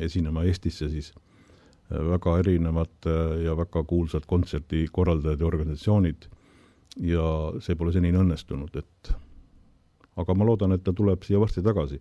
esinema 0.00 0.44
Eestisse 0.46 0.88
siis 0.88 1.12
äh, 1.14 1.98
väga 2.10 2.38
erinevad 2.38 3.06
äh, 3.06 3.40
ja 3.44 3.56
väga 3.56 3.84
kuulsad 3.84 4.26
kontserdikorraldajad 4.26 5.40
ja 5.40 5.46
organisatsioonid 5.46 6.28
ja 7.06 7.26
see 7.62 7.76
pole 7.78 7.92
senini 7.94 8.18
õnnestunud, 8.18 8.74
et 8.78 9.12
aga 10.18 10.34
ma 10.34 10.46
loodan, 10.46 10.74
et 10.74 10.82
ta 10.84 10.92
tuleb 10.92 11.22
siia 11.26 11.40
varsti 11.40 11.62
tagasi 11.62 12.00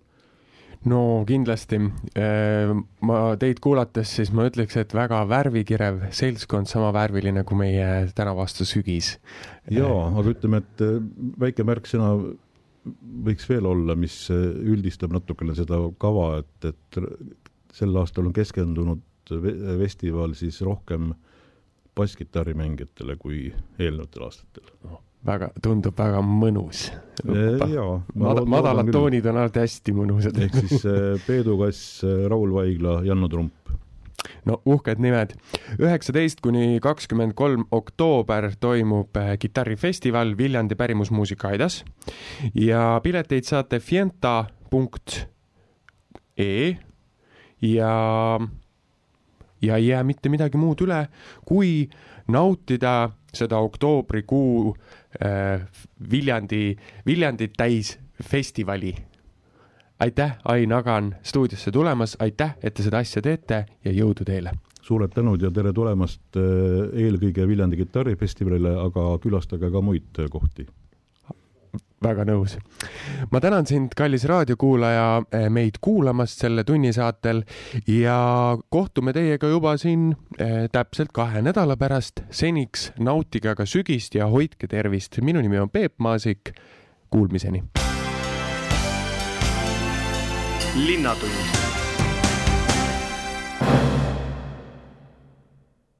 no 0.89 1.23
kindlasti. 1.27 1.79
Äh, 2.17 2.73
ma 3.05 3.19
teid 3.41 3.59
kuulates, 3.63 4.13
siis 4.19 4.31
ma 4.35 4.45
ütleks, 4.47 4.77
et 4.79 4.93
väga 4.95 5.21
värvikirev 5.29 6.05
seltskond, 6.15 6.69
sama 6.71 6.93
värviline 6.95 7.43
kui 7.47 7.59
meie 7.59 7.89
tänavu 8.15 8.45
aasta 8.45 8.67
sügis. 8.67 9.17
jaa, 9.71 10.05
aga 10.13 10.35
ütleme, 10.35 10.63
et 10.63 10.85
väike 11.41 11.65
märksõna 11.67 12.13
võiks 13.25 13.49
veel 13.49 13.67
olla, 13.69 13.95
mis 13.99 14.21
äh, 14.33 14.47
üldistab 14.73 15.13
natukene 15.15 15.55
seda 15.57 15.81
kava, 16.01 16.43
et, 16.43 16.71
et 16.71 17.01
sel 17.75 17.95
aastal 18.01 18.29
on 18.29 18.35
keskendunud 18.35 19.05
festival 19.29 20.33
siis 20.33 20.57
rohkem 20.65 21.11
basskitarrimängijatele 21.99 23.13
kui 23.21 23.43
eelnevatel 23.77 24.25
aastatel 24.25 24.71
no 24.87 25.03
väga, 25.25 25.49
tundub 25.63 25.97
väga 25.97 26.21
mõnus. 26.23 26.87
jaa. 27.25 27.99
Mad 28.15 28.43
madalad 28.49 28.91
toonid 28.93 29.27
on 29.29 29.41
alati 29.41 29.63
hästi 29.63 29.95
mõnusad. 29.95 30.39
ehk 30.45 30.57
siis 30.63 30.85
äh, 30.87 31.19
Peedu 31.27 31.57
Kass, 31.59 32.03
Raul 32.03 32.53
Vaigla, 32.55 32.99
Janno 33.07 33.29
Trump. 33.31 33.53
No 34.45 34.61
uhked 34.65 34.99
nimed. 34.99 35.33
üheksateist 35.79 36.41
kuni 36.41 36.79
kakskümmend 36.81 37.33
kolm 37.33 37.65
oktoober 37.71 38.51
toimub 38.59 39.17
äh, 39.17 39.37
kitarrifestival 39.39 40.37
Viljandi 40.37 40.75
pärimusmuusika 40.75 41.47
aidas 41.53 41.83
ja 42.55 43.01
pileteid 43.03 43.43
saate 43.43 43.79
fienta.ee 43.79 44.49
ja 47.61 48.39
ja 49.61 49.75
ei 49.75 49.87
jää 49.87 50.03
mitte 50.03 50.29
midagi 50.29 50.57
muud 50.57 50.81
üle, 50.85 51.07
kui 51.45 51.89
nautida 52.27 53.09
seda 53.33 53.57
oktoobrikuu 53.57 54.75
äh, 55.25 55.67
Viljandi, 56.11 56.75
Viljandit 57.05 57.53
täis 57.57 57.97
festivali. 58.23 58.95
Aitäh, 59.99 60.37
Ain 60.45 60.73
Agan 60.73 61.15
stuudiosse 61.23 61.71
tulemast, 61.71 62.15
aitäh, 62.19 62.55
et 62.63 62.73
te 62.73 62.83
seda 62.83 63.03
asja 63.03 63.21
teete 63.21 63.65
ja 63.85 63.93
jõudu 63.93 64.27
teile! 64.27 64.55
suured 64.89 65.11
tänud 65.13 65.41
ja 65.43 65.51
tere 65.53 65.69
tulemast 65.75 66.37
äh, 66.39 66.87
eelkõige 67.05 67.45
Viljandi 67.47 67.77
kitarrifestivalile, 67.77 68.71
aga 68.87 69.03
külastage 69.21 69.69
ka 69.69 69.81
muid 69.85 70.17
äh, 70.17 70.29
kohti 70.33 70.65
väga 72.03 72.23
nõus. 72.25 72.55
ma 73.31 73.41
tänan 73.43 73.67
sind, 73.67 73.93
kallis 73.95 74.23
raadiokuulaja, 74.25 75.23
eh, 75.35 75.49
meid 75.49 75.77
kuulamast 75.81 76.39
selle 76.41 76.63
tunni 76.63 76.93
saatel 76.95 77.43
ja 77.87 78.57
kohtume 78.69 79.13
teiega 79.13 79.51
juba 79.51 79.75
siin 79.77 80.15
täpselt 80.71 81.11
kahe 81.13 81.41
nädala 81.41 81.77
pärast. 81.77 82.23
seniks 82.31 82.91
nautige 82.99 83.49
aga 83.49 83.65
sügist 83.65 84.15
ja 84.15 84.27
hoidke 84.27 84.67
tervist. 84.67 85.21
minu 85.21 85.41
nimi 85.41 85.59
on 85.59 85.69
Peep 85.69 85.93
Maasik. 85.99 86.55
Kuulmiseni. 87.09 87.88
Linnatund 90.75 91.68